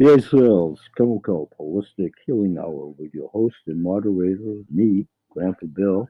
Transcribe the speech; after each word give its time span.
Sales, 0.00 0.78
Chemical 0.96 1.50
Holistic 1.58 2.12
Healing 2.24 2.56
Hour 2.56 2.94
with 2.96 3.12
your 3.12 3.28
host 3.30 3.56
and 3.66 3.82
moderator, 3.82 4.62
me, 4.70 5.08
Grandpa 5.30 5.66
Bill. 5.66 6.08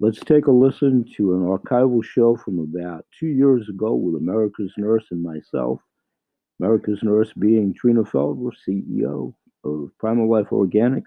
Let's 0.00 0.20
take 0.20 0.48
a 0.48 0.50
listen 0.50 1.06
to 1.16 1.32
an 1.32 1.46
archival 1.46 2.04
show 2.04 2.36
from 2.36 2.58
about 2.58 3.06
two 3.18 3.28
years 3.28 3.70
ago 3.70 3.94
with 3.94 4.16
America's 4.16 4.74
Nurse 4.76 5.06
and 5.12 5.22
myself. 5.22 5.80
America's 6.60 7.02
Nurse 7.02 7.32
being 7.32 7.72
Trina 7.72 8.02
Felder, 8.02 8.52
CEO 8.68 9.32
of 9.64 9.90
Primal 9.98 10.30
Life 10.30 10.48
Organics. 10.50 11.04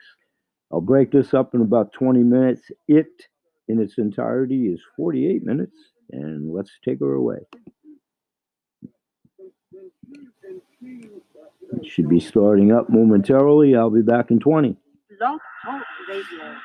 I'll 0.71 0.81
break 0.81 1.11
this 1.11 1.35
up 1.35 1.53
in 1.53 1.61
about 1.61 1.93
20 1.93 2.23
minutes. 2.23 2.63
It, 2.87 3.27
in 3.67 3.79
its 3.79 3.99
entirety, 3.99 4.65
is 4.65 4.81
48 4.97 5.43
minutes, 5.43 5.77
and 6.11 6.51
let's 6.51 6.71
take 6.83 7.01
her 7.01 7.13
away. 7.13 7.37
Should 11.83 12.09
be 12.09 12.19
starting 12.19 12.71
up 12.71 12.89
momentarily. 12.89 13.75
I'll 13.75 13.89
be 13.89 14.01
back 14.01 14.29
in 14.31 14.39
20. 14.39 14.77
Blog 15.17 15.39
Talk 15.63 15.83
Radio. 16.09 16.55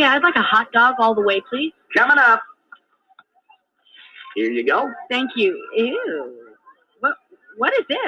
Yeah, 0.00 0.14
I'd 0.14 0.22
like 0.22 0.36
a 0.36 0.42
hot 0.42 0.72
dog 0.72 0.94
all 0.98 1.14
the 1.14 1.20
way, 1.20 1.42
please. 1.50 1.74
Coming 1.94 2.16
up. 2.16 2.42
Here 4.34 4.50
you 4.50 4.66
go. 4.66 4.90
Thank 5.10 5.32
you. 5.36 5.62
Ew. 5.76 6.36
What 7.00 7.16
what 7.58 7.74
is 7.78 7.84
this? 7.86 7.98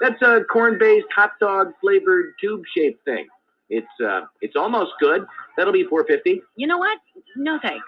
That's 0.00 0.20
a 0.22 0.42
corn-based 0.50 1.06
hot 1.14 1.34
dog 1.38 1.68
flavored 1.80 2.32
tube-shaped 2.40 3.04
thing. 3.04 3.28
It's 3.70 3.86
uh, 4.04 4.22
it's 4.40 4.56
almost 4.56 4.94
good. 4.98 5.24
That'll 5.56 5.72
be 5.72 5.84
450. 5.84 6.42
You 6.56 6.66
know 6.66 6.78
what? 6.78 6.98
No 7.36 7.60
thanks. 7.62 7.86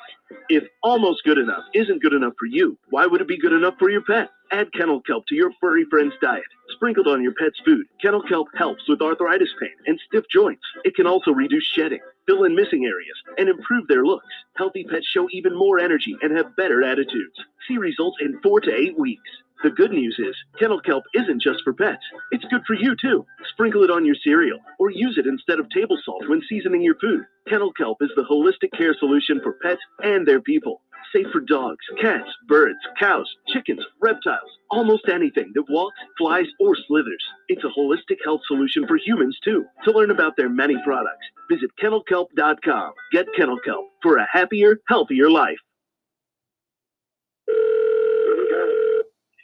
If 0.48 0.62
almost 0.84 1.24
good 1.24 1.38
enough 1.38 1.64
isn't 1.74 2.00
good 2.00 2.12
enough 2.12 2.34
for 2.38 2.46
you, 2.46 2.78
why 2.90 3.06
would 3.06 3.20
it 3.20 3.26
be 3.26 3.38
good 3.38 3.52
enough 3.52 3.74
for 3.76 3.90
your 3.90 4.02
pet? 4.02 4.30
Add 4.52 4.72
kennel 4.72 5.00
kelp 5.00 5.26
to 5.26 5.34
your 5.34 5.50
furry 5.60 5.84
friend's 5.90 6.14
diet. 6.22 6.44
Sprinkled 6.70 7.08
on 7.08 7.24
your 7.24 7.32
pet's 7.34 7.58
food, 7.64 7.86
kennel 8.00 8.22
kelp 8.22 8.46
helps 8.56 8.88
with 8.88 9.02
arthritis 9.02 9.50
pain 9.60 9.74
and 9.86 9.98
stiff 10.06 10.24
joints. 10.32 10.62
It 10.84 10.94
can 10.94 11.08
also 11.08 11.32
reduce 11.32 11.64
shedding, 11.64 12.00
fill 12.28 12.44
in 12.44 12.54
missing 12.54 12.84
areas, 12.84 13.16
and 13.38 13.48
improve 13.48 13.88
their 13.88 14.04
looks. 14.04 14.26
Healthy 14.56 14.84
pets 14.84 15.06
show 15.06 15.26
even 15.32 15.56
more 15.56 15.78
energy 15.78 16.14
and 16.20 16.36
have 16.36 16.54
better 16.56 16.82
attitudes. 16.82 17.34
See 17.66 17.78
results 17.78 18.18
in 18.20 18.38
four 18.42 18.60
to 18.60 18.74
eight 18.74 18.98
weeks. 18.98 19.30
The 19.64 19.70
good 19.70 19.90
news 19.90 20.16
is, 20.20 20.36
kennel 20.58 20.80
kelp 20.80 21.02
isn't 21.14 21.42
just 21.42 21.62
for 21.64 21.72
pets. 21.72 22.04
It's 22.30 22.44
good 22.44 22.62
for 22.64 22.74
you 22.74 22.94
too. 22.94 23.26
Sprinkle 23.52 23.82
it 23.82 23.90
on 23.90 24.06
your 24.06 24.14
cereal 24.22 24.60
or 24.78 24.90
use 24.90 25.18
it 25.18 25.26
instead 25.26 25.58
of 25.58 25.68
table 25.70 25.98
salt 26.04 26.28
when 26.28 26.42
seasoning 26.48 26.82
your 26.82 26.94
food. 27.00 27.24
Kennel 27.48 27.72
kelp 27.72 27.98
is 28.00 28.10
the 28.14 28.22
holistic 28.22 28.70
care 28.78 28.94
solution 29.00 29.40
for 29.42 29.54
pets 29.60 29.80
and 30.04 30.28
their 30.28 30.40
people. 30.40 30.82
Safe 31.14 31.26
for 31.32 31.40
dogs, 31.40 31.84
cats, 32.00 32.28
birds, 32.46 32.78
cows, 32.98 33.28
chickens, 33.48 33.80
reptiles, 34.00 34.50
almost 34.70 35.08
anything 35.08 35.52
that 35.54 35.64
walks, 35.70 35.96
flies, 36.18 36.46
or 36.60 36.76
slithers. 36.86 37.24
It's 37.48 37.64
a 37.64 37.68
holistic 37.68 38.18
health 38.24 38.42
solution 38.46 38.86
for 38.86 38.96
humans 38.96 39.38
too. 39.42 39.64
To 39.84 39.90
learn 39.92 40.10
about 40.10 40.36
their 40.36 40.50
many 40.50 40.76
products, 40.84 41.26
visit 41.50 41.70
kennelkelp.com. 41.82 42.92
Get 43.12 43.26
Kennel 43.36 43.58
Kelp 43.64 43.86
for 44.02 44.18
a 44.18 44.26
happier, 44.30 44.80
healthier 44.88 45.30
life. 45.30 45.58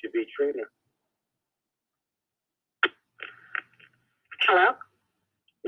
Should 0.00 0.12
be 0.12 0.26
Trina. 0.36 0.64
Hello. 4.42 4.72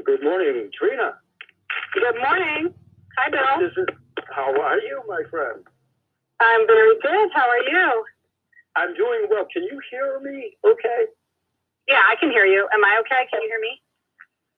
Good 0.05 0.23
morning, 0.23 0.71
Trina. 0.79 1.15
Good 1.95 2.17
morning. 2.23 2.75
Hi, 3.17 3.31
Bill. 3.31 3.67
This 3.67 3.77
is. 3.79 3.87
How 4.31 4.53
are 4.61 4.79
you, 4.81 5.03
my 5.09 5.23
friend? 5.31 5.65
I'm 6.41 6.67
very 6.67 6.97
good. 7.01 7.29
How 7.35 7.49
are 7.49 7.65
you? 7.65 8.05
I'm 8.77 8.95
doing 8.95 9.27
well. 9.31 9.47
Can 9.53 9.65
you 9.65 9.81
hear 9.91 10.21
me? 10.21 10.57
Okay. 10.65 11.07
Yeah, 11.89 12.03
I 12.11 12.17
can 12.21 12.31
hear 12.31 12.45
you. 12.45 12.69
Am 12.75 12.85
I 12.85 13.01
okay? 13.01 13.27
Can 13.31 13.41
you 13.43 13.49
hear 13.49 13.61
me? 13.61 13.81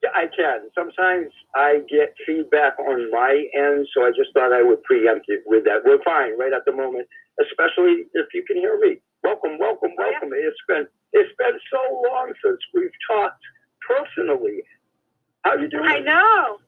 Yeah, 0.02 0.10
I 0.14 0.26
can. 0.34 0.70
Sometimes 0.74 1.30
I 1.54 1.80
get 1.90 2.14
feedback 2.26 2.78
on 2.78 3.10
my 3.10 3.46
end, 3.54 3.86
so 3.94 4.04
I 4.06 4.10
just 4.10 4.30
thought 4.34 4.52
I 4.52 4.62
would 4.62 4.82
preempt 4.84 5.26
it 5.28 5.42
with 5.46 5.64
that. 5.64 5.82
We're 5.84 6.02
fine 6.02 6.38
right 6.38 6.52
at 6.52 6.64
the 6.66 6.72
moment, 6.72 7.06
especially 7.42 8.06
if 8.14 8.26
you 8.34 8.44
can 8.46 8.56
hear 8.56 8.78
me. 8.80 8.98
Welcome, 9.22 9.58
welcome, 9.58 9.90
Oh, 9.98 10.02
welcome. 10.10 10.30
It's 10.34 10.58
been 10.68 10.86
it's 11.12 11.34
been 11.38 11.58
so 11.70 11.80
long 12.06 12.32
since 12.44 12.58
we've 12.74 12.94
talked 13.10 13.42
personally. 13.86 14.62
How 15.44 15.52
are 15.52 15.60
you 15.60 15.68
doing? 15.68 15.84
I 15.86 15.98
know. 16.00 16.58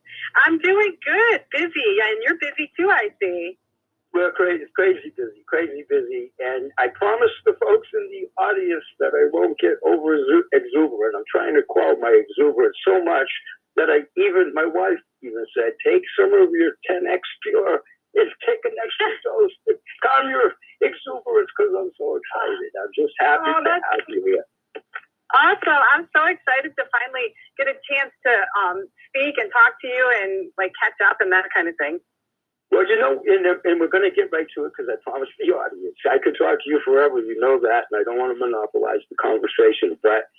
I'm 0.46 0.58
doing 0.58 0.96
good. 1.04 1.40
Busy, 1.52 1.88
and 2.02 2.18
you're 2.24 2.38
busy 2.38 2.70
too. 2.78 2.90
I 2.90 3.10
see. 3.20 3.58
We're 4.12 4.32
crazy, 4.32 4.64
crazy 4.74 5.14
busy, 5.16 5.42
crazy 5.46 5.84
busy, 5.88 6.32
and 6.40 6.72
I 6.78 6.88
promised 6.98 7.38
the 7.46 7.54
folks 7.62 7.88
in 7.94 8.04
the 8.10 8.26
audience 8.42 8.84
that 8.98 9.14
I 9.14 9.30
won't 9.32 9.58
get 9.58 9.78
over 9.86 10.18
exuberant. 10.52 11.14
I'm 11.14 11.28
trying 11.30 11.54
to 11.54 11.62
quell 11.68 11.96
my 11.98 12.10
exuberance 12.10 12.76
so 12.86 13.04
much 13.04 13.30
that 13.76 13.86
I 13.88 14.02
even 14.18 14.50
my 14.54 14.66
wife 14.66 14.98
even 15.22 15.46
said, 15.54 15.78
take 15.86 16.02
some 16.18 16.34
of 16.34 16.50
your 16.50 16.74
10x 16.90 17.22
pure 17.46 17.82
and 18.18 18.28
take 18.46 18.58
an 18.66 18.74
extra 18.82 19.06
dose 19.24 19.54
to 19.68 19.78
calm 20.02 20.26
your 20.30 20.54
exuberance 20.82 21.50
because 21.54 21.70
I'm 21.78 21.92
so 21.94 22.18
excited. 22.18 22.70
I'm 22.82 22.92
just 22.96 23.14
happy 23.22 23.46
Oh, 23.46 23.62
to 23.62 23.70
have 23.70 24.04
you 24.08 24.22
here. 24.26 24.44
Awesome. 25.30 25.82
I'm 25.94 26.10
so 26.10 26.26
excited 26.26 26.74
to 26.74 26.84
finally 26.90 27.30
get 27.56 27.70
a 27.70 27.78
chance 27.86 28.10
to 28.26 28.32
um, 28.58 28.82
speak 29.14 29.38
and 29.38 29.46
talk 29.54 29.78
to 29.80 29.86
you 29.86 30.04
and 30.26 30.50
like 30.58 30.72
catch 30.82 30.98
up 31.06 31.18
and 31.22 31.30
that 31.30 31.46
kind 31.54 31.68
of 31.68 31.74
thing. 31.78 32.00
Well, 32.70 32.86
you 32.86 32.98
know, 32.98 33.18
and, 33.26 33.46
and 33.66 33.80
we're 33.80 33.90
going 33.90 34.06
to 34.06 34.14
get 34.14 34.30
right 34.32 34.46
to 34.54 34.64
it 34.64 34.72
because 34.76 34.86
I 34.86 34.96
promised 35.02 35.34
the 35.42 35.50
audience. 35.50 35.98
I 36.06 36.18
could 36.22 36.38
talk 36.38 36.62
to 36.62 36.70
you 36.70 36.80
forever, 36.84 37.18
you 37.18 37.38
know 37.38 37.58
that, 37.58 37.90
and 37.90 37.98
I 37.98 38.04
don't 38.06 38.18
want 38.18 38.30
to 38.30 38.38
monopolize 38.38 39.02
the 39.10 39.18
conversation, 39.18 39.98
but 40.02 40.30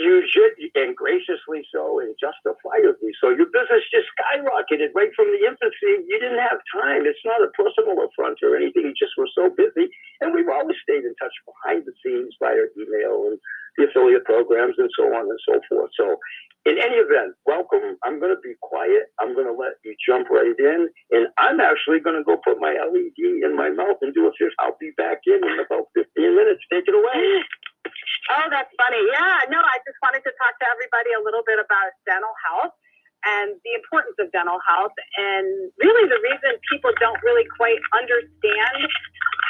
you 0.00 0.24
should, 0.32 0.56
and 0.80 0.96
graciously 0.96 1.60
so, 1.68 2.00
and 2.00 2.16
justifiably 2.16 3.12
so. 3.20 3.36
Your 3.36 3.52
business 3.52 3.84
just 3.92 4.08
skyrocketed 4.16 4.96
right 4.96 5.12
from 5.12 5.28
the 5.28 5.44
infancy. 5.44 6.08
You 6.08 6.16
didn't 6.16 6.40
have 6.40 6.56
time. 6.72 7.04
It's 7.04 7.20
not 7.28 7.44
a 7.44 7.52
personal 7.52 8.00
affront 8.00 8.40
or 8.40 8.56
anything. 8.56 8.88
You 8.88 8.96
just 8.96 9.12
were 9.20 9.28
so 9.36 9.52
busy, 9.52 9.92
and 10.24 10.32
we've 10.32 10.48
always 10.48 10.80
stayed 10.80 11.04
in 11.04 11.12
touch 11.20 11.36
behind 11.44 11.84
the 11.84 11.92
scenes 12.00 12.32
via 12.40 12.72
email 12.80 13.28
and 13.28 13.36
the 13.76 13.92
affiliate 13.92 14.24
programs 14.24 14.80
and 14.80 14.88
so 14.96 15.12
on 15.12 15.28
and 15.28 15.40
so 15.44 15.60
forth. 15.68 15.92
So, 15.92 16.16
in 16.64 16.80
any 16.80 16.96
event, 16.96 17.36
welcome. 17.44 18.00
I'm 18.00 18.20
going 18.20 18.32
to 18.32 18.40
be 18.40 18.56
quiet. 18.64 19.12
I'm 19.20 19.36
going 19.36 19.52
to 19.52 19.56
let 19.56 19.76
you 19.84 19.92
jump 20.00 20.32
right 20.32 20.56
in, 20.56 20.88
and 21.12 21.28
I'm 21.36 21.60
actually 21.60 22.00
going 22.00 22.16
to 22.16 22.24
go 22.24 22.40
put 22.40 22.56
my 22.56 22.72
LED 22.72 23.44
in 23.44 23.52
my 23.52 23.68
mouth 23.68 24.00
and 24.00 24.16
do 24.16 24.24
a 24.28 24.32
fifth. 24.40 24.56
I'll 24.64 24.80
be 24.80 24.96
back 24.96 25.28
in 25.28 25.44
in 25.44 25.60
about 25.60 25.92
15 25.92 26.08
minutes. 26.16 26.64
Take 26.72 26.88
it 26.88 26.96
away. 26.96 27.44
Oh, 28.28 28.46
that's 28.52 28.70
funny. 28.76 29.00
Yeah, 29.08 29.48
no, 29.48 29.58
I 29.64 29.76
just 29.88 29.96
wanted 30.04 30.20
to 30.28 30.32
talk 30.36 30.52
to 30.60 30.66
everybody 30.68 31.16
a 31.16 31.22
little 31.24 31.42
bit 31.46 31.56
about 31.56 31.96
dental 32.04 32.34
health 32.44 32.76
and 33.24 33.56
the 33.64 33.72
importance 33.76 34.16
of 34.20 34.32
dental 34.32 34.60
health 34.64 34.96
and 35.16 35.72
really 35.80 36.08
the 36.08 36.20
reason 36.24 36.56
people 36.72 36.92
don't 37.00 37.20
really 37.24 37.44
quite 37.56 37.80
understand 37.96 38.80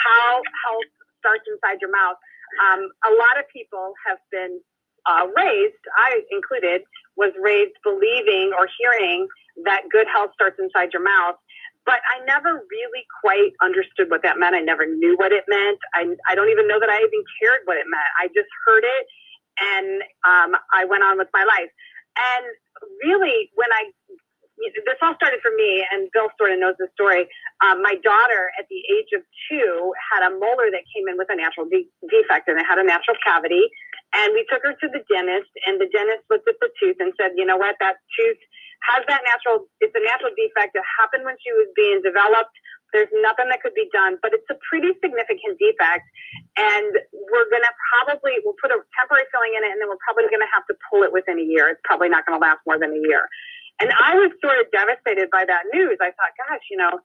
how 0.06 0.42
health 0.66 0.90
starts 1.18 1.46
inside 1.46 1.78
your 1.82 1.90
mouth. 1.92 2.18
Um, 2.58 2.90
a 3.06 3.12
lot 3.14 3.38
of 3.38 3.46
people 3.52 3.94
have 4.06 4.18
been 4.30 4.58
uh, 5.06 5.26
raised, 5.36 5.84
I 5.96 6.22
included, 6.30 6.82
was 7.16 7.30
raised 7.38 7.76
believing 7.84 8.52
or 8.58 8.66
hearing 8.78 9.28
that 9.64 9.82
good 9.90 10.06
health 10.08 10.30
starts 10.34 10.58
inside 10.58 10.90
your 10.92 11.02
mouth. 11.02 11.36
But 11.90 12.06
I 12.06 12.22
never 12.22 12.62
really 12.70 13.02
quite 13.18 13.50
understood 13.58 14.14
what 14.14 14.22
that 14.22 14.38
meant. 14.38 14.54
I 14.54 14.62
never 14.62 14.86
knew 14.86 15.18
what 15.18 15.34
it 15.34 15.42
meant. 15.50 15.82
I, 15.90 16.06
I 16.30 16.38
don't 16.38 16.50
even 16.54 16.70
know 16.70 16.78
that 16.78 16.86
I 16.86 17.02
even 17.02 17.22
cared 17.42 17.66
what 17.66 17.82
it 17.82 17.90
meant. 17.90 18.10
I 18.22 18.30
just 18.30 18.46
heard 18.62 18.86
it 18.86 19.04
and 19.58 20.02
um, 20.22 20.50
I 20.72 20.86
went 20.86 21.02
on 21.02 21.18
with 21.18 21.28
my 21.34 21.44
life. 21.44 21.70
And 22.16 22.44
really, 23.04 23.50
when 23.54 23.68
I, 23.72 23.90
this 24.86 25.00
all 25.02 25.14
started 25.16 25.40
for 25.42 25.52
me, 25.56 25.84
and 25.90 26.08
Bill 26.12 26.28
sort 26.38 26.52
of 26.52 26.60
knows 26.60 26.76
the 26.78 26.88
story. 26.94 27.28
Um, 27.64 27.82
my 27.82 27.96
daughter, 28.04 28.52
at 28.58 28.66
the 28.68 28.80
age 28.92 29.10
of 29.16 29.22
two, 29.48 29.92
had 29.98 30.26
a 30.26 30.30
molar 30.36 30.68
that 30.72 30.84
came 30.94 31.08
in 31.08 31.16
with 31.16 31.28
a 31.30 31.36
natural 31.36 31.66
de- 31.68 31.88
defect 32.08 32.48
and 32.48 32.60
it 32.60 32.66
had 32.68 32.78
a 32.78 32.84
natural 32.84 33.16
cavity. 33.24 33.68
And 34.12 34.32
we 34.34 34.44
took 34.50 34.62
her 34.64 34.74
to 34.74 34.88
the 34.90 35.02
dentist, 35.08 35.50
and 35.66 35.80
the 35.80 35.88
dentist 35.92 36.26
looked 36.28 36.48
at 36.48 36.58
the 36.60 36.70
tooth 36.82 36.98
and 36.98 37.14
said, 37.14 37.32
you 37.36 37.46
know 37.46 37.56
what, 37.56 37.76
that 37.80 38.02
tooth 38.18 38.42
has 38.88 39.04
that 39.08 39.22
natural, 39.28 39.68
it's 39.80 39.92
a 39.92 40.02
natural 40.04 40.32
defect. 40.36 40.76
It 40.76 40.84
happened 40.98 41.24
when 41.28 41.36
she 41.40 41.52
was 41.52 41.68
being 41.76 42.00
developed, 42.00 42.54
There's 42.92 43.12
nothing 43.22 43.48
that 43.52 43.62
could 43.62 43.76
be 43.76 43.86
done, 43.92 44.18
but 44.22 44.32
it's 44.34 44.46
a 44.50 44.58
pretty 44.66 44.90
significant 44.98 45.60
defect. 45.60 46.06
And 46.58 46.90
we're 47.12 47.48
going 47.52 47.64
to 47.64 47.74
probably, 47.94 48.40
we'll 48.42 48.58
put 48.58 48.74
a 48.74 48.80
temporary 48.98 49.28
filling 49.30 49.54
in 49.54 49.62
it 49.62 49.70
and 49.74 49.78
then 49.78 49.88
we're 49.88 50.02
probably 50.02 50.26
going 50.32 50.42
to 50.42 50.52
have 50.52 50.66
to 50.72 50.74
pull 50.88 51.04
it 51.06 51.12
within 51.12 51.38
a 51.38 51.46
year. 51.46 51.70
It's 51.70 51.82
probably 51.84 52.10
not 52.10 52.26
going 52.26 52.38
to 52.38 52.42
last 52.42 52.64
more 52.66 52.78
than 52.80 52.90
a 52.90 53.02
year. 53.06 53.28
And 53.80 53.92
I 53.96 54.16
was 54.18 54.32
sort 54.44 54.60
of 54.60 54.68
devastated 54.72 55.30
by 55.32 55.44
that 55.48 55.64
news. 55.72 55.96
I 56.00 56.12
thought, 56.12 56.32
gosh, 56.36 56.64
you 56.68 56.76
know, 56.76 57.00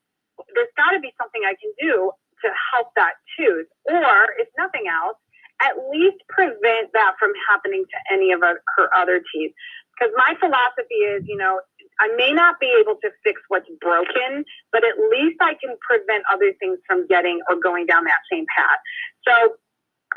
there's 0.55 0.73
got 0.75 0.91
to 0.91 0.99
be 0.99 1.13
something 1.15 1.41
I 1.47 1.55
can 1.55 1.71
do 1.79 2.11
to 2.43 2.47
help 2.73 2.91
that 2.99 3.15
tooth. 3.37 3.67
Or 3.87 4.35
if 4.39 4.49
nothing 4.59 4.91
else, 4.91 5.15
at 5.63 5.79
least 5.87 6.19
prevent 6.27 6.91
that 6.91 7.15
from 7.15 7.31
happening 7.47 7.85
to 7.87 7.97
any 8.11 8.33
of 8.33 8.41
her 8.41 8.89
other 8.91 9.23
teeth. 9.31 9.55
Because 9.95 10.13
my 10.17 10.35
philosophy 10.39 10.95
is, 10.95 11.23
you 11.25 11.37
know, 11.37 11.61
I 11.99 12.13
may 12.17 12.31
not 12.33 12.59
be 12.59 12.75
able 12.79 12.95
to 13.01 13.09
fix 13.23 13.41
what's 13.47 13.69
broken, 13.79 14.43
but 14.71 14.83
at 14.83 14.99
least 15.11 15.37
I 15.39 15.55
can 15.55 15.77
prevent 15.79 16.23
other 16.31 16.51
things 16.59 16.79
from 16.87 17.07
getting 17.07 17.39
or 17.49 17.55
going 17.55 17.85
down 17.85 18.03
that 18.03 18.19
same 18.31 18.45
path. 18.55 18.79
So 19.27 19.55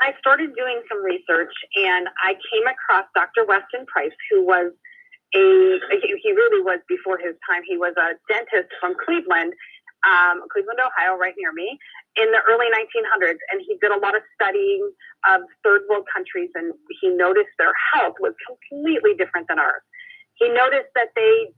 I 0.00 0.14
started 0.18 0.54
doing 0.54 0.82
some 0.88 1.02
research 1.02 1.54
and 1.76 2.08
I 2.22 2.34
came 2.50 2.66
across 2.66 3.06
Dr. 3.14 3.46
Weston 3.46 3.86
Price, 3.86 4.14
who 4.30 4.44
was 4.44 4.72
a, 5.34 5.78
he 6.22 6.32
really 6.32 6.62
was 6.62 6.80
before 6.88 7.18
his 7.18 7.34
time, 7.48 7.62
he 7.66 7.76
was 7.76 7.94
a 7.98 8.16
dentist 8.32 8.72
from 8.80 8.94
Cleveland, 9.04 9.52
um, 10.06 10.46
Cleveland, 10.52 10.78
Ohio, 10.78 11.18
right 11.18 11.34
near 11.38 11.52
me, 11.52 11.78
in 12.16 12.30
the 12.30 12.42
early 12.46 12.66
1900s. 12.70 13.38
And 13.50 13.62
he 13.66 13.78
did 13.80 13.90
a 13.90 13.98
lot 13.98 14.14
of 14.14 14.22
studying 14.34 14.82
of 15.26 15.42
third 15.64 15.82
world 15.90 16.06
countries 16.12 16.50
and 16.54 16.72
he 17.00 17.08
noticed 17.10 17.50
their 17.58 17.74
health 17.94 18.14
was 18.20 18.34
completely 18.46 19.14
different 19.18 19.48
than 19.48 19.58
ours. 19.58 19.82
He 20.34 20.48
noticed 20.48 20.94
that 20.94 21.10
they 21.16 21.50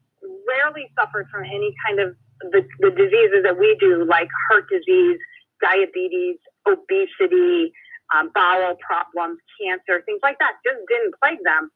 rarely 0.48 0.88
suffered 0.96 1.28
from 1.28 1.44
any 1.44 1.74
kind 1.84 2.00
of 2.00 2.16
the, 2.40 2.64
the 2.80 2.90
diseases 2.90 3.44
that 3.44 3.58
we 3.58 3.76
do, 3.80 4.04
like 4.08 4.28
heart 4.48 4.64
disease, 4.72 5.20
diabetes, 5.60 6.40
obesity, 6.64 7.72
um, 8.16 8.32
bowel 8.34 8.76
problems, 8.80 9.38
cancer, 9.60 10.02
things 10.08 10.20
like 10.22 10.38
that. 10.40 10.56
Just 10.64 10.80
didn't 10.88 11.14
plague 11.20 11.44
them. 11.44 11.70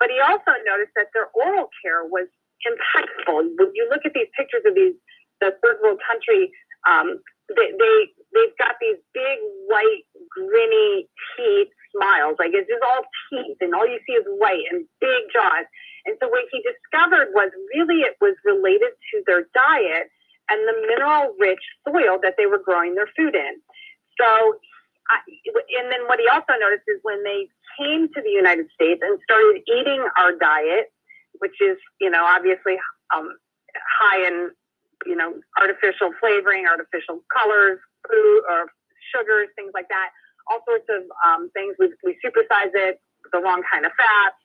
But 0.00 0.08
he 0.08 0.20
also 0.20 0.56
noticed 0.64 0.92
that 0.96 1.12
their 1.12 1.28
oral 1.36 1.68
care 1.84 2.04
was 2.04 2.28
impeccable. 2.64 3.48
When 3.56 3.72
you 3.74 3.88
look 3.88 4.04
at 4.04 4.12
these 4.12 4.28
pictures 4.36 4.64
of 4.66 4.74
these, 4.74 4.96
the 5.40 5.54
third 5.62 5.78
world 5.82 6.00
country, 6.04 6.52
um, 6.88 7.20
they, 7.48 7.70
they 7.78 7.96
they've 8.34 8.56
got 8.58 8.76
these 8.80 8.98
big 9.14 9.38
white 9.70 10.04
grinny 10.34 11.06
teeth 11.36 11.72
smiles. 11.94 12.36
Like 12.38 12.50
it's 12.52 12.68
just 12.68 12.82
all 12.82 13.06
teeth 13.30 13.58
and 13.60 13.74
all 13.74 13.86
you 13.86 13.98
see 14.06 14.14
is 14.14 14.26
white 14.38 14.66
and 14.70 14.84
big 15.00 15.30
jaws. 15.32 15.66
And 16.06 16.16
so 16.22 16.28
what 16.28 16.44
he 16.50 16.62
discovered 16.62 17.34
was 17.34 17.50
really 17.74 18.02
it 18.02 18.16
was 18.20 18.34
related 18.44 18.94
to 19.12 19.22
their 19.26 19.46
diet 19.54 20.10
and 20.50 20.62
the 20.66 20.76
mineral 20.86 21.34
rich 21.38 21.62
soil 21.86 22.18
that 22.22 22.34
they 22.38 22.46
were 22.46 22.62
growing 22.62 22.94
their 22.94 23.10
food 23.16 23.34
in. 23.34 23.54
So 24.18 24.58
and 25.78 25.92
then 25.92 26.02
what 26.06 26.18
he 26.18 26.26
also 26.32 26.58
noticed 26.58 26.86
is 26.88 26.98
when 27.02 27.22
they 27.22 27.46
came 27.78 28.08
to 28.08 28.20
the 28.22 28.30
united 28.30 28.66
states 28.74 29.00
and 29.04 29.18
started 29.22 29.62
eating 29.70 30.02
our 30.18 30.32
diet 30.34 30.90
which 31.38 31.54
is 31.60 31.76
you 32.00 32.10
know 32.10 32.24
obviously 32.24 32.76
um, 33.14 33.28
high 34.00 34.26
in 34.26 34.50
you 35.04 35.16
know 35.16 35.34
artificial 35.60 36.10
flavoring 36.20 36.64
artificial 36.66 37.20
colors 37.28 37.78
food 38.08 38.40
or 38.48 38.70
sugars, 39.14 39.48
things 39.54 39.70
like 39.74 39.88
that, 39.88 40.10
all 40.50 40.62
sorts 40.66 40.86
of 40.90 41.02
um, 41.26 41.50
things. 41.54 41.74
We, 41.78 41.92
we 42.04 42.18
supersize 42.22 42.72
it, 42.74 43.00
the 43.32 43.40
wrong 43.40 43.62
kind 43.70 43.84
of 43.86 43.92
fats. 43.98 44.40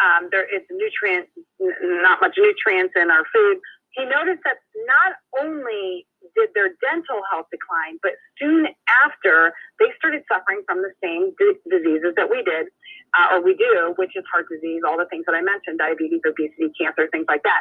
Um, 0.00 0.28
there 0.32 0.48
is 0.48 0.64
nutrients, 0.72 1.30
not 1.60 2.20
much 2.20 2.34
nutrients 2.38 2.94
in 2.96 3.10
our 3.10 3.24
food. 3.32 3.60
He 3.92 4.06
noticed 4.06 4.40
that 4.46 4.62
not 4.86 5.18
only 5.42 6.06
did 6.38 6.50
their 6.54 6.72
dental 6.80 7.20
health 7.28 7.50
decline, 7.50 7.98
but 8.02 8.12
soon 8.38 8.68
after 9.04 9.52
they 9.78 9.90
started 9.98 10.22
suffering 10.30 10.62
from 10.64 10.80
the 10.80 10.94
same 11.02 11.34
d- 11.36 11.58
diseases 11.68 12.14
that 12.16 12.30
we 12.30 12.40
did, 12.46 12.70
uh, 13.18 13.34
or 13.34 13.42
we 13.42 13.58
do, 13.58 13.92
which 13.98 14.14
is 14.14 14.22
heart 14.30 14.46
disease, 14.48 14.80
all 14.86 14.96
the 14.96 15.10
things 15.10 15.26
that 15.26 15.34
I 15.34 15.42
mentioned, 15.42 15.82
diabetes, 15.82 16.22
obesity, 16.22 16.70
cancer, 16.78 17.10
things 17.10 17.26
like 17.28 17.42
that. 17.42 17.60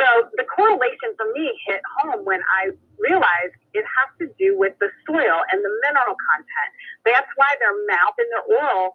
So 0.00 0.30
the 0.40 0.44
correlation 0.48 1.12
for 1.16 1.28
me 1.32 1.52
hit 1.68 1.82
home 2.00 2.24
when 2.24 2.40
I 2.48 2.72
realized 2.98 3.56
it 3.74 3.84
has 3.84 4.08
to 4.20 4.26
do 4.38 4.56
with 4.58 4.72
the 4.80 4.88
soil 5.06 5.44
and 5.52 5.60
the 5.60 5.72
mineral 5.84 6.16
content. 6.32 6.70
That's 7.04 7.28
why 7.36 7.52
their 7.60 7.76
mouth 7.86 8.16
and 8.16 8.28
their 8.32 8.46
oral 8.56 8.92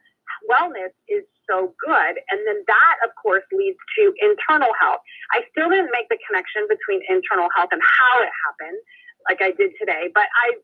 wellness 0.49 0.93
is 1.07 1.23
so 1.49 1.73
good. 1.85 2.13
And 2.29 2.39
then 2.45 2.63
that, 2.67 2.95
of 3.05 3.13
course, 3.15 3.43
leads 3.53 3.79
to 3.97 4.13
internal 4.19 4.73
health. 4.81 5.01
I 5.33 5.45
still 5.53 5.69
didn't 5.69 5.93
make 5.93 6.09
the 6.09 6.19
connection 6.27 6.67
between 6.67 7.01
internal 7.07 7.47
health 7.55 7.71
and 7.71 7.81
how 7.81 8.15
it 8.21 8.31
happened, 8.45 8.79
like 9.29 9.39
I 9.41 9.51
did 9.55 9.73
today, 9.79 10.11
but 10.13 10.27
I 10.27 10.57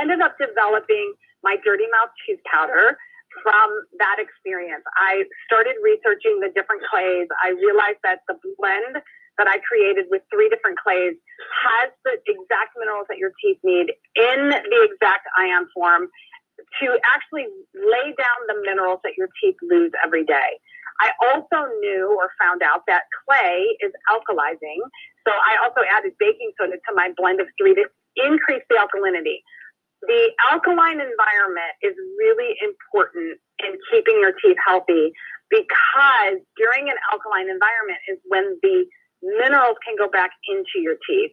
ended 0.00 0.20
up 0.20 0.36
developing 0.38 1.14
my 1.42 1.56
dirty 1.64 1.88
mouth 1.90 2.12
cheese 2.26 2.38
powder 2.46 2.98
from 3.42 3.68
that 3.98 4.18
experience. 4.18 4.84
I 4.98 5.24
started 5.46 5.78
researching 5.82 6.40
the 6.42 6.50
different 6.54 6.82
clays. 6.90 7.26
I 7.42 7.54
realized 7.56 8.02
that 8.02 8.20
the 8.28 8.36
blend 8.58 9.02
that 9.38 9.46
I 9.46 9.58
created 9.64 10.06
with 10.10 10.22
three 10.32 10.48
different 10.48 10.78
clays 10.78 11.14
has 11.64 11.88
the 12.04 12.18
exact 12.26 12.76
minerals 12.78 13.06
that 13.08 13.18
your 13.18 13.32
teeth 13.42 13.58
need 13.62 13.92
in 14.16 14.40
the 14.50 14.80
exact 14.84 15.26
ion 15.38 15.66
form 15.74 16.08
to 16.80 16.86
actually 17.08 17.48
lay 17.74 18.12
down 18.16 18.38
the 18.48 18.60
minerals 18.64 19.00
that 19.04 19.16
your 19.16 19.28
teeth 19.40 19.56
lose 19.62 19.92
every 20.04 20.24
day. 20.24 20.60
I 21.00 21.16
also 21.32 21.72
knew 21.80 22.12
or 22.12 22.28
found 22.36 22.60
out 22.62 22.84
that 22.86 23.08
clay 23.24 23.64
is 23.80 23.92
alkalizing. 24.12 24.84
So 25.24 25.32
I 25.32 25.56
also 25.64 25.80
added 25.88 26.12
baking 26.20 26.52
soda 26.60 26.76
to 26.76 26.90
my 26.94 27.12
blend 27.16 27.40
of 27.40 27.48
three 27.56 27.74
to 27.74 27.88
increase 28.16 28.62
the 28.68 28.76
alkalinity. 28.76 29.40
The 30.04 30.32
alkaline 30.52 31.00
environment 31.00 31.72
is 31.82 31.96
really 32.20 32.56
important 32.60 33.40
in 33.64 33.72
keeping 33.92 34.20
your 34.20 34.32
teeth 34.44 34.56
healthy 34.64 35.12
because 35.48 36.40
during 36.56 36.88
an 36.88 36.96
alkaline 37.12 37.48
environment 37.48 38.00
is 38.08 38.16
when 38.28 38.56
the 38.62 38.84
minerals 39.22 39.76
can 39.84 39.96
go 39.96 40.08
back 40.08 40.30
into 40.48 40.82
your 40.82 40.96
teeth. 41.08 41.32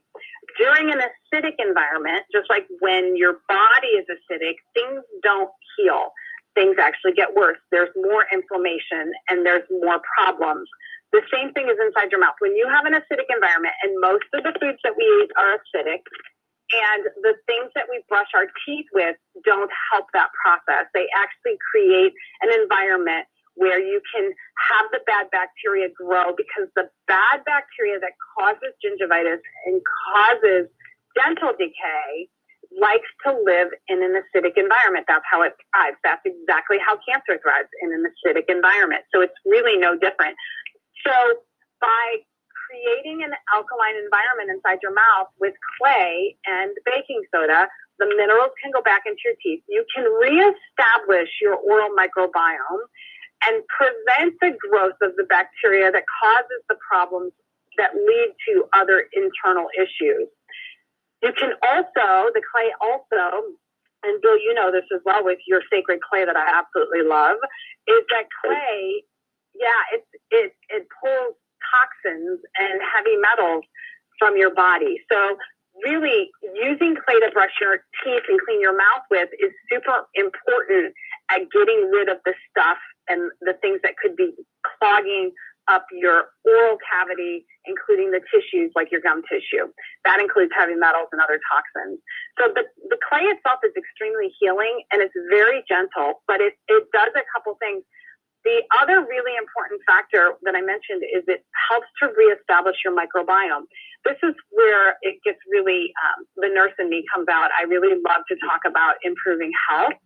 During 0.58 0.92
an 0.92 1.00
acidic 1.00 1.56
environment, 1.60 2.24
just 2.32 2.50
like 2.50 2.68
when 2.80 3.16
your 3.16 3.40
body 3.48 3.94
is 4.00 4.06
acidic, 4.08 4.56
things 4.74 5.04
don't 5.24 5.50
heal. 5.78 6.12
Things 6.56 6.78
actually 6.82 7.14
get 7.14 7.36
worse. 7.36 7.60
There's 7.72 7.94
more 7.96 8.26
inflammation 8.34 9.14
and 9.30 9.46
there's 9.46 9.68
more 9.70 10.02
problems. 10.18 10.68
The 11.14 11.22
same 11.32 11.54
thing 11.54 11.70
is 11.70 11.78
inside 11.80 12.12
your 12.12 12.20
mouth. 12.20 12.36
When 12.40 12.56
you 12.56 12.68
have 12.68 12.86
an 12.86 12.94
acidic 12.94 13.32
environment, 13.32 13.74
and 13.84 13.96
most 14.02 14.28
of 14.34 14.44
the 14.44 14.52
foods 14.60 14.80
that 14.84 14.98
we 14.98 15.06
eat 15.24 15.32
are 15.40 15.56
acidic, 15.56 16.04
and 16.68 17.08
the 17.24 17.36
things 17.48 17.72
that 17.76 17.88
we 17.90 18.04
brush 18.10 18.28
our 18.36 18.48
teeth 18.66 18.88
with 18.92 19.16
don't 19.46 19.72
help 19.92 20.08
that 20.14 20.28
process. 20.36 20.92
They 20.94 21.08
actually 21.16 21.56
create 21.72 22.12
an 22.42 22.52
environment 22.52 23.24
where 23.58 23.82
you 23.82 24.02
can 24.14 24.32
have 24.70 24.86
the 24.94 25.02
bad 25.06 25.28
bacteria 25.34 25.90
grow 25.90 26.34
because 26.38 26.70
the 26.76 26.90
bad 27.08 27.44
bacteria 27.46 28.00
that 28.00 28.14
causes 28.38 28.72
gingivitis 28.80 29.42
and 29.66 29.82
causes 30.14 30.70
dental 31.18 31.52
decay 31.58 32.30
likes 32.78 33.10
to 33.26 33.34
live 33.34 33.74
in 33.90 34.04
an 34.04 34.14
acidic 34.14 34.54
environment. 34.56 35.06
That's 35.08 35.26
how 35.26 35.42
it 35.42 35.58
thrives. 35.74 35.98
That's 36.04 36.22
exactly 36.26 36.78
how 36.78 37.00
cancer 37.02 37.42
thrives 37.42 37.70
in 37.82 37.90
an 37.94 38.06
acidic 38.06 38.46
environment. 38.48 39.04
So 39.14 39.22
it's 39.22 39.38
really 39.46 39.78
no 39.78 39.98
different. 39.98 40.38
So 41.02 41.14
by 41.82 42.22
creating 42.70 43.24
an 43.24 43.34
alkaline 43.56 43.98
environment 43.98 44.54
inside 44.54 44.80
your 44.84 44.94
mouth 44.94 45.34
with 45.40 45.56
clay 45.80 46.38
and 46.46 46.72
baking 46.86 47.24
soda, 47.34 47.68
the 47.98 48.06
minerals 48.06 48.54
can 48.62 48.70
go 48.70 48.82
back 48.82 49.04
into 49.10 49.18
your 49.26 49.38
teeth. 49.42 49.64
You 49.68 49.82
can 49.90 50.06
reestablish 50.06 51.30
your 51.42 51.56
oral 51.56 51.90
microbiome 51.98 52.86
and 53.46 53.64
prevent 53.68 54.34
the 54.42 54.58
growth 54.70 54.98
of 55.02 55.16
the 55.16 55.26
bacteria 55.30 55.92
that 55.92 56.04
causes 56.22 56.62
the 56.70 56.76
problems 56.90 57.32
that 57.78 57.94
lead 57.94 58.34
to 58.50 58.66
other 58.74 59.06
internal 59.14 59.68
issues. 59.78 60.28
You 61.22 61.34
can 61.34 61.54
also, 61.62 62.30
the 62.34 62.42
clay 62.42 62.74
also, 62.82 63.58
and 64.04 64.22
Bill, 64.22 64.38
you 64.38 64.54
know 64.54 64.72
this 64.72 64.86
as 64.94 65.02
well 65.06 65.24
with 65.24 65.40
your 65.48 65.62
sacred 65.72 66.00
clay 66.02 66.26
that 66.26 66.36
I 66.36 66.46
absolutely 66.46 67.08
love, 67.08 67.38
is 67.88 68.02
that 68.10 68.26
clay, 68.44 69.04
yeah, 69.54 69.82
it, 69.94 70.04
it, 70.32 70.54
it 70.70 70.88
pulls 71.02 71.36
toxins 71.74 72.40
and 72.58 72.82
heavy 72.82 73.18
metals 73.18 73.66
from 74.20 74.38
your 74.38 74.54
body. 74.54 75.02
So 75.12 75.38
really 75.84 76.30
using 76.56 76.96
clay 76.96 77.20
to 77.22 77.30
brush 77.34 77.54
your 77.62 77.78
teeth 78.04 78.24
and 78.30 78.40
clean 78.46 78.62
your 78.62 78.76
mouth 78.76 79.06
with 79.10 79.30
is 79.40 79.52
super 79.72 80.06
important 80.16 80.94
at 81.30 81.42
getting 81.52 81.90
rid 81.92 82.10
of 82.10 82.18
the 82.26 82.34
stuff 82.50 82.78
and 83.08 83.32
the 83.42 83.54
things 83.62 83.80
that 83.84 83.96
could 84.02 84.16
be 84.16 84.34
clogging 84.80 85.32
up 85.68 85.86
your 85.92 86.32
oral 86.48 86.78
cavity, 86.80 87.46
including 87.66 88.12
the 88.12 88.22
tissues 88.32 88.72
like 88.74 88.88
your 88.90 89.02
gum 89.02 89.22
tissue. 89.28 89.68
That 90.06 90.22
includes 90.22 90.52
heavy 90.56 90.76
metals 90.76 91.12
and 91.12 91.20
other 91.20 91.40
toxins. 91.52 92.00
So 92.40 92.48
the, 92.56 92.64
the 92.88 92.96
clay 93.04 93.28
itself 93.28 93.60
is 93.68 93.76
extremely 93.76 94.32
healing 94.40 94.84
and 94.92 95.02
it's 95.04 95.14
very 95.30 95.64
gentle, 95.68 96.24
but 96.28 96.40
it, 96.40 96.56
it 96.72 96.88
does 96.96 97.12
a 97.20 97.26
couple 97.36 97.60
things. 97.60 97.84
the 98.48 98.64
other 98.80 99.04
really 99.04 99.36
important 99.36 99.82
factor 99.84 100.40
that 100.44 100.56
I 100.56 100.62
mentioned 100.62 101.04
is 101.04 101.24
it 101.28 101.44
helps 101.70 101.88
to 102.02 102.16
reestablish 102.16 102.78
your 102.86 102.96
microbiome. 102.96 103.68
This 104.06 104.16
is 104.24 104.36
where 104.52 104.96
it 105.04 105.20
gets 105.26 105.40
really, 105.52 105.92
um, 106.00 106.24
the 106.38 106.48
nurse 106.48 106.72
in 106.80 106.88
me 106.90 107.04
comes 107.14 107.28
out. 107.28 107.52
I 107.60 107.64
really 107.64 108.00
love 108.08 108.24
to 108.32 108.36
talk 108.40 108.62
about 108.66 108.96
improving 109.04 109.52
health. 109.68 110.00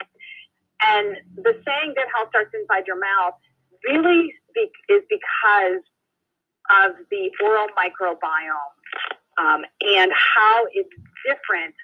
And 0.84 1.18
the 1.36 1.54
saying 1.66 1.94
that 1.96 2.08
health 2.16 2.30
starts 2.30 2.52
inside 2.54 2.88
your 2.88 3.00
mouth 3.00 3.36
really 3.88 4.34
speak, 4.50 4.72
is 4.90 5.02
because 5.10 5.82
of 6.84 6.92
the 7.10 7.32
oral 7.44 7.68
microbiome 7.78 8.74
um, 9.40 9.62
and 9.82 10.12
how 10.14 10.66
it's 10.74 10.90
different 11.26 11.76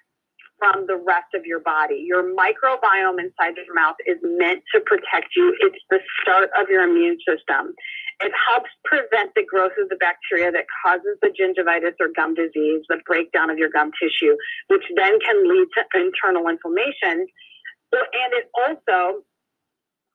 from 0.58 0.86
the 0.88 0.96
rest 0.96 1.30
of 1.36 1.46
your 1.46 1.60
body. 1.60 2.04
Your 2.06 2.24
microbiome 2.24 3.20
inside 3.20 3.54
your 3.58 3.76
mouth 3.76 3.96
is 4.06 4.18
meant 4.24 4.64
to 4.74 4.82
protect 4.82 5.36
you. 5.36 5.56
It's 5.60 5.78
the 5.90 6.00
start 6.22 6.50
of 6.60 6.68
your 6.70 6.84
immune 6.84 7.18
system. 7.28 7.74
It 8.20 8.32
helps 8.50 8.70
prevent 8.84 9.36
the 9.36 9.46
growth 9.46 9.74
of 9.80 9.90
the 9.90 9.98
bacteria 9.98 10.52
that 10.52 10.66
causes 10.84 11.18
the 11.22 11.30
gingivitis 11.30 11.94
or 12.00 12.10
gum 12.16 12.34
disease, 12.34 12.82
the 12.90 12.98
breakdown 13.06 13.52
of 13.52 13.60
your 13.60 13.70
gum 13.70 13.92
tissue, 14.02 14.36
which 14.68 14.84
then 14.96 15.20
can 15.20 15.48
lead 15.48 15.68
to 15.78 16.00
internal 16.00 16.50
inflammation. 16.50 17.28
And 17.94 18.34
it 18.34 18.50
also 18.54 19.24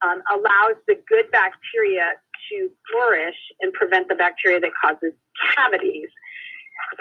um, 0.05 0.23
allows 0.31 0.76
the 0.87 0.97
good 1.09 1.31
bacteria 1.31 2.12
to 2.50 2.71
flourish 2.91 3.37
and 3.61 3.73
prevent 3.73 4.09
the 4.09 4.14
bacteria 4.14 4.61
that 4.61 4.73
causes 4.83 5.12
cavities. 5.57 6.09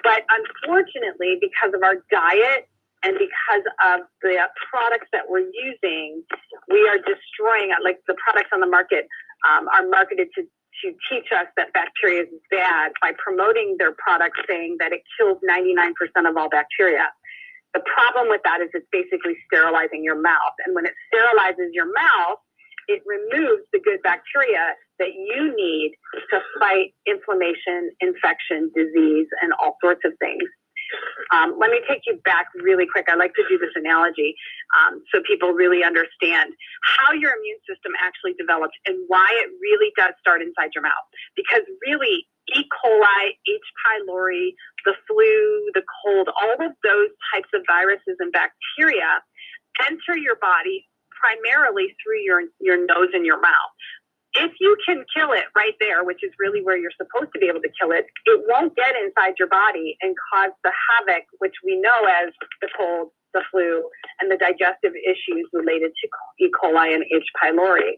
But 0.04 0.24
unfortunately, 0.30 1.38
because 1.42 1.74
of 1.74 1.84
our 1.84 1.96
diet 2.10 2.70
and 3.04 3.18
because 3.18 3.66
of 3.86 4.02
the 4.22 4.38
products 4.70 5.08
that 5.12 5.26
we're 5.28 5.50
using, 5.52 6.24
we 6.70 6.88
are 6.88 6.98
destroying 6.98 7.74
like 7.84 8.00
the 8.08 8.16
products 8.24 8.50
on 8.54 8.60
the 8.60 8.68
market 8.68 9.08
um, 9.50 9.68
are 9.70 9.88
marketed 9.88 10.30
to 10.36 10.44
to 10.84 10.94
teach 11.10 11.28
us 11.32 11.46
that 11.58 11.72
bacteria 11.74 12.24
is 12.24 12.30
bad 12.50 12.92
by 13.02 13.12
promoting 13.18 13.76
their 13.78 13.92
products 13.92 14.40
saying 14.50 14.78
that 14.80 14.92
it 14.92 15.02
kills 15.20 15.38
99% 15.48 15.92
of 16.30 16.38
all 16.38 16.50
bacteria. 16.50 17.06
The 17.74 17.82
problem 17.88 18.28
with 18.30 18.42
that 18.44 18.60
is 18.62 18.70
it's 18.74 18.88
basically 18.92 19.38
sterilizing 19.48 20.04
your 20.04 20.20
mouth. 20.20 20.56
And 20.66 20.76
when 20.76 20.86
it 20.86 20.94
sterilizes 21.08 21.72
your 21.72 21.88
mouth, 21.88 22.40
it 22.88 23.02
removes 23.06 23.64
the 23.72 23.80
good 23.80 24.02
bacteria 24.04 24.76
that 25.00 25.14
you 25.16 25.56
need 25.56 25.96
to 26.32 26.40
fight 26.60 26.94
inflammation, 27.08 27.92
infection, 28.02 28.72
disease, 28.76 29.28
and 29.42 29.54
all 29.62 29.78
sorts 29.82 30.02
of 30.04 30.12
things. 30.20 30.44
Um, 31.32 31.56
let 31.58 31.72
me 31.72 31.80
take 31.88 32.04
you 32.06 32.20
back 32.26 32.48
really 32.60 32.86
quick. 32.86 33.08
I 33.08 33.16
like 33.16 33.34
to 33.36 33.46
do 33.48 33.58
this 33.58 33.72
analogy 33.76 34.36
um, 34.76 35.02
so 35.14 35.22
people 35.24 35.54
really 35.54 35.84
understand 35.84 36.52
how 36.84 37.14
your 37.14 37.32
immune 37.32 37.64
system 37.64 37.94
actually 38.04 38.36
develops 38.36 38.76
and 38.86 39.00
why 39.08 39.28
it 39.40 39.50
really 39.62 39.92
does 39.96 40.12
start 40.20 40.42
inside 40.42 40.76
your 40.76 40.84
mouth. 40.84 41.08
Because 41.36 41.64
really, 41.88 42.28
E. 42.56 42.64
coli, 42.70 43.24
H. 43.48 43.68
pylori, 43.86 44.54
the 44.86 44.94
flu, 45.08 45.72
the 45.74 45.84
cold, 46.04 46.30
all 46.30 46.66
of 46.66 46.74
those 46.84 47.10
types 47.34 47.50
of 47.54 47.62
viruses 47.68 48.18
and 48.20 48.32
bacteria 48.32 49.22
enter 49.88 50.18
your 50.18 50.36
body 50.42 50.88
primarily 51.22 51.96
through 52.02 52.20
your, 52.26 52.42
your 52.60 52.78
nose 52.78 53.10
and 53.14 53.26
your 53.26 53.40
mouth. 53.40 53.76
If 54.34 54.52
you 54.60 54.78
can 54.88 55.04
kill 55.16 55.34
it 55.34 55.46
right 55.56 55.76
there, 55.80 56.04
which 56.04 56.24
is 56.24 56.32
really 56.40 56.64
where 56.64 56.78
you're 56.78 56.96
supposed 56.96 57.32
to 57.34 57.40
be 57.40 57.48
able 57.48 57.62
to 57.62 57.72
kill 57.80 57.92
it, 57.92 58.08
it 58.26 58.42
won't 58.48 58.76
get 58.76 58.96
inside 58.96 59.36
your 59.38 59.50
body 59.50 59.98
and 60.02 60.16
cause 60.32 60.52
the 60.64 60.72
havoc, 60.72 61.28
which 61.40 61.56
we 61.66 61.76
know 61.80 62.08
as 62.08 62.32
the 62.62 62.70
cold, 62.78 63.12
the 63.34 63.44
flu, 63.52 63.84
and 64.20 64.32
the 64.32 64.38
digestive 64.38 64.96
issues 64.96 65.48
related 65.52 65.92
to 65.92 66.06
E. 66.40 66.50
coli 66.52 66.96
and 66.96 67.04
H. 67.12 67.28
pylori. 67.44 67.96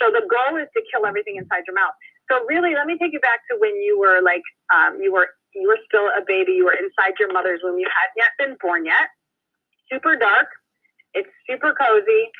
So 0.00 0.10
the 0.10 0.24
goal 0.24 0.56
is 0.56 0.68
to 0.74 0.82
kill 0.92 1.04
everything 1.04 1.36
inside 1.36 1.64
your 1.66 1.74
mouth. 1.74 1.94
So 2.30 2.44
really, 2.46 2.74
let 2.74 2.86
me 2.86 2.96
take 2.98 3.12
you 3.12 3.20
back 3.20 3.40
to 3.50 3.56
when 3.58 3.74
you 3.80 3.98
were 3.98 4.20
like, 4.22 4.42
um, 4.74 5.00
you 5.00 5.12
were 5.12 5.28
you 5.54 5.66
were 5.66 5.80
still 5.88 6.08
a 6.12 6.22
baby. 6.26 6.52
You 6.52 6.66
were 6.66 6.76
inside 6.76 7.16
your 7.18 7.32
mother's 7.32 7.60
womb. 7.62 7.78
You 7.78 7.88
hadn't 7.88 8.16
yet 8.16 8.32
been 8.38 8.56
born 8.60 8.84
yet. 8.84 9.08
Super 9.90 10.16
dark. 10.16 10.48
It's 11.14 11.30
super 11.48 11.72
cozy 11.72 12.30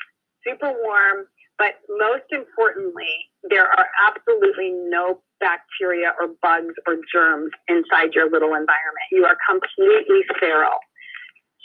super 0.45 0.71
warm, 0.71 1.27
but 1.57 1.79
most 1.89 2.27
importantly, 2.31 3.29
there 3.49 3.67
are 3.67 3.87
absolutely 4.07 4.71
no 4.89 5.21
bacteria 5.39 6.13
or 6.19 6.35
bugs 6.41 6.75
or 6.87 6.97
germs 7.11 7.51
inside 7.67 8.13
your 8.13 8.29
little 8.29 8.55
environment. 8.55 9.07
You 9.11 9.25
are 9.25 9.37
completely 9.47 10.23
sterile. 10.35 10.79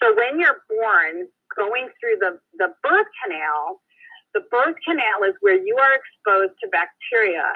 So 0.02 0.14
when 0.14 0.38
you're 0.38 0.62
born, 0.68 1.28
going 1.56 1.88
through 2.00 2.18
the, 2.18 2.38
the 2.58 2.74
birth 2.82 3.06
canal, 3.22 3.80
the 4.34 4.42
birth 4.50 4.74
canal 4.86 5.22
is 5.26 5.34
where 5.40 5.54
you 5.54 5.78
are 5.78 5.94
exposed 5.94 6.58
to 6.62 6.68
bacteria 6.70 7.54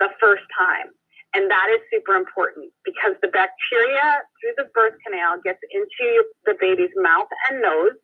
the 0.00 0.10
first 0.20 0.44
time. 0.58 0.92
And 1.34 1.50
that 1.50 1.66
is 1.74 1.82
super 1.90 2.14
important 2.14 2.70
because 2.84 3.18
the 3.20 3.28
bacteria 3.28 4.22
through 4.38 4.54
the 4.56 4.70
birth 4.70 4.94
canal 5.02 5.42
gets 5.42 5.58
into 5.74 6.22
the 6.46 6.54
baby's 6.60 6.94
mouth 6.94 7.26
and 7.50 7.60
nose 7.60 7.98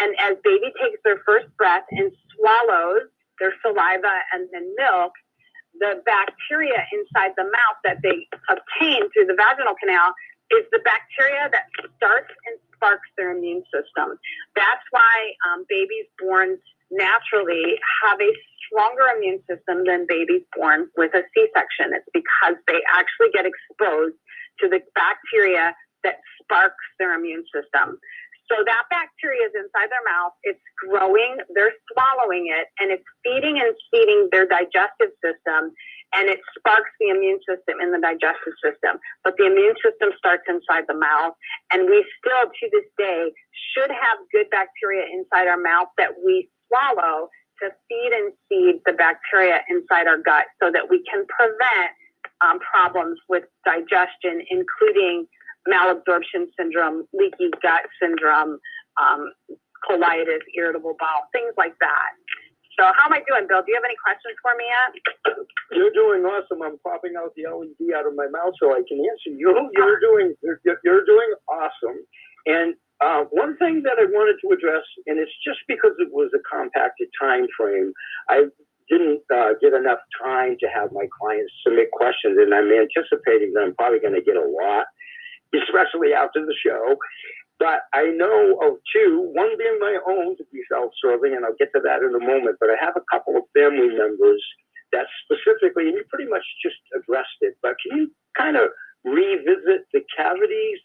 and 0.00 0.16
as 0.18 0.36
baby 0.42 0.72
takes 0.80 0.98
their 1.04 1.20
first 1.28 1.46
breath 1.60 1.84
and 1.92 2.10
swallows 2.34 3.12
their 3.38 3.52
saliva 3.60 4.24
and 4.32 4.48
then 4.52 4.72
milk, 4.76 5.12
the 5.78 6.02
bacteria 6.08 6.84
inside 6.92 7.32
the 7.36 7.44
mouth 7.44 7.78
that 7.84 8.00
they 8.02 8.26
obtain 8.48 9.04
through 9.12 9.28
the 9.28 9.36
vaginal 9.36 9.76
canal 9.76 10.12
is 10.50 10.64
the 10.72 10.80
bacteria 10.82 11.48
that 11.52 11.68
starts 11.96 12.32
and 12.48 12.56
sparks 12.74 13.06
their 13.16 13.36
immune 13.36 13.62
system. 13.70 14.18
That's 14.56 14.84
why 14.90 15.36
um, 15.46 15.64
babies 15.68 16.08
born 16.18 16.58
naturally 16.90 17.78
have 18.02 18.20
a 18.20 18.32
stronger 18.66 19.06
immune 19.16 19.42
system 19.50 19.84
than 19.86 20.06
babies 20.08 20.42
born 20.56 20.88
with 20.96 21.14
a 21.14 21.22
C-section. 21.34 21.94
It's 21.94 22.08
because 22.12 22.56
they 22.66 22.80
actually 22.92 23.30
get 23.32 23.46
exposed 23.46 24.14
to 24.60 24.68
the 24.68 24.80
bacteria 24.94 25.74
that 26.04 26.20
sparks 26.42 26.84
their 26.98 27.14
immune 27.14 27.44
system. 27.54 27.98
So 28.50 28.66
that 28.66 28.84
bacteria 28.90 29.46
is 29.46 29.54
inside 29.54 29.94
their 29.94 30.02
mouth, 30.02 30.34
it's 30.42 30.62
growing, 30.74 31.38
they're 31.54 31.74
swallowing 31.94 32.50
it, 32.50 32.66
and 32.82 32.90
it's 32.90 33.06
feeding 33.22 33.62
and 33.62 33.70
feeding 33.94 34.26
their 34.34 34.42
digestive 34.42 35.14
system, 35.22 35.70
and 36.18 36.26
it 36.26 36.42
sparks 36.58 36.90
the 36.98 37.14
immune 37.14 37.38
system 37.46 37.78
in 37.78 37.94
the 37.94 38.02
digestive 38.02 38.58
system. 38.58 38.98
But 39.22 39.38
the 39.38 39.46
immune 39.46 39.78
system 39.78 40.10
starts 40.18 40.42
inside 40.50 40.90
the 40.90 40.98
mouth, 40.98 41.38
and 41.70 41.86
we 41.86 42.02
still, 42.18 42.50
to 42.50 42.64
this 42.74 42.90
day, 42.98 43.30
should 43.70 43.94
have 43.94 44.18
good 44.34 44.50
bacteria 44.50 45.06
inside 45.06 45.46
our 45.46 45.60
mouth 45.60 45.94
that 45.94 46.18
we 46.18 46.50
swallow 46.70 47.28
to 47.60 47.68
feed 47.88 48.12
and 48.14 48.32
feed 48.48 48.80
the 48.86 48.92
bacteria 48.94 49.60
inside 49.68 50.06
our 50.06 50.18
gut 50.18 50.46
so 50.62 50.70
that 50.70 50.88
we 50.88 51.02
can 51.04 51.26
prevent 51.26 51.92
um, 52.40 52.58
problems 52.60 53.18
with 53.28 53.44
digestion, 53.66 54.40
including 54.48 55.26
malabsorption 55.68 56.48
syndrome, 56.56 57.04
leaky 57.12 57.50
gut 57.60 57.84
syndrome, 58.00 58.58
um, 58.96 59.32
colitis, 59.84 60.40
irritable 60.56 60.96
bowel, 60.98 61.28
things 61.32 61.52
like 61.56 61.76
that. 61.80 62.16
So 62.78 62.88
how 62.96 63.12
am 63.12 63.12
I 63.12 63.20
doing, 63.28 63.44
Bill? 63.44 63.60
Do 63.60 63.68
you 63.68 63.76
have 63.76 63.84
any 63.84 63.98
questions 64.00 64.36
for 64.40 64.56
me 64.56 64.64
yet? 64.64 64.90
You're 65.76 65.92
doing 65.92 66.24
awesome. 66.24 66.64
I'm 66.64 66.80
popping 66.80 67.12
out 67.18 67.36
the 67.36 67.44
LED 67.44 67.92
out 67.92 68.08
of 68.08 68.16
my 68.16 68.24
mouth 68.32 68.56
so 68.56 68.72
I 68.72 68.80
can 68.88 68.96
answer 69.04 69.36
you. 69.36 69.52
You're 69.76 70.00
doing 70.00 70.32
you're, 70.40 70.60
you're 70.64 71.04
doing 71.04 71.30
awesome. 71.44 72.00
And 72.46 72.74
uh, 73.00 73.24
one 73.30 73.56
thing 73.56 73.82
that 73.84 73.98
I 73.98 74.04
wanted 74.04 74.36
to 74.44 74.52
address, 74.52 74.84
and 75.06 75.18
it's 75.18 75.32
just 75.44 75.60
because 75.68 75.92
it 75.98 76.12
was 76.12 76.30
a 76.34 76.42
compacted 76.44 77.08
time 77.20 77.46
frame, 77.56 77.92
I 78.28 78.44
didn't 78.90 79.22
uh, 79.32 79.54
get 79.60 79.72
enough 79.72 80.00
time 80.22 80.56
to 80.60 80.66
have 80.68 80.92
my 80.92 81.06
clients 81.20 81.52
submit 81.64 81.90
questions, 81.92 82.36
and 82.38 82.52
I'm 82.52 82.68
anticipating 82.68 83.52
that 83.54 83.62
I'm 83.64 83.74
probably 83.74 84.00
going 84.00 84.14
to 84.14 84.22
get 84.22 84.36
a 84.36 84.44
lot 84.44 84.86
especially 85.54 86.14
after 86.14 86.44
the 86.46 86.54
show. 86.54 86.96
But 87.58 87.84
I 87.92 88.08
know 88.08 88.56
of 88.64 88.80
two, 88.88 89.30
one 89.34 89.52
being 89.58 89.78
my 89.80 89.98
own 90.08 90.36
to 90.38 90.44
be 90.52 90.62
self-serving, 90.72 91.34
and 91.34 91.44
I'll 91.44 91.58
get 91.58 91.68
to 91.74 91.80
that 91.84 92.00
in 92.00 92.14
a 92.14 92.22
moment. 92.22 92.56
But 92.58 92.70
I 92.70 92.76
have 92.80 92.96
a 92.96 93.04
couple 93.12 93.36
of 93.36 93.44
family 93.52 93.92
members 93.92 94.40
that 94.92 95.06
specifically, 95.28 95.88
and 95.88 95.96
you 95.96 96.04
pretty 96.08 96.30
much 96.30 96.42
just 96.64 96.80
addressed 96.96 97.36
it, 97.42 97.54
but 97.62 97.76
can 97.84 97.98
you 97.98 98.10
kind 98.36 98.56
of 98.56 98.72
revisit 99.04 99.86
the 99.92 100.00
cavities 100.16 100.80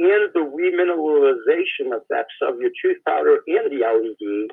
and 0.00 0.32
the 0.32 0.40
remineralization 0.40 1.92
effects 1.92 2.34
of 2.42 2.58
your 2.58 2.70
tooth 2.80 2.96
powder 3.06 3.44
and 3.46 3.70
the 3.70 3.84
LED? 3.84 4.48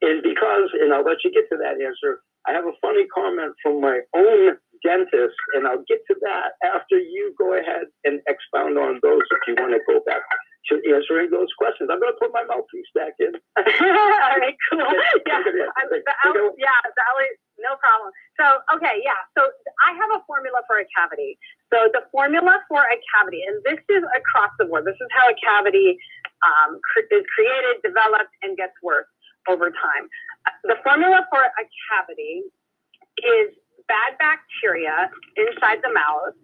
And 0.00 0.22
because, 0.22 0.70
and 0.80 0.92
I'll 0.92 1.04
let 1.04 1.22
you 1.24 1.30
get 1.32 1.48
to 1.50 1.58
that 1.58 1.76
answer, 1.84 2.20
I 2.46 2.52
have 2.52 2.64
a 2.64 2.72
funny 2.80 3.06
comment 3.12 3.54
from 3.62 3.80
my 3.80 4.00
own 4.16 4.56
dentist, 4.82 5.36
and 5.54 5.66
I'll 5.66 5.84
get 5.88 6.00
to 6.08 6.16
that 6.22 6.58
after 6.62 6.98
you 6.98 7.34
go 7.38 7.54
ahead 7.54 7.86
and 8.04 8.20
expound 8.28 8.78
on 8.78 9.00
those 9.02 9.22
if 9.30 9.42
you 9.46 9.54
want 9.58 9.72
to 9.72 9.80
go 9.86 10.00
back 10.06 10.22
to 10.68 10.76
answering 10.92 11.30
those 11.30 11.48
questions. 11.56 11.88
I'm 11.88 12.00
going 12.00 12.12
to 12.12 12.20
put 12.20 12.32
my 12.32 12.44
mouthpiece 12.44 12.88
back 12.94 13.16
in. 13.18 13.32
All 13.56 14.36
right, 14.36 14.56
cool. 14.70 14.84
Yeah, 15.28 15.42
the 15.44 16.14
L, 16.24 16.54
yeah, 16.56 16.80
the 16.84 17.04
L, 17.04 17.18
no 17.58 17.76
problem. 17.80 18.10
So, 18.38 18.44
okay, 18.76 19.00
yeah. 19.02 19.18
So 19.36 19.48
I 19.84 19.96
have 19.96 20.10
a 20.14 20.20
formula 20.26 20.62
for 20.66 20.78
a 20.78 20.86
cavity. 20.92 21.38
So 21.72 21.88
the 21.92 22.04
formula 22.12 22.60
for 22.68 22.84
a 22.84 22.98
cavity, 23.12 23.44
and 23.44 23.60
this 23.64 23.80
is 23.88 24.02
across 24.14 24.52
the 24.58 24.66
board. 24.66 24.84
This 24.84 24.98
is 25.00 25.08
how 25.12 25.28
a 25.28 25.36
cavity 25.36 25.98
um, 26.44 26.80
is 27.10 27.24
created, 27.34 27.82
developed, 27.82 28.32
and 28.42 28.56
gets 28.56 28.76
worse 28.82 29.08
over 29.48 29.70
time. 29.70 30.04
The 30.64 30.76
formula 30.84 31.26
for 31.30 31.42
a 31.42 31.64
cavity 31.90 32.44
is 33.24 33.56
bad 33.88 34.16
bacteria 34.20 35.10
inside 35.36 35.80
the 35.82 35.92
mouth, 35.92 36.36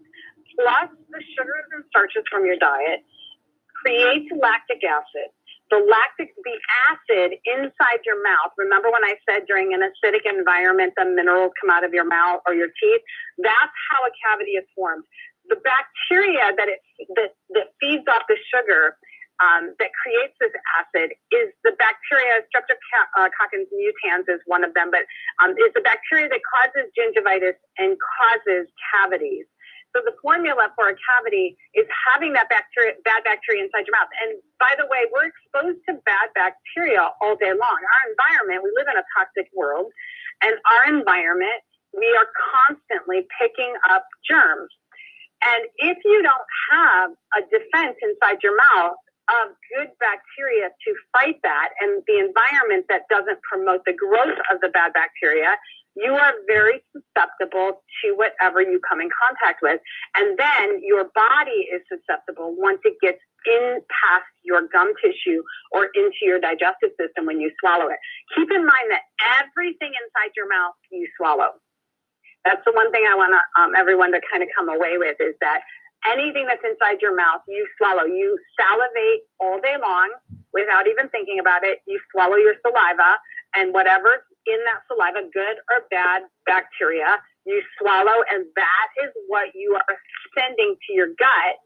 plus 0.57 0.89
the 1.13 1.21
sugars 1.37 1.69
and 1.77 1.85
starches 1.89 2.25
from 2.33 2.45
your 2.45 2.57
diet, 2.57 3.05
creates 3.85 4.27
lactic 4.41 4.83
acid. 4.83 5.31
The 5.73 5.81
lactic, 5.81 6.33
the 6.45 6.59
acid 6.93 7.41
inside 7.45 8.01
your 8.05 8.21
mouth. 8.21 8.53
Remember 8.59 8.93
when 8.93 9.05
I 9.05 9.17
said 9.25 9.49
during 9.49 9.73
an 9.73 9.81
acidic 9.81 10.29
environment, 10.29 10.93
the 10.97 11.05
minerals 11.05 11.53
come 11.61 11.71
out 11.71 11.85
of 11.85 11.93
your 11.93 12.05
mouth 12.05 12.41
or 12.47 12.55
your 12.55 12.69
teeth? 12.69 13.03
That's 13.39 13.77
how 13.91 14.05
a 14.05 14.13
cavity 14.29 14.61
is 14.61 14.67
formed. 14.77 15.05
The 15.49 15.57
bacteria 15.57 16.53
that 16.57 16.69
it 16.69 16.81
that, 17.17 17.33
that 17.57 17.67
feeds 17.81 18.05
off 18.09 18.25
the 18.29 18.37
sugar 18.53 18.97
um, 19.43 19.75
that 19.83 19.91
creates 19.99 20.35
this 20.39 20.55
acid 20.79 21.11
is 21.35 21.51
the 21.67 21.75
bacteria, 21.75 22.47
Streptococcus 22.51 23.67
mutans 23.75 24.31
is 24.31 24.39
one 24.47 24.63
of 24.63 24.75
them, 24.75 24.91
but 24.95 25.03
um, 25.43 25.57
is 25.59 25.75
the 25.75 25.83
bacteria 25.83 26.31
that 26.31 26.43
causes 26.47 26.87
gingivitis 26.95 27.59
and 27.79 27.99
causes 27.99 28.71
cavities. 28.95 29.47
So 29.95 30.03
the 30.03 30.15
formula 30.19 30.75
for 30.75 30.91
a 30.91 30.97
cavity 30.99 31.55
is 31.75 31.87
having 32.11 32.35
that 32.35 32.51
bacteria, 32.51 32.99
bad 33.07 33.23
bacteria 33.23 33.63
inside 33.63 33.87
your 33.87 33.95
mouth. 33.95 34.11
And 34.27 34.43
by 34.59 34.75
the 34.75 34.91
way, 34.91 35.07
we're 35.15 35.31
exposed 35.31 35.79
to 35.87 36.03
bad 36.03 36.35
bacteria 36.35 37.15
all 37.23 37.39
day 37.39 37.55
long. 37.55 37.79
Our 37.79 38.03
environment, 38.11 38.67
we 38.67 38.75
live 38.75 38.91
in 38.91 38.99
a 38.99 39.07
toxic 39.15 39.47
world, 39.55 39.95
and 40.43 40.59
our 40.67 40.91
environment, 40.91 41.63
we 41.95 42.11
are 42.19 42.27
constantly 42.27 43.23
picking 43.39 43.71
up 43.87 44.03
germs. 44.27 44.71
And 45.47 45.71
if 45.79 45.99
you 46.03 46.27
don't 46.27 46.49
have 46.75 47.11
a 47.39 47.41
defense 47.47 47.95
inside 48.03 48.43
your 48.43 48.57
mouth 48.57 48.99
of 49.31 49.57
good 49.73 49.89
bacteria 50.01 50.69
to 50.69 50.91
fight 51.13 51.41
that 51.43 51.71
and 51.81 52.03
the 52.07 52.21
environment 52.21 52.87
that 52.89 53.09
doesn't 53.09 53.41
promote 53.43 53.85
the 53.87 53.97
growth 53.97 54.39
of 54.53 54.61
the 54.61 54.69
bad 54.69 54.93
bacteria, 54.93 55.57
you 55.97 56.13
are 56.13 56.35
very 56.47 56.83
susceptible 56.91 57.83
to 58.03 58.13
whatever 58.17 58.61
you 58.61 58.81
come 58.83 59.01
in 59.01 59.09
contact 59.15 59.63
with. 59.63 59.81
And 60.17 60.39
then 60.39 60.83
your 60.83 61.07
body 61.15 61.71
is 61.71 61.81
susceptible 61.87 62.55
once 62.59 62.81
it 62.85 62.99
gets 63.01 63.23
in 63.47 63.81
past 63.89 64.27
your 64.43 64.67
gum 64.73 64.93
tissue 65.01 65.43
or 65.71 65.89
into 65.95 66.23
your 66.23 66.41
digestive 66.41 66.91
system 66.99 67.27
when 67.27 67.41
you 67.41 67.53
swallow 67.61 67.87
it. 67.89 67.99
Keep 68.35 68.51
in 68.51 68.67
mind 68.67 68.91
that 68.91 69.07
everything 69.41 69.93
inside 69.95 70.35
your 70.37 70.49
mouth 70.49 70.75
you 70.91 71.07
swallow. 71.17 71.55
That's 72.45 72.61
the 72.67 72.73
one 72.73 72.93
thing 72.93 73.07
I 73.09 73.15
want 73.15 73.33
um, 73.59 73.73
everyone 73.77 74.13
to 74.13 74.21
kind 74.31 74.43
of 74.43 74.49
come 74.57 74.69
away 74.69 74.99
with 74.99 75.17
is 75.21 75.35
that 75.41 75.61
anything 76.07 76.47
that's 76.47 76.63
inside 76.65 77.01
your 77.01 77.17
mouth, 77.17 77.41
you 77.49 77.67
swallow. 77.79 78.05
You 78.05 78.39
salivate 78.59 79.25
all 79.41 79.61
day 79.61 79.77
long 79.81 80.11
without 80.53 80.87
even 80.87 81.09
thinking 81.09 81.39
about 81.41 81.65
it. 81.65 81.81
You 81.87 82.01
swallow 82.13 82.37
your 82.37 82.55
saliva, 82.65 83.19
and 83.57 83.73
whatever's 83.73 84.23
in 84.47 84.59
that 84.69 84.83
saliva, 84.89 85.27
good 85.33 85.57
or 85.73 85.87
bad 85.91 86.23
bacteria, 86.47 87.19
you 87.47 87.63
swallow, 87.81 88.25
and 88.33 88.47
that 88.57 88.89
is 89.05 89.11
what 89.29 89.49
you 89.55 89.77
are 89.77 89.97
sending 90.37 90.77
to 90.87 90.93
your 90.93 91.09
gut. 91.19 91.57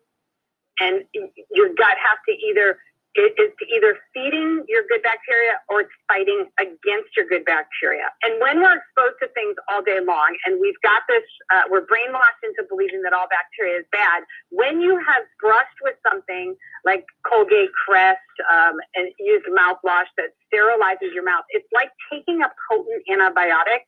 And 0.81 1.03
your 1.51 1.69
gut 1.75 1.99
has 1.99 2.19
to 2.29 2.33
either 2.35 2.79
it 3.19 3.35
is 3.35 3.51
either 3.67 3.99
feeding 4.15 4.63
your 4.71 4.87
good 4.87 5.03
bacteria 5.03 5.59
or 5.67 5.83
it's 5.83 5.97
fighting 6.07 6.47
against 6.55 7.11
your 7.19 7.27
good 7.27 7.43
bacteria. 7.43 8.07
And 8.23 8.39
when 8.39 8.63
we're 8.63 8.79
exposed 8.79 9.19
to 9.19 9.29
things 9.35 9.59
all 9.67 9.83
day 9.83 9.99
long, 9.99 10.39
and 10.47 10.63
we've 10.63 10.79
got 10.87 11.03
this, 11.11 11.27
uh, 11.51 11.67
we're 11.67 11.83
brainwashed 11.83 12.47
into 12.47 12.63
believing 12.71 13.03
that 13.03 13.11
all 13.11 13.27
bacteria 13.27 13.83
is 13.83 13.87
bad. 13.91 14.23
When 14.55 14.79
you 14.81 15.03
have 15.03 15.27
brushed 15.43 15.83
with 15.83 15.99
something 16.07 16.55
like 16.87 17.11
Colgate 17.27 17.75
Crest 17.75 18.23
um, 18.47 18.79
and 18.95 19.11
used 19.19 19.51
mouthwash 19.51 20.07
that 20.15 20.39
sterilizes 20.47 21.11
your 21.11 21.27
mouth, 21.27 21.43
it's 21.51 21.69
like 21.75 21.91
taking 22.07 22.47
a 22.47 22.51
potent 22.71 23.03
antibiotic 23.11 23.83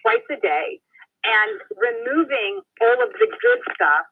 twice 0.00 0.24
a 0.32 0.40
day 0.40 0.80
and 1.28 1.60
removing 1.76 2.64
all 2.80 2.96
of 3.04 3.12
the 3.20 3.28
good 3.28 3.60
stuff 3.76 4.08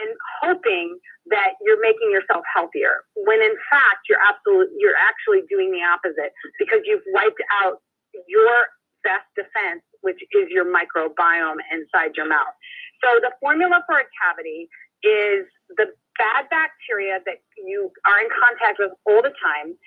and 0.00 0.16
hoping 0.40 0.96
that 1.30 1.58
you're 1.64 1.80
making 1.80 2.10
yourself 2.10 2.44
healthier 2.48 3.04
when 3.28 3.40
in 3.42 3.56
fact 3.70 4.06
you're 4.08 4.22
absolutely 4.22 4.72
you're 4.78 4.96
actually 4.96 5.44
doing 5.48 5.70
the 5.70 5.82
opposite 5.82 6.32
because 6.58 6.80
you've 6.84 7.04
wiped 7.12 7.42
out 7.62 7.82
your 8.26 8.68
best 9.04 9.28
defense 9.36 9.82
which 10.02 10.20
is 10.32 10.46
your 10.50 10.66
microbiome 10.66 11.58
inside 11.72 12.14
your 12.16 12.28
mouth. 12.28 12.54
So 13.02 13.18
the 13.22 13.32
formula 13.40 13.82
for 13.86 13.98
a 13.98 14.06
cavity 14.18 14.68
is 15.02 15.46
the 15.78 15.86
bad 16.18 16.50
bacteria 16.50 17.22
that 17.26 17.38
you 17.56 17.90
are 18.06 18.18
in 18.18 18.28
contact 18.34 18.82
with 18.82 18.90
all 19.06 19.22
the 19.22 19.34
time 19.38 19.78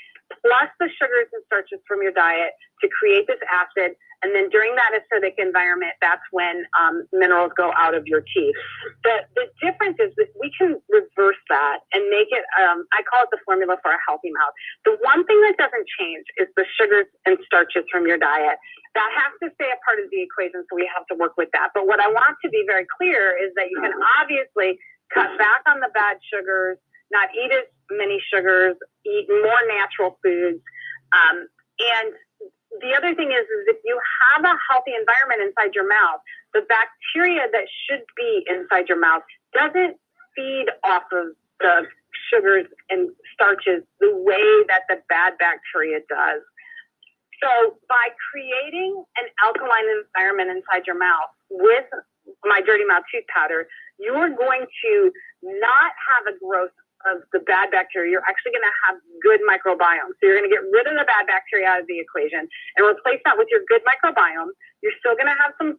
plus 0.48 0.72
the 0.80 0.88
sugars 0.96 1.28
and 1.36 1.44
starches 1.44 1.84
from 1.84 2.00
your 2.00 2.16
diet 2.16 2.56
to 2.80 2.88
create 2.88 3.28
this 3.28 3.42
acid 3.52 4.00
and 4.22 4.38
then 4.38 4.50
during 4.54 4.78
that 4.78 4.94
acidic 4.94 5.34
environment, 5.42 5.98
that's 5.98 6.22
when 6.30 6.66
um, 6.78 7.10
minerals 7.12 7.52
go 7.58 7.74
out 7.74 7.98
of 7.98 8.06
your 8.06 8.22
teeth. 8.22 8.54
The, 9.02 9.26
the 9.34 9.46
difference 9.58 9.98
is 9.98 10.14
that 10.18 10.30
we 10.38 10.54
can 10.54 10.78
reverse 10.94 11.42
that 11.50 11.82
and 11.94 12.06
make 12.14 12.30
it, 12.30 12.46
um, 12.62 12.86
I 12.94 13.02
call 13.10 13.26
it 13.26 13.34
the 13.34 13.42
formula 13.46 13.82
for 13.82 13.90
a 13.90 14.02
healthy 14.06 14.30
mouth. 14.30 14.54
The 14.86 14.94
one 15.02 15.26
thing 15.26 15.42
that 15.50 15.58
doesn't 15.58 15.88
change 15.98 16.26
is 16.38 16.48
the 16.54 16.66
sugars 16.78 17.10
and 17.26 17.42
starches 17.50 17.90
from 17.90 18.06
your 18.06 18.22
diet. 18.22 18.62
That 18.94 19.10
has 19.10 19.32
to 19.42 19.48
stay 19.58 19.74
a 19.74 19.80
part 19.82 19.98
of 19.98 20.06
the 20.14 20.22
equation, 20.22 20.62
so 20.70 20.78
we 20.78 20.86
have 20.94 21.08
to 21.10 21.16
work 21.18 21.34
with 21.40 21.50
that. 21.58 21.74
But 21.74 21.90
what 21.90 21.98
I 21.98 22.08
want 22.12 22.38
to 22.46 22.50
be 22.54 22.62
very 22.68 22.86
clear 22.86 23.34
is 23.34 23.50
that 23.58 23.74
you 23.74 23.82
can 23.82 23.96
obviously 24.22 24.78
cut 25.10 25.34
back 25.42 25.66
on 25.66 25.82
the 25.82 25.90
bad 25.98 26.22
sugars, 26.30 26.78
not 27.10 27.34
eat 27.34 27.50
as 27.50 27.66
many 27.90 28.22
sugars, 28.30 28.78
eat 29.02 29.26
more 29.28 29.62
natural 29.66 30.20
foods. 30.22 30.62
Um, 31.10 31.48
and 31.82 32.14
the 32.80 32.96
other 32.96 33.14
thing 33.14 33.32
is, 33.32 33.44
is 33.44 33.62
if 33.68 33.78
you 33.84 34.00
have 34.32 34.46
a 34.46 34.56
healthy 34.72 34.96
environment 34.96 35.44
inside 35.44 35.76
your 35.76 35.88
mouth, 35.88 36.24
the 36.54 36.64
bacteria 36.72 37.48
that 37.52 37.68
should 37.68 38.04
be 38.16 38.46
inside 38.48 38.88
your 38.88 39.00
mouth 39.00 39.24
doesn't 39.54 40.00
feed 40.36 40.68
off 40.84 41.04
of 41.12 41.36
the 41.60 41.84
sugars 42.32 42.66
and 42.90 43.12
starches 43.34 43.84
the 44.00 44.16
way 44.16 44.64
that 44.68 44.88
the 44.88 45.04
bad 45.10 45.36
bacteria 45.38 46.00
does. 46.08 46.42
So 47.44 47.76
by 47.90 48.14
creating 48.32 49.04
an 49.18 49.28
alkaline 49.44 49.90
environment 49.92 50.52
inside 50.56 50.88
your 50.88 50.98
mouth 50.98 51.34
with 51.50 51.86
my 52.46 52.62
dirty 52.62 52.86
mouth 52.86 53.04
tooth 53.12 53.26
powder, 53.34 53.68
you 54.00 54.14
are 54.14 54.30
going 54.30 54.66
to 54.86 55.12
not 55.44 55.92
have 56.08 56.34
a 56.34 56.38
growth 56.40 56.72
of 57.10 57.24
the 57.34 57.40
bad 57.44 57.72
bacteria, 57.72 58.12
you're 58.12 58.28
actually 58.28 58.54
going 58.54 58.68
to 58.68 58.78
have 58.88 58.96
good 59.22 59.42
microbiome. 59.48 60.14
So 60.20 60.30
you're 60.30 60.38
going 60.38 60.50
to 60.50 60.54
get 60.54 60.64
rid 60.70 60.86
of 60.88 60.96
the 60.96 61.08
bad 61.08 61.26
bacteria 61.28 61.68
out 61.70 61.80
of 61.82 61.88
the 61.88 62.00
equation 62.00 62.46
and 62.48 62.82
replace 62.84 63.22
that 63.26 63.38
with 63.38 63.48
your 63.52 63.62
good 63.68 63.82
microbiome. 63.88 64.54
You're 64.84 64.96
still 65.00 65.16
going 65.16 65.30
to 65.30 65.38
have 65.38 65.54
some 65.58 65.78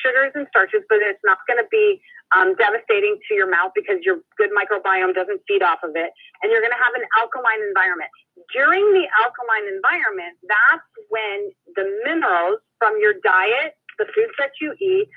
sugars 0.00 0.32
and 0.34 0.46
starches, 0.48 0.82
but 0.88 1.02
it's 1.02 1.20
not 1.24 1.42
going 1.46 1.60
to 1.60 1.68
be 1.68 2.00
um, 2.32 2.56
devastating 2.56 3.18
to 3.28 3.34
your 3.34 3.50
mouth 3.50 3.72
because 3.76 4.00
your 4.02 4.24
good 4.40 4.50
microbiome 4.56 5.12
doesn't 5.12 5.40
feed 5.46 5.60
off 5.60 5.84
of 5.84 5.92
it. 5.94 6.10
And 6.40 6.48
you're 6.48 6.64
going 6.64 6.74
to 6.74 6.82
have 6.82 6.96
an 6.96 7.04
alkaline 7.20 7.60
environment. 7.68 8.08
During 8.52 8.84
the 8.96 9.04
alkaline 9.20 9.66
environment, 9.68 10.40
that's 10.48 10.90
when 11.12 11.52
the 11.76 11.86
minerals 12.04 12.64
from 12.78 12.96
your 12.98 13.14
diet, 13.20 13.76
the 13.98 14.08
foods 14.16 14.32
that 14.40 14.56
you 14.60 14.72
eat, 14.80 15.10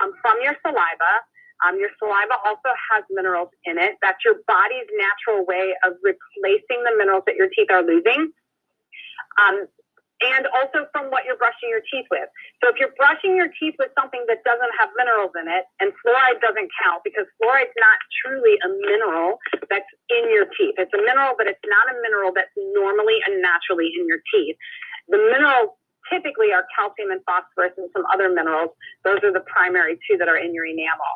um, 0.00 0.14
from 0.22 0.38
your 0.40 0.54
saliva, 0.62 1.12
um, 1.66 1.78
your 1.78 1.90
saliva 1.98 2.36
also 2.44 2.74
has 2.92 3.04
minerals 3.10 3.50
in 3.64 3.78
it. 3.78 3.96
That's 4.02 4.18
your 4.24 4.42
body's 4.46 4.88
natural 4.98 5.46
way 5.46 5.74
of 5.86 5.94
replacing 6.02 6.82
the 6.84 6.94
minerals 6.98 7.22
that 7.26 7.36
your 7.36 7.48
teeth 7.48 7.70
are 7.70 7.82
losing. 7.82 8.32
Um, 9.40 9.66
and 10.22 10.46
also 10.54 10.86
from 10.94 11.10
what 11.10 11.26
you're 11.26 11.36
brushing 11.38 11.66
your 11.66 11.82
teeth 11.90 12.06
with. 12.06 12.30
So 12.62 12.70
if 12.70 12.78
you're 12.78 12.94
brushing 12.94 13.34
your 13.34 13.50
teeth 13.58 13.74
with 13.82 13.90
something 13.98 14.22
that 14.30 14.46
doesn't 14.46 14.70
have 14.78 14.94
minerals 14.94 15.34
in 15.34 15.50
it, 15.50 15.66
and 15.82 15.90
fluoride 15.98 16.38
doesn't 16.38 16.70
count 16.78 17.02
because 17.02 17.26
fluoride's 17.42 17.74
not 17.74 17.98
truly 18.22 18.54
a 18.62 18.70
mineral 18.86 19.42
that's 19.66 19.88
in 20.14 20.30
your 20.30 20.46
teeth. 20.54 20.78
It's 20.78 20.94
a 20.94 21.02
mineral, 21.02 21.34
but 21.34 21.50
it's 21.50 21.62
not 21.66 21.90
a 21.90 21.98
mineral 22.06 22.30
that's 22.30 22.54
normally 22.54 23.18
and 23.26 23.42
naturally 23.42 23.90
in 23.98 24.06
your 24.06 24.22
teeth. 24.30 24.54
The 25.10 25.18
minerals 25.18 25.74
typically 26.06 26.54
are 26.54 26.70
calcium 26.70 27.10
and 27.10 27.20
phosphorus 27.26 27.74
and 27.74 27.90
some 27.90 28.06
other 28.14 28.30
minerals. 28.30 28.70
Those 29.02 29.18
are 29.26 29.34
the 29.34 29.42
primary 29.50 29.98
two 30.06 30.18
that 30.22 30.30
are 30.30 30.38
in 30.38 30.54
your 30.54 30.66
enamel. 30.66 31.14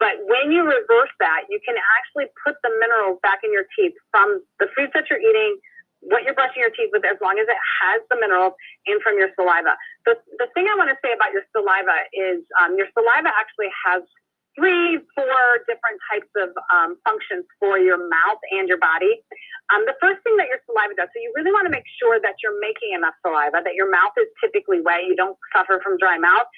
But 0.00 0.24
when 0.24 0.48
you 0.50 0.64
reverse 0.64 1.12
that, 1.20 1.44
you 1.52 1.60
can 1.60 1.76
actually 2.00 2.32
put 2.40 2.56
the 2.64 2.72
minerals 2.80 3.20
back 3.22 3.44
in 3.44 3.52
your 3.52 3.68
teeth 3.76 3.92
from 4.10 4.40
the 4.58 4.66
foods 4.72 4.96
that 4.96 5.12
you're 5.12 5.20
eating, 5.20 5.60
what 6.00 6.24
you're 6.24 6.34
brushing 6.34 6.64
your 6.64 6.72
teeth 6.72 6.88
with, 6.88 7.04
as 7.04 7.20
long 7.20 7.36
as 7.36 7.44
it 7.44 7.60
has 7.84 8.00
the 8.08 8.16
minerals, 8.16 8.56
and 8.88 8.96
from 9.04 9.20
your 9.20 9.28
saliva. 9.36 9.76
The, 10.08 10.16
the 10.40 10.48
thing 10.56 10.72
I 10.72 10.74
want 10.80 10.88
to 10.88 10.96
say 11.04 11.12
about 11.12 11.36
your 11.36 11.44
saliva 11.52 12.08
is 12.16 12.40
um, 12.56 12.80
your 12.80 12.88
saliva 12.96 13.28
actually 13.36 13.68
has 13.84 14.00
three, 14.56 14.98
four 15.12 15.40
different 15.68 16.00
types 16.08 16.32
of 16.40 16.50
um, 16.72 16.96
functions 17.04 17.44
for 17.60 17.76
your 17.76 18.00
mouth 18.00 18.40
and 18.56 18.66
your 18.66 18.80
body. 18.80 19.20
Um, 19.70 19.84
the 19.86 19.94
first 20.00 20.24
thing 20.24 20.34
that 20.40 20.48
your 20.48 20.58
saliva 20.66 20.96
does, 20.96 21.12
so 21.12 21.20
you 21.20 21.30
really 21.36 21.52
want 21.52 21.68
to 21.68 21.72
make 21.72 21.86
sure 22.00 22.18
that 22.18 22.40
you're 22.42 22.58
making 22.58 22.96
enough 22.96 23.14
saliva, 23.20 23.62
that 23.62 23.76
your 23.76 23.92
mouth 23.92 24.16
is 24.16 24.26
typically 24.40 24.80
wet, 24.80 25.04
you 25.06 25.14
don't 25.14 25.36
suffer 25.54 25.78
from 25.84 26.00
dry 26.00 26.18
mouth. 26.18 26.48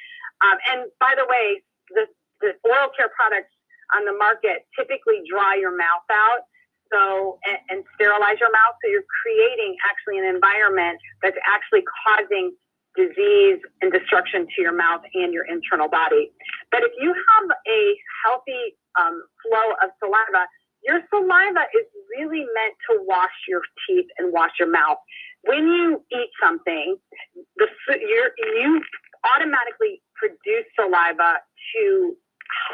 Um, 0.41 0.57
and 0.73 0.81
by 1.03 1.13
the 1.19 1.27
way, 1.29 1.61
the 1.93 2.07
the 2.43 2.59
oral 2.67 2.91
care 2.93 3.11
products 3.15 3.55
on 3.95 4.05
the 4.05 4.13
market 4.19 4.67
typically 4.77 5.23
dry 5.31 5.57
your 5.57 5.75
mouth 5.75 6.07
out 6.11 6.45
so 6.93 7.39
and, 7.49 7.59
and, 7.71 7.81
sterilize 7.97 8.37
your 8.37 8.53
mouth 8.53 8.77
so 8.85 8.91
you're 8.91 9.09
creating 9.09 9.73
actually 9.89 10.21
an 10.21 10.29
environment 10.29 11.01
that's 11.25 11.39
actually 11.49 11.81
causing 12.05 12.53
disease 12.97 13.61
and 13.81 13.93
destruction 13.93 14.47
to 14.55 14.61
your 14.61 14.77
mouth 14.77 15.01
and 15.15 15.33
your 15.33 15.45
internal 15.49 15.89
body. 15.89 16.33
But 16.71 16.83
if 16.83 16.93
you 17.01 17.15
have 17.15 17.49
a 17.49 17.81
healthy 18.25 18.77
um, 19.01 19.23
flow 19.41 19.73
of 19.81 19.91
saliva, 19.97 20.45
your 20.85 21.01
saliva 21.09 21.65
is 21.73 21.87
really 22.19 22.45
meant 22.53 22.75
to 22.91 23.01
wash 23.07 23.33
your 23.49 23.63
teeth 23.89 24.07
and 24.19 24.33
wash 24.33 24.53
your 24.59 24.71
mouth. 24.71 24.99
When 25.45 25.67
you 25.67 26.05
eat 26.13 26.31
something, 26.43 26.97
the 27.57 27.67
you 27.89 28.31
you 28.39 28.83
automatically 29.25 30.03
produce 30.17 30.67
saliva 30.79 31.39
to 31.75 32.17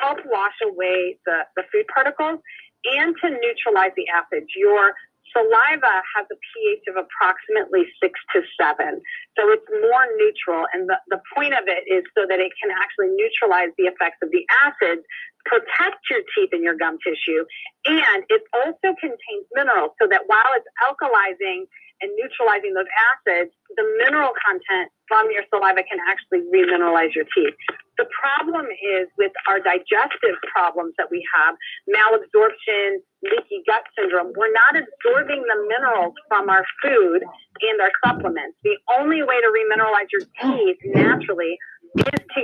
help 0.02 0.18
wash 0.26 0.58
away 0.64 1.18
the, 1.26 1.46
the 1.56 1.64
food 1.72 1.86
particles 1.92 2.40
and 2.84 3.14
to 3.22 3.30
neutralize 3.30 3.92
the 3.96 4.06
acids. 4.08 4.46
Your 4.56 4.94
saliva 5.32 6.00
has 6.16 6.26
a 6.32 6.38
pH 6.38 6.84
of 6.88 6.96
approximately 6.96 7.84
six 8.00 8.16
to 8.32 8.40
seven. 8.56 9.00
So 9.36 9.50
it's 9.52 9.66
more 9.68 10.06
neutral. 10.16 10.64
And 10.72 10.88
the, 10.88 10.96
the 11.08 11.20
point 11.36 11.52
of 11.52 11.68
it 11.68 11.84
is 11.84 12.04
so 12.16 12.24
that 12.28 12.40
it 12.40 12.52
can 12.56 12.72
actually 12.72 13.12
neutralize 13.12 13.72
the 13.76 13.90
effects 13.90 14.18
of 14.22 14.30
the 14.32 14.44
acids, 14.64 15.04
protect 15.44 16.00
your 16.10 16.24
teeth 16.32 16.50
and 16.52 16.64
your 16.64 16.76
gum 16.76 16.96
tissue. 17.04 17.44
And 17.84 18.24
it 18.28 18.42
also 18.56 18.96
contains 18.96 19.44
minerals 19.52 19.92
so 20.00 20.08
that 20.08 20.24
while 20.26 20.52
it's 20.56 20.68
alkalizing 20.80 21.68
and 22.00 22.10
neutralizing 22.16 22.74
those 22.74 22.90
acids, 23.14 23.50
the 23.76 23.84
mineral 24.04 24.32
content 24.38 24.90
from 25.06 25.26
your 25.32 25.42
saliva 25.50 25.82
can 25.82 25.98
actually 26.06 26.46
remineralize 26.52 27.14
your 27.14 27.24
teeth. 27.34 27.54
The 27.98 28.06
problem 28.14 28.66
is 28.70 29.10
with 29.18 29.32
our 29.50 29.58
digestive 29.58 30.38
problems 30.54 30.94
that 30.98 31.10
we 31.10 31.24
have, 31.34 31.58
malabsorption, 31.90 33.02
leaky 33.26 33.66
gut 33.66 33.82
syndrome, 33.98 34.30
we're 34.36 34.54
not 34.54 34.78
absorbing 34.78 35.42
the 35.42 35.58
minerals 35.66 36.14
from 36.28 36.48
our 36.48 36.62
food 36.82 37.26
and 37.26 37.76
our 37.82 37.90
supplements. 38.06 38.54
The 38.62 38.78
only 38.98 39.22
way 39.22 39.40
to 39.42 39.50
remineralize 39.50 40.06
your 40.14 40.22
teeth 40.38 40.78
naturally 40.94 41.58
is 41.98 42.22
to 42.36 42.42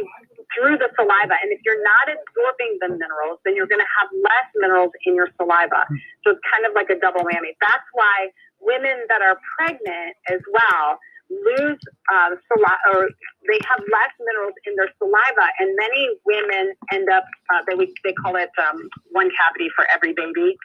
through 0.54 0.78
the 0.78 0.88
saliva. 0.96 1.36
And 1.42 1.50
if 1.50 1.60
you're 1.66 1.82
not 1.82 2.06
absorbing 2.08 2.78
the 2.80 2.88
minerals, 2.94 3.42
then 3.44 3.58
you're 3.58 3.68
going 3.68 3.82
to 3.82 3.92
have 4.00 4.08
less 4.22 4.48
minerals 4.56 4.94
in 5.04 5.14
your 5.14 5.28
saliva. 5.36 5.84
So 6.22 6.32
it's 6.32 6.44
kind 6.48 6.64
of 6.64 6.72
like 6.72 6.88
a 6.88 6.98
double 6.98 7.26
whammy. 7.26 7.58
That's 7.60 7.88
why 7.92 8.30
women 8.62 9.04
that 9.10 9.20
are 9.20 9.36
pregnant 9.58 10.16
as 10.30 10.40
well 10.52 10.98
lose 11.30 11.80
um, 12.12 12.36
saliva, 12.48 12.78
or 12.92 13.08
they 13.48 13.58
have 13.64 13.80
less 13.88 14.12
minerals 14.20 14.56
in 14.66 14.76
their 14.76 14.92
saliva, 15.00 15.46
and 15.58 15.72
many 15.76 16.16
women 16.24 16.74
end 16.92 17.08
up 17.08 17.24
uh, 17.52 17.62
they 17.66 17.76
they 18.04 18.12
call 18.12 18.36
it 18.36 18.52
um, 18.60 18.88
one 19.10 19.30
cavity 19.32 19.68
for 19.74 19.86
every 19.92 20.12
baby. 20.12 20.56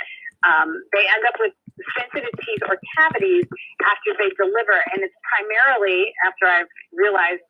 Um, 0.47 0.71
they 0.95 1.03
end 1.03 1.23
up 1.27 1.35
with 1.39 1.51
sensitive 1.99 2.31
teeth 2.43 2.63
or 2.67 2.79
cavities 2.95 3.47
after 3.83 4.11
they 4.19 4.31
deliver, 4.35 4.77
and 4.95 5.03
it's 5.03 5.15
primarily 5.23 6.11
after 6.27 6.47
I've 6.47 6.71
realized 6.91 7.43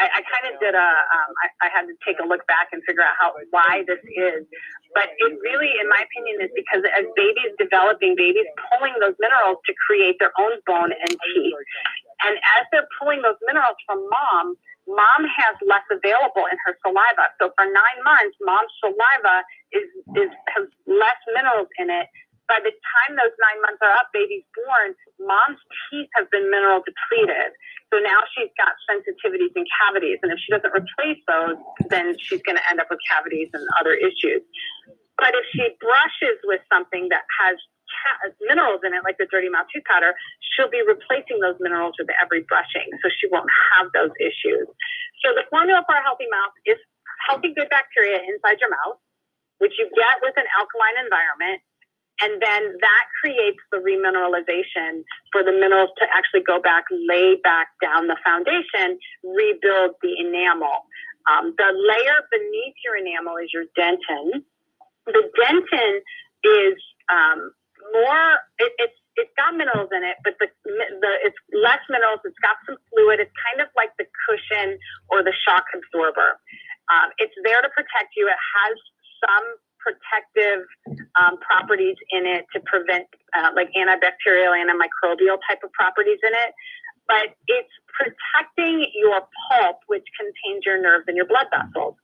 I, 0.00 0.08
I 0.08 0.20
kind 0.24 0.48
of 0.48 0.56
did 0.64 0.72
a, 0.72 0.88
um, 1.12 1.30
I, 1.44 1.46
I 1.60 1.68
had 1.68 1.84
to 1.84 1.94
take 2.00 2.16
a 2.24 2.26
look 2.26 2.40
back 2.48 2.72
and 2.72 2.80
figure 2.88 3.04
out 3.04 3.12
how, 3.20 3.36
why 3.52 3.84
this 3.84 4.00
is. 4.16 4.48
But 4.96 5.12
it 5.20 5.36
really, 5.44 5.70
in 5.76 5.86
my 5.92 6.00
opinion, 6.00 6.40
is 6.40 6.50
because 6.56 6.80
as 6.96 7.04
babies 7.14 7.52
developing, 7.60 8.16
babies 8.16 8.48
pulling 8.72 8.96
those 8.98 9.14
minerals 9.20 9.60
to 9.68 9.72
create 9.76 10.16
their 10.18 10.32
own 10.40 10.56
bone 10.64 10.96
and 10.96 11.12
teeth. 11.12 11.60
And 12.24 12.34
as 12.58 12.64
they're 12.72 12.88
pulling 12.96 13.20
those 13.20 13.38
minerals 13.44 13.76
from 13.84 14.00
mom, 14.08 14.56
mom 14.88 15.22
has 15.28 15.54
less 15.68 15.84
available 15.92 16.48
in 16.48 16.56
her 16.64 16.74
saliva. 16.80 17.30
So 17.36 17.52
for 17.54 17.68
nine 17.68 18.00
months, 18.02 18.34
mom's 18.40 18.72
saliva 18.80 19.44
is, 19.76 19.86
is 20.16 20.32
has 20.56 20.66
less 20.88 21.20
minerals 21.36 21.68
in 21.76 21.92
it 21.92 22.08
by 22.50 22.58
the 22.58 22.74
time 22.74 23.14
those 23.14 23.30
nine 23.38 23.62
months 23.62 23.78
are 23.78 23.94
up, 23.94 24.10
baby's 24.10 24.42
born, 24.58 24.98
mom's 25.22 25.62
teeth 25.86 26.10
have 26.18 26.26
been 26.34 26.50
mineral 26.50 26.82
depleted. 26.82 27.54
So 27.94 28.02
now 28.02 28.26
she's 28.34 28.50
got 28.58 28.74
sensitivities 28.90 29.54
and 29.54 29.62
cavities. 29.78 30.18
And 30.26 30.34
if 30.34 30.42
she 30.42 30.50
doesn't 30.50 30.74
replace 30.74 31.22
those, 31.30 31.54
then 31.86 32.18
she's 32.18 32.42
going 32.42 32.58
to 32.58 32.66
end 32.66 32.82
up 32.82 32.90
with 32.90 32.98
cavities 33.06 33.54
and 33.54 33.62
other 33.78 33.94
issues. 33.94 34.42
But 35.14 35.38
if 35.38 35.46
she 35.54 35.62
brushes 35.78 36.42
with 36.42 36.58
something 36.66 37.06
that 37.14 37.22
has 37.38 37.54
minerals 38.42 38.82
in 38.82 38.98
it, 38.98 39.06
like 39.06 39.18
the 39.22 39.30
dirty 39.30 39.46
mouth 39.46 39.70
tooth 39.70 39.86
powder, 39.86 40.18
she'll 40.54 40.70
be 40.70 40.82
replacing 40.82 41.38
those 41.38 41.58
minerals 41.62 41.94
with 42.02 42.10
every 42.18 42.42
brushing. 42.50 42.90
So 42.98 43.14
she 43.14 43.30
won't 43.30 43.50
have 43.74 43.94
those 43.94 44.10
issues. 44.18 44.66
So 45.22 45.34
the 45.38 45.46
formula 45.54 45.86
for 45.86 45.94
a 45.94 46.02
healthy 46.02 46.26
mouth 46.30 46.54
is 46.66 46.78
healthy 47.30 47.54
good 47.54 47.70
bacteria 47.70 48.18
inside 48.26 48.58
your 48.58 48.74
mouth, 48.74 48.98
which 49.62 49.78
you 49.78 49.86
get 49.94 50.18
with 50.22 50.34
an 50.34 50.50
alkaline 50.58 50.98
environment 51.04 51.62
and 52.22 52.40
then 52.40 52.62
that 52.80 53.04
creates 53.20 53.60
the 53.72 53.78
remineralization 53.78 55.04
for 55.32 55.42
the 55.42 55.52
minerals 55.52 55.90
to 55.98 56.06
actually 56.12 56.42
go 56.42 56.60
back, 56.60 56.84
lay 56.90 57.36
back 57.42 57.68
down 57.80 58.06
the 58.06 58.16
foundation, 58.24 58.98
rebuild 59.24 59.96
the 60.02 60.12
enamel. 60.18 60.84
Um, 61.30 61.54
the 61.56 61.70
layer 61.72 62.20
beneath 62.30 62.74
your 62.84 62.96
enamel 62.96 63.36
is 63.36 63.50
your 63.52 63.64
dentin. 63.78 64.44
The 65.06 65.24
dentin 65.36 66.00
is 66.44 66.76
um, 67.08 67.52
more, 67.92 68.40
it, 68.58 68.72
it's 68.78 68.96
it's 69.18 69.34
got 69.36 69.52
minerals 69.52 69.90
in 69.92 70.00
it, 70.00 70.16
but 70.24 70.38
the, 70.40 70.48
the 70.64 71.12
it's 71.26 71.36
less 71.52 71.82
minerals. 71.90 72.24
It's 72.24 72.38
got 72.40 72.56
some 72.64 72.80
fluid. 72.88 73.20
It's 73.20 73.34
kind 73.36 73.60
of 73.60 73.68
like 73.76 73.92
the 74.00 74.08
cushion 74.24 74.78
or 75.12 75.20
the 75.20 75.34
shock 75.44 75.66
absorber. 75.76 76.40
Um, 76.88 77.12
it's 77.18 77.34
there 77.44 77.60
to 77.60 77.68
protect 77.68 78.16
you. 78.16 78.30
It 78.32 78.38
has 78.38 78.74
some 79.20 79.46
protective 79.80 80.64
um, 81.18 81.36
properties 81.40 81.96
in 82.10 82.26
it 82.26 82.46
to 82.52 82.60
prevent 82.64 83.06
uh, 83.36 83.50
like 83.56 83.68
antibacterial, 83.76 84.52
antimicrobial 84.52 85.40
type 85.48 85.60
of 85.64 85.72
properties 85.72 86.20
in 86.22 86.32
it. 86.32 86.52
But 87.08 87.34
it's 87.48 87.74
protecting 87.90 88.86
your 88.94 89.20
pulp, 89.50 89.80
which 89.88 90.06
contains 90.14 90.62
your 90.64 90.80
nerves 90.80 91.04
and 91.08 91.16
your 91.16 91.26
blood 91.26 91.50
vessels. 91.50 91.96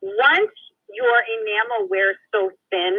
Once 0.00 0.54
your 0.92 1.18
enamel 1.24 1.88
wears 1.88 2.16
so 2.32 2.52
thin 2.70 2.94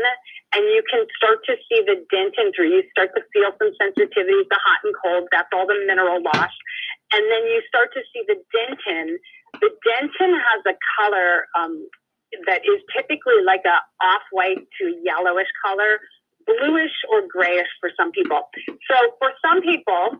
and 0.56 0.64
you 0.74 0.84
can 0.90 1.06
start 1.16 1.46
to 1.46 1.56
see 1.70 1.82
the 1.86 2.02
dentin 2.10 2.52
through, 2.56 2.70
you 2.70 2.84
start 2.92 3.12
to 3.16 3.22
feel 3.32 3.54
some 3.58 3.72
sensitivities 3.80 4.50
to 4.50 4.58
hot 4.60 4.82
and 4.84 4.94
cold. 4.98 5.28
That's 5.32 5.50
all 5.54 5.66
the 5.66 5.78
mineral 5.88 6.22
loss. 6.22 6.54
And 7.14 7.24
then 7.30 7.44
you 7.48 7.62
start 7.68 7.94
to 7.94 8.02
see 8.12 8.26
the 8.28 8.38
dentin. 8.52 9.18
The 9.62 9.70
dentin 9.86 10.34
has 10.34 10.62
a 10.66 10.76
color 10.98 11.46
um, 11.58 11.88
that 12.48 12.62
is 12.66 12.82
typically 12.96 13.42
like 13.46 13.64
a 13.66 13.78
off-white 14.04 14.66
to 14.80 14.84
yellowish 15.04 15.50
color, 15.64 16.00
bluish 16.46 16.96
or 17.12 17.24
grayish 17.28 17.70
for 17.80 17.92
some 17.98 18.12
people. 18.12 18.42
So 18.90 18.96
for 19.20 19.32
some 19.46 19.62
people, 19.62 20.20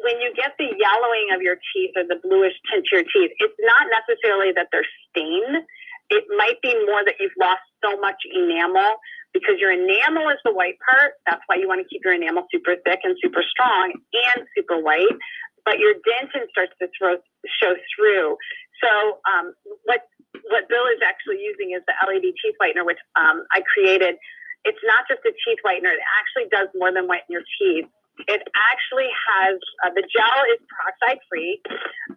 when 0.00 0.20
you 0.20 0.32
get 0.34 0.52
the 0.58 0.68
yellowing 0.76 1.28
of 1.34 1.42
your 1.42 1.56
teeth 1.72 1.92
or 1.96 2.04
the 2.04 2.20
bluish 2.22 2.54
tint 2.70 2.84
to 2.90 2.96
your 3.00 3.04
teeth, 3.04 3.32
it's 3.38 3.58
not 3.60 3.86
necessarily 3.92 4.52
that 4.52 4.68
they're 4.72 4.88
stained. 5.10 5.64
It 6.10 6.24
might 6.36 6.60
be 6.62 6.74
more 6.86 7.04
that 7.04 7.16
you've 7.20 7.36
lost 7.40 7.64
so 7.84 7.96
much 8.00 8.20
enamel 8.32 8.96
because 9.32 9.56
your 9.58 9.72
enamel 9.72 10.28
is 10.30 10.38
the 10.44 10.52
white 10.52 10.76
part. 10.84 11.14
That's 11.26 11.42
why 11.46 11.56
you 11.56 11.68
want 11.68 11.80
to 11.80 11.88
keep 11.88 12.02
your 12.04 12.14
enamel 12.14 12.46
super 12.52 12.76
thick 12.84 13.00
and 13.04 13.16
super 13.22 13.42
strong 13.42 13.92
and 13.92 14.46
super 14.56 14.80
white. 14.80 15.16
But 15.64 15.78
your 15.78 15.94
dentin 16.04 16.44
starts 16.50 16.72
to 16.80 16.88
throw, 16.96 17.16
show 17.60 17.74
through. 17.96 18.36
So 18.82 19.18
um, 19.24 19.54
what 19.84 20.04
what 20.50 20.68
Bill 20.68 20.86
is 20.90 21.00
actually 21.04 21.42
using 21.42 21.72
is 21.76 21.82
the 21.86 21.94
LED 22.04 22.34
teeth 22.38 22.56
whitener, 22.60 22.84
which 22.84 23.00
um, 23.16 23.46
I 23.52 23.62
created. 23.62 24.16
It's 24.64 24.80
not 24.84 25.04
just 25.08 25.22
a 25.24 25.32
teeth 25.44 25.60
whitener; 25.64 25.92
it 25.92 26.04
actually 26.18 26.48
does 26.50 26.68
more 26.74 26.92
than 26.92 27.06
whiten 27.06 27.28
your 27.28 27.44
teeth. 27.60 27.86
It 28.30 28.46
actually 28.54 29.10
has 29.10 29.58
uh, 29.82 29.90
the 29.90 30.06
gel 30.06 30.38
is 30.54 30.62
peroxide 30.70 31.18
free. 31.26 31.58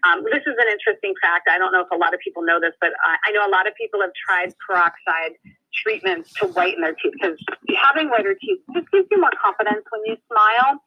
Um, 0.06 0.22
this 0.30 0.46
is 0.46 0.54
an 0.54 0.70
interesting 0.70 1.18
fact. 1.22 1.50
I 1.50 1.58
don't 1.58 1.74
know 1.74 1.82
if 1.82 1.90
a 1.92 1.98
lot 1.98 2.14
of 2.14 2.22
people 2.22 2.46
know 2.46 2.62
this, 2.62 2.74
but 2.80 2.94
I, 3.02 3.18
I 3.30 3.32
know 3.34 3.42
a 3.42 3.50
lot 3.50 3.66
of 3.66 3.74
people 3.74 4.02
have 4.02 4.14
tried 4.14 4.54
peroxide 4.62 5.42
treatments 5.74 6.34
to 6.38 6.48
whiten 6.54 6.82
their 6.82 6.94
teeth 6.94 7.14
because 7.18 7.38
having 7.82 8.10
whiter 8.10 8.38
teeth 8.38 8.62
just 8.74 8.90
gives 8.92 9.08
you 9.10 9.20
more 9.20 9.34
confidence 9.42 9.86
when 9.90 10.02
you 10.06 10.16
smile. 10.30 10.78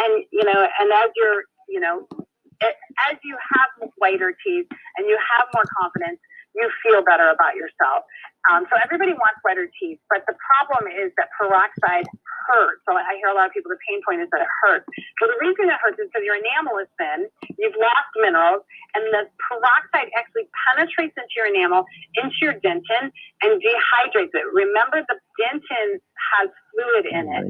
And 0.00 0.24
you 0.32 0.44
know, 0.44 0.66
and 0.80 0.88
as 0.92 1.10
you're, 1.14 1.44
you 1.68 1.80
know, 1.80 2.08
as 2.62 3.16
you 3.22 3.36
have 3.36 3.90
whiter 3.98 4.34
teeth 4.44 4.66
and 4.96 5.06
you 5.06 5.18
have 5.20 5.46
more 5.54 5.64
confidence, 5.80 6.18
you 6.54 6.70
feel 6.82 7.02
better 7.02 7.28
about 7.28 7.58
yourself. 7.58 8.06
Um, 8.50 8.68
so 8.68 8.76
everybody 8.78 9.16
wants 9.16 9.40
whiter 9.40 9.66
teeth, 9.80 9.98
but 10.12 10.22
the 10.28 10.36
problem 10.36 10.90
is 10.92 11.10
that 11.16 11.32
peroxide 11.34 12.04
hurts. 12.44 12.84
So 12.84 12.92
I 12.92 13.16
hear 13.16 13.32
a 13.32 13.36
lot 13.36 13.48
of 13.48 13.52
people, 13.56 13.72
the 13.72 13.80
pain 13.88 14.04
point 14.04 14.20
is 14.20 14.28
that 14.36 14.44
it 14.44 14.52
hurts. 14.62 14.84
Well, 15.20 15.32
the 15.32 15.40
reason 15.40 15.72
it 15.72 15.80
hurts 15.80 15.96
is 15.96 16.12
because 16.12 16.28
your 16.28 16.36
enamel 16.36 16.76
is 16.76 16.90
thin, 17.00 17.24
you've 17.56 17.76
lost 17.80 18.12
minerals, 18.20 18.62
and 18.92 19.02
the 19.16 19.24
peroxide 19.40 20.12
actually 20.12 20.46
penetrates 20.68 21.16
into 21.16 21.34
your 21.40 21.48
enamel, 21.48 21.88
into 22.20 22.36
your 22.44 22.54
dentin, 22.60 23.08
and 23.40 23.50
dehydrates 23.64 24.36
it. 24.36 24.44
Remember, 24.52 25.00
the 25.08 25.16
dentin 25.40 25.98
has 26.36 26.52
fluid 26.76 27.08
in 27.08 27.24
it, 27.32 27.44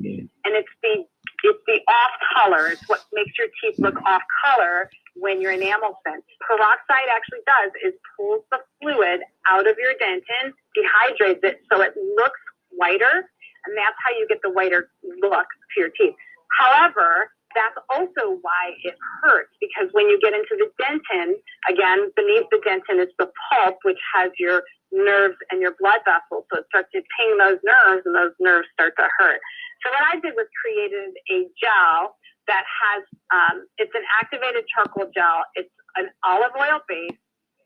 and 0.47 0.55
it's 0.55 0.71
the 0.79 1.03
it's 1.45 1.61
the 1.67 1.81
off 1.87 2.15
color. 2.37 2.69
It's 2.69 2.83
what 2.89 3.05
makes 3.13 3.33
your 3.39 3.49
teeth 3.61 3.79
look 3.79 4.01
off 4.07 4.23
color 4.45 4.89
when 5.15 5.41
your 5.41 5.53
enamel 5.53 6.01
thin. 6.05 6.21
Peroxide 6.41 7.09
actually 7.13 7.45
does 7.47 7.73
is 7.85 7.95
pulls 8.17 8.43
the 8.51 8.59
fluid 8.81 9.21
out 9.49 9.69
of 9.69 9.77
your 9.79 9.93
dentin, 10.01 10.53
dehydrates 10.73 11.45
it 11.45 11.61
so 11.71 11.83
it 11.83 11.93
looks 12.17 12.41
whiter, 12.73 13.29
and 13.67 13.77
that's 13.77 13.97
how 14.05 14.11
you 14.19 14.27
get 14.29 14.41
the 14.43 14.51
whiter 14.51 14.89
look 15.21 15.47
to 15.75 15.81
your 15.81 15.91
teeth. 15.91 16.15
However, 16.59 17.31
that's 17.55 17.79
also 17.93 18.39
why 18.43 18.75
it 18.83 18.97
hurts 19.23 19.51
because 19.61 19.89
when 19.93 20.09
you 20.09 20.19
get 20.21 20.35
into 20.35 20.59
the 20.59 20.67
dentin, 20.83 21.35
again, 21.71 22.11
beneath 22.17 22.47
the 22.51 22.59
dentin 22.67 23.01
is 23.01 23.11
the 23.19 23.31
pulp, 23.49 23.79
which 23.85 23.99
has 24.15 24.33
your 24.39 24.63
nerves 24.95 25.37
and 25.51 25.61
your 25.61 25.75
blood 25.81 26.01
vessels. 26.07 26.47
So 26.53 26.63
it 26.63 26.67
starts 26.71 26.89
to 26.95 27.03
ping 27.19 27.33
those 27.39 27.59
nerves 27.67 28.07
and 28.07 28.15
those 28.15 28.35
nerves 28.41 28.69
start 28.73 28.95
to 28.99 29.09
hurt. 29.19 29.41
So 29.83 29.91
what 29.91 30.05
I 30.07 30.21
did 30.23 30.33
was 30.39 30.47
created 30.63 31.13
a 31.31 31.51
gel 31.59 32.17
that 32.47 32.65
has, 32.65 33.03
um, 33.35 33.67
it's 33.79 33.93
an 33.95 34.07
activated 34.23 34.65
charcoal 34.71 35.11
gel. 35.13 35.45
It's 35.55 35.73
an 35.97 36.09
olive 36.25 36.53
oil 36.57 36.81
base 36.89 37.19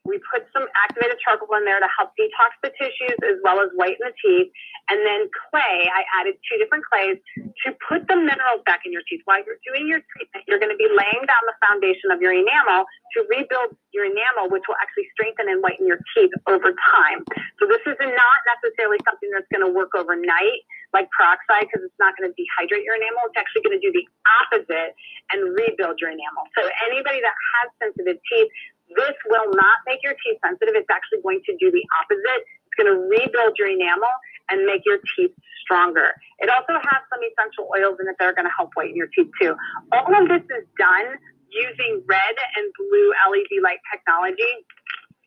we 0.04 0.20
put 0.30 0.46
some 0.54 0.64
activated 0.72 1.18
charcoal 1.20 1.50
in 1.58 1.64
there 1.64 1.80
to 1.80 1.90
help 1.98 2.14
detox 2.16 2.56
the 2.62 2.72
tissues 2.78 3.18
as 3.26 3.37
well 3.44 3.61
as 3.61 3.68
whiten 3.76 4.00
the 4.00 4.14
teeth. 4.20 4.48
And 4.88 5.04
then 5.04 5.28
clay, 5.28 5.84
I 5.84 6.04
added 6.20 6.40
two 6.48 6.56
different 6.56 6.84
clays 6.88 7.20
to 7.37 7.76
put 7.84 8.08
the 8.08 8.16
minerals 8.16 8.64
back 8.64 8.88
in 8.88 8.92
your 8.92 9.04
teeth. 9.04 9.20
While 9.28 9.44
you're 9.44 9.61
doing 9.68 9.84
your 9.84 10.00
treatment, 10.16 10.48
you're 10.48 10.62
going 10.62 10.72
to 10.72 10.80
be 10.80 10.88
laying 10.88 11.22
down 11.28 11.42
the 11.44 11.56
foundation 11.61 12.08
of 12.08 12.24
your 12.24 12.32
enamel 12.32 12.88
to 13.16 13.18
rebuild 13.28 13.76
your 13.92 14.08
enamel, 14.08 14.48
which 14.48 14.64
will 14.64 14.80
actually 14.80 15.08
strengthen 15.12 15.52
and 15.52 15.61
whiten 15.61 15.84
your 15.84 16.00
teeth 16.16 16.32
over 16.48 16.72
time. 16.72 17.20
So 17.61 17.68
this 17.68 17.84
is 17.84 17.98
not 18.00 18.38
necessarily 18.48 18.96
something 19.04 19.28
that's 19.34 19.48
going 19.52 19.64
to 19.64 19.72
work 19.72 19.92
overnight 19.92 20.64
like 20.96 21.08
peroxide 21.12 21.68
because 21.68 21.84
it's 21.84 22.00
not 22.00 22.16
going 22.16 22.32
to 22.32 22.34
dehydrate 22.37 22.84
your 22.84 22.96
enamel. 22.96 23.28
It's 23.28 23.37
actually 23.37 23.61
going 23.61 23.76
to 23.76 23.84
do 23.84 23.92
the 23.92 24.06
opposite 24.40 24.96
and 25.32 25.52
rebuild 25.52 26.00
your 26.00 26.08
enamel. 26.08 26.48
So 26.56 26.64
anybody 26.88 27.20
that 27.20 27.37
has 27.37 27.66
sensitive 27.76 28.16
teeth, 28.24 28.48
this 28.96 29.16
will 29.29 29.51
not 29.53 29.85
make 29.87 30.01
your 30.03 30.14
teeth 30.24 30.40
sensitive. 30.44 30.74
It's 30.77 30.90
actually 30.90 31.20
going 31.22 31.42
to 31.46 31.57
do 31.61 31.70
the 31.70 31.85
opposite. 32.01 32.40
It's 32.66 32.77
going 32.77 32.88
to 32.88 32.98
rebuild 33.09 33.57
your 33.59 33.68
enamel 33.68 34.12
and 34.48 34.64
make 34.64 34.83
your 34.85 34.98
teeth 35.16 35.33
stronger. 35.61 36.16
It 36.38 36.48
also 36.48 36.81
has 36.81 37.01
some 37.12 37.20
essential 37.20 37.68
oils 37.68 38.01
in 38.01 38.09
it 38.09 38.16
that 38.18 38.24
are 38.24 38.37
going 38.37 38.48
to 38.48 38.57
help 38.57 38.72
whiten 38.74 38.96
your 38.96 39.09
teeth 39.12 39.29
too. 39.40 39.55
All 39.92 40.09
of 40.09 40.29
this 40.29 40.44
is 40.48 40.64
done 40.79 41.20
using 41.51 42.03
red 42.09 42.37
and 42.57 42.66
blue 42.77 43.09
LED 43.29 43.62
light 43.62 43.81
technology. 43.92 44.64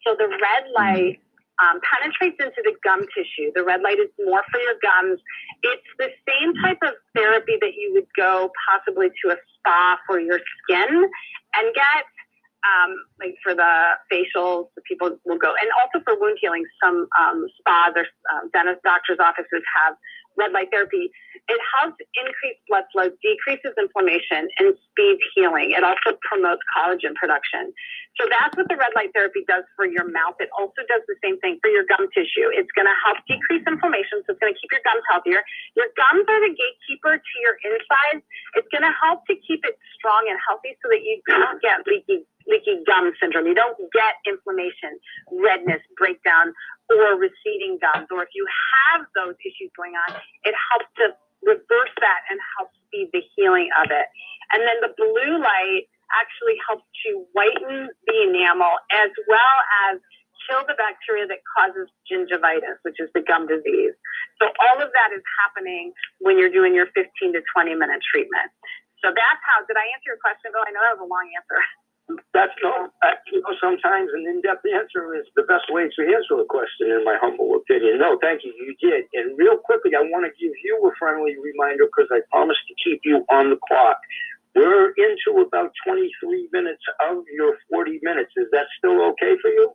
So 0.06 0.18
the 0.18 0.30
red 0.30 0.64
light 0.74 1.22
um, 1.62 1.80
penetrates 1.86 2.42
into 2.42 2.62
the 2.66 2.74
gum 2.84 3.06
tissue. 3.14 3.52
The 3.54 3.64
red 3.64 3.82
light 3.82 4.00
is 4.00 4.10
more 4.26 4.42
for 4.50 4.60
your 4.60 4.78
gums. 4.82 5.20
It's 5.62 5.90
the 6.00 6.10
same 6.26 6.54
type 6.64 6.82
of 6.82 6.98
therapy 7.14 7.58
that 7.62 7.74
you 7.78 7.94
would 7.94 8.10
go 8.18 8.50
possibly 8.66 9.10
to 9.24 9.32
a 9.34 9.38
spa 9.60 9.98
for 10.08 10.20
your 10.20 10.40
skin 10.64 10.90
and 11.54 11.66
get 11.76 12.02
um, 12.64 12.96
like 13.20 13.36
for 13.44 13.56
the 13.56 13.98
facials, 14.12 14.68
the 14.76 14.82
people 14.88 15.18
will 15.26 15.38
go, 15.38 15.54
and 15.60 15.70
also 15.82 16.04
for 16.04 16.20
wound 16.20 16.38
healing. 16.42 16.64
Some 16.84 17.08
um, 17.20 17.48
spas 17.60 17.94
or 17.96 18.06
um, 18.34 18.50
dentist 18.54 18.84
doctors' 18.84 19.20
offices 19.20 19.64
have 19.78 19.96
red 20.38 20.52
light 20.52 20.70
therapy. 20.72 21.12
It 21.48 21.62
helps 21.80 21.98
increase 22.16 22.60
blood 22.70 22.86
flow, 22.94 23.10
decreases 23.22 23.74
inflammation, 23.78 24.48
and 24.60 24.76
speeds 24.92 25.22
healing. 25.36 25.74
It 25.76 25.84
also 25.84 26.18
promotes 26.22 26.62
collagen 26.76 27.16
production. 27.16 27.74
So 28.20 28.28
that's 28.28 28.54
what 28.60 28.68
the 28.68 28.76
red 28.76 28.92
light 28.96 29.16
therapy 29.16 29.48
does 29.48 29.64
for 29.76 29.88
your 29.88 30.04
mouth. 30.04 30.36
It 30.44 30.52
also 30.52 30.84
does 30.92 31.02
the 31.08 31.16
same 31.24 31.40
thing 31.40 31.58
for 31.64 31.72
your 31.72 31.88
gum 31.88 32.12
tissue. 32.12 32.52
It's 32.52 32.72
going 32.76 32.88
to 32.88 32.98
help 33.08 33.24
decrease 33.26 33.64
inflammation, 33.64 34.24
so 34.28 34.36
it's 34.36 34.42
going 34.44 34.52
to 34.52 34.60
keep 34.60 34.72
your 34.72 34.84
gums 34.84 35.04
healthier. 35.08 35.42
Your 35.80 35.88
gums 35.96 36.28
are 36.28 36.42
the 36.44 36.52
gatekeeper 36.52 37.18
to 37.18 37.36
your 37.40 37.56
insides. 37.64 38.24
It's 38.60 38.68
going 38.70 38.84
to 38.84 38.96
help 39.00 39.24
to 39.32 39.36
keep 39.40 39.64
it 39.64 39.80
strong 39.96 40.28
and 40.28 40.36
healthy 40.44 40.76
so 40.84 40.92
that 40.92 41.02
you 41.02 41.24
don't 41.28 41.60
get 41.64 41.84
leaky 41.88 42.28
leaky 42.48 42.82
gum 42.90 43.14
syndrome. 43.22 43.46
You 43.46 43.56
don't 43.56 43.78
get 43.94 44.18
inflammation, 44.26 44.98
redness, 45.32 45.82
breakdown, 45.98 46.54
or 47.00 47.16
receding 47.16 47.80
gums. 47.80 48.08
Or 48.12 48.24
if 48.24 48.34
you 48.36 48.46
have 48.48 49.08
those 49.16 49.36
issues 49.46 49.72
going 49.78 49.96
on, 49.96 50.20
it 50.44 50.56
helps 50.72 50.90
to 51.00 51.16
reverse 51.42 51.94
that 52.02 52.22
and 52.30 52.38
help 52.58 52.70
speed 52.88 53.10
the 53.14 53.24
healing 53.36 53.70
of 53.82 53.90
it. 53.90 54.08
And 54.52 54.68
then 54.68 54.78
the 54.84 54.94
blue 54.98 55.40
light 55.40 55.88
actually 56.12 56.60
helps 56.68 56.84
to 57.08 57.24
whiten 57.32 57.88
the 58.08 58.18
enamel 58.28 58.76
as 58.92 59.12
well 59.32 59.58
as 59.88 60.04
kill 60.44 60.66
the 60.68 60.76
bacteria 60.76 61.24
that 61.30 61.40
causes 61.48 61.88
gingivitis, 62.10 62.82
which 62.84 63.00
is 63.00 63.08
the 63.16 63.24
gum 63.24 63.48
disease. 63.48 63.96
So 64.42 64.50
all 64.68 64.82
of 64.82 64.90
that 64.92 65.10
is 65.16 65.24
happening 65.40 65.94
when 66.20 66.36
you're 66.36 66.52
doing 66.52 66.76
your 66.76 66.90
15 66.98 67.08
to 67.38 67.42
20 67.54 67.76
minute 67.78 68.02
treatment. 68.04 68.52
So 69.00 69.10
that's 69.14 69.42
how, 69.46 69.64
did 69.66 69.78
I 69.78 69.86
answer 69.96 70.14
your 70.14 70.22
question, 70.22 70.54
Bill? 70.54 70.66
I 70.66 70.74
know 70.74 70.82
that 70.84 70.98
was 70.98 71.06
a 71.06 71.10
long 71.10 71.26
answer. 71.34 71.62
That's 72.34 72.54
no, 72.64 72.90
that, 73.02 73.22
you 73.32 73.42
know, 73.42 73.54
sometimes 73.62 74.10
an 74.14 74.26
in-depth 74.28 74.66
answer 74.66 75.16
is 75.16 75.28
the 75.36 75.44
best 75.44 75.68
way 75.70 75.90
to 75.90 76.02
answer 76.08 76.40
a 76.40 76.46
question, 76.46 76.92
in 76.92 77.04
my 77.04 77.18
humble 77.20 77.56
opinion. 77.56 78.00
No, 78.00 78.18
thank 78.22 78.44
you, 78.44 78.54
you 78.56 78.76
did. 78.80 79.06
And 79.14 79.38
real 79.38 79.58
quickly, 79.58 79.92
I 79.96 80.02
want 80.02 80.26
to 80.26 80.32
give 80.40 80.54
you 80.64 80.80
a 80.88 80.92
friendly 80.98 81.36
reminder 81.38 81.86
because 81.86 82.10
I 82.12 82.22
promised 82.32 82.62
to 82.68 82.76
keep 82.84 83.02
you 83.04 83.26
on 83.30 83.50
the 83.52 83.60
clock. 83.68 83.98
We're 84.56 84.92
into 84.98 85.42
about 85.42 85.72
23 85.88 86.50
minutes 86.52 86.84
of 87.08 87.24
your 87.32 87.58
40 87.70 88.00
minutes. 88.04 88.32
Is 88.36 88.48
that 88.52 88.68
still 88.78 89.02
okay 89.12 89.38
for 89.42 89.50
you? 89.50 89.72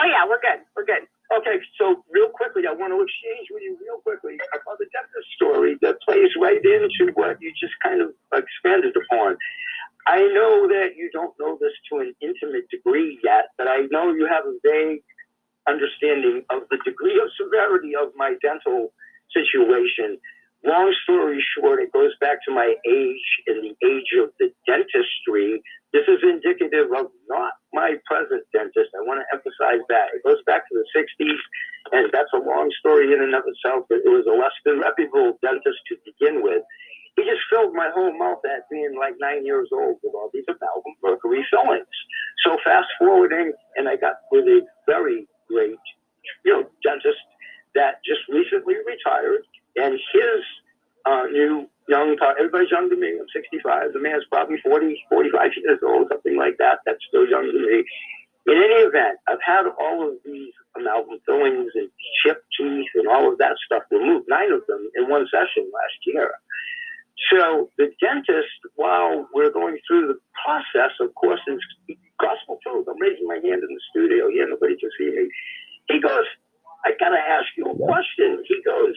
Oh, 0.00 0.06
yeah, 0.06 0.24
we're 0.28 0.40
good. 0.40 0.64
We're 0.76 0.86
good. 0.86 1.04
Okay, 1.38 1.60
so 1.78 2.04
real 2.10 2.28
quickly, 2.28 2.64
I 2.68 2.74
want 2.74 2.92
to 2.92 3.00
exchange 3.00 3.48
with 3.50 3.62
you 3.62 3.78
real 3.80 4.00
quickly 4.04 4.36
about 4.52 4.76
the 4.78 4.86
dentist 4.92 5.28
story 5.34 5.78
that 5.80 5.96
plays 6.02 6.28
right 6.38 6.60
into 6.60 7.12
what 7.14 7.40
you 7.40 7.52
just 7.58 7.72
kind 7.82 8.02
of 8.02 8.12
expanded 8.34 8.94
upon. 8.96 9.36
I 10.06 10.18
know 10.18 10.68
that 10.68 10.92
you 10.96 11.08
don't 11.12 11.32
know 11.40 11.56
this 11.60 11.72
to 11.90 12.00
an 12.00 12.12
intimate 12.20 12.68
degree 12.68 13.18
yet, 13.24 13.48
but 13.56 13.66
I 13.66 13.86
know 13.90 14.12
you 14.12 14.26
have 14.26 14.44
a 14.44 14.58
vague 14.62 15.02
understanding 15.66 16.44
of 16.50 16.62
the 16.70 16.78
degree 16.84 17.20
of 17.22 17.30
severity 17.40 17.92
of 17.96 18.12
my 18.16 18.34
dental 18.42 18.92
situation 19.32 20.18
long 20.64 20.94
story 21.04 21.44
short, 21.58 21.80
it 21.80 21.92
goes 21.92 22.12
back 22.20 22.38
to 22.46 22.54
my 22.54 22.74
age 22.86 23.28
and 23.46 23.62
the 23.62 23.74
age 23.86 24.10
of 24.18 24.30
the 24.38 24.52
dentistry. 24.66 25.62
This 25.92 26.06
is 26.08 26.22
indicative 26.22 26.88
of 26.96 27.12
not 27.28 27.52
my 27.72 27.96
present 28.06 28.44
dentist. 28.52 28.90
I 28.96 29.04
want 29.04 29.20
to 29.20 29.26
emphasize 29.34 29.84
that. 29.88 30.14
It 30.14 30.24
goes 30.24 30.40
back 30.46 30.68
to 30.68 30.74
the 30.74 30.86
60s, 30.96 31.40
and 31.92 32.08
that's 32.12 32.32
a 32.34 32.40
long 32.40 32.70
story 32.78 33.12
in 33.12 33.20
and 33.20 33.34
of 33.34 33.44
itself. 33.46 33.86
But 33.88 34.00
it 34.04 34.08
was 34.08 34.24
a 34.26 34.36
less 34.36 34.54
than 34.64 34.80
reputable 34.80 35.38
dentist 35.42 35.78
to 35.88 35.96
begin 36.06 36.42
with. 36.42 36.62
He 37.16 37.24
just 37.24 37.44
filled 37.52 37.74
my 37.74 37.90
whole 37.92 38.16
mouth 38.16 38.40
at 38.48 38.64
being 38.70 38.96
like 38.98 39.14
nine 39.20 39.44
years 39.44 39.68
old 39.72 40.00
with 40.02 40.14
all 40.14 40.30
these 40.32 40.48
amalgam 40.48 40.96
mercury 41.02 41.44
fillings. 41.50 41.92
So 42.46 42.56
fast 42.64 42.88
forwarding, 42.98 43.52
and 43.76 43.88
I 43.88 43.96
got 43.96 44.24
with 44.30 44.46
a 44.48 44.64
very 44.86 45.28
great, 45.48 45.82
you 46.44 46.52
know, 46.52 46.64
dentist 46.82 47.20
that 47.74 48.00
just 48.04 48.20
recently 48.28 48.76
retired 48.86 49.44
and 49.76 49.94
his 50.12 50.40
uh, 51.06 51.24
new 51.30 51.68
young, 51.88 52.16
everybody's 52.38 52.70
younger 52.70 52.94
than 52.94 53.00
me. 53.00 53.18
I'm 53.18 53.26
65. 53.32 53.92
The 53.92 54.00
man's 54.00 54.24
probably 54.30 54.58
40, 54.62 55.04
45 55.08 55.50
years 55.56 55.78
old, 55.82 56.08
something 56.10 56.36
like 56.36 56.56
that. 56.58 56.78
That's 56.86 57.02
still 57.08 57.26
younger 57.26 57.52
than 57.52 57.62
me. 57.62 57.84
In 58.46 58.58
any 58.58 58.82
event, 58.82 59.18
I've 59.28 59.42
had 59.44 59.66
all 59.78 60.08
of 60.08 60.14
these 60.24 60.52
amalgam 60.76 61.18
fillings 61.26 61.70
and 61.74 61.88
chipped 62.22 62.44
teeth 62.58 62.90
and 62.94 63.06
all 63.06 63.30
of 63.30 63.38
that 63.38 63.54
stuff 63.64 63.82
removed, 63.90 64.26
nine 64.28 64.50
of 64.50 64.66
them 64.66 64.88
in 64.96 65.08
one 65.08 65.26
session 65.30 65.70
last 65.72 65.98
year. 66.06 66.32
So 67.30 67.70
the 67.78 67.92
dentist, 68.00 68.58
while 68.74 69.28
we're 69.32 69.52
going 69.52 69.78
through 69.86 70.08
the 70.08 70.18
process, 70.44 70.90
of 71.00 71.14
course, 71.14 71.40
is 71.46 71.60
gospel 72.18 72.58
truth. 72.62 72.86
I'm 72.90 73.00
raising 73.00 73.26
my 73.26 73.36
hand 73.36 73.62
in 73.62 73.70
the 73.70 73.80
studio 73.90 74.28
here, 74.28 74.48
nobody 74.48 74.76
can 74.76 74.90
see 74.98 75.10
me. 75.10 75.30
He 75.88 76.00
goes, 76.00 76.24
I 76.84 76.92
gotta 76.98 77.18
ask 77.18 77.46
you 77.56 77.66
a 77.66 77.76
question. 77.76 78.42
He 78.46 78.60
goes, 78.64 78.94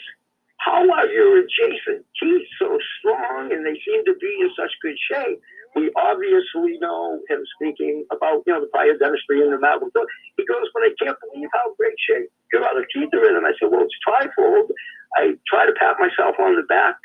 how 0.58 0.90
are 0.90 1.08
your 1.08 1.40
adjacent 1.40 2.06
teeth 2.22 2.48
so 2.60 2.78
strong 3.00 3.52
and 3.52 3.66
they 3.66 3.80
seem 3.86 4.06
to 4.06 4.16
be 4.20 4.38
in 4.42 4.50
such 4.58 4.72
good 4.82 4.98
shape? 5.12 5.40
We 5.76 5.92
obviously 5.98 6.80
know 6.80 7.20
him 7.28 7.44
speaking 7.56 8.06
about, 8.12 8.44
you 8.48 8.54
know, 8.54 8.62
the 8.62 8.68
prior 8.68 8.98
dentistry 8.98 9.42
and 9.42 9.52
the 9.52 9.60
mouth. 9.60 9.82
He 9.84 10.46
goes, 10.46 10.68
but 10.74 10.84
I 10.84 10.92
can't 11.04 11.18
believe 11.20 11.50
how 11.54 11.76
great 11.76 11.96
shape 12.00 12.32
your 12.54 12.64
other 12.64 12.88
teeth 12.94 13.10
are 13.14 13.30
in. 13.30 13.36
And 13.36 13.46
I 13.46 13.52
said, 13.60 13.70
well, 13.70 13.84
it's 13.84 14.00
trifold. 14.08 14.72
I 15.18 15.36
try 15.48 15.66
to 15.66 15.74
pat 15.74 15.98
myself 16.00 16.36
on 16.40 16.56
the 16.56 16.64
back 16.64 16.96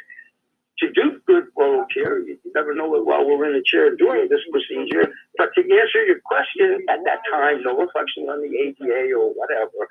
to 0.79 0.91
do 0.93 1.21
good 1.27 1.45
oral 1.57 1.85
care. 1.93 2.21
You 2.21 2.39
never 2.55 2.75
know 2.75 2.95
it 2.95 3.05
while 3.05 3.27
we're 3.27 3.45
in 3.47 3.53
the 3.53 3.63
chair 3.67 3.95
doing 3.97 4.29
this 4.31 4.41
procedure. 4.51 5.13
But 5.37 5.51
to 5.57 5.61
answer 5.61 6.05
your 6.07 6.21
question, 6.25 6.87
at 6.89 7.01
that 7.05 7.21
time, 7.31 7.63
no 7.63 7.77
reflection 7.77 8.31
on 8.31 8.41
the 8.41 8.57
ADA 8.57 9.13
or 9.15 9.35
whatever. 9.35 9.89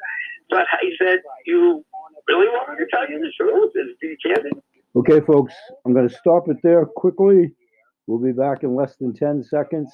But 0.49 0.65
I 0.71 0.89
said, 0.97 1.19
you 1.45 1.85
really 2.27 2.47
want 2.47 2.69
me 2.71 2.77
to 2.77 2.78
tell 2.91 3.09
you 3.09 3.19
the 3.19 3.31
truth 3.37 3.71
and 3.75 3.95
be 4.01 4.17
candid? 4.25 4.53
Okay, 4.95 5.19
folks, 5.25 5.53
I'm 5.85 5.93
going 5.93 6.07
to 6.09 6.15
stop 6.15 6.49
it 6.49 6.57
there 6.63 6.85
quickly. 6.85 7.53
We'll 8.07 8.19
be 8.19 8.31
back 8.31 8.63
in 8.63 8.75
less 8.75 8.95
than 8.97 9.13
10 9.13 9.43
seconds 9.43 9.91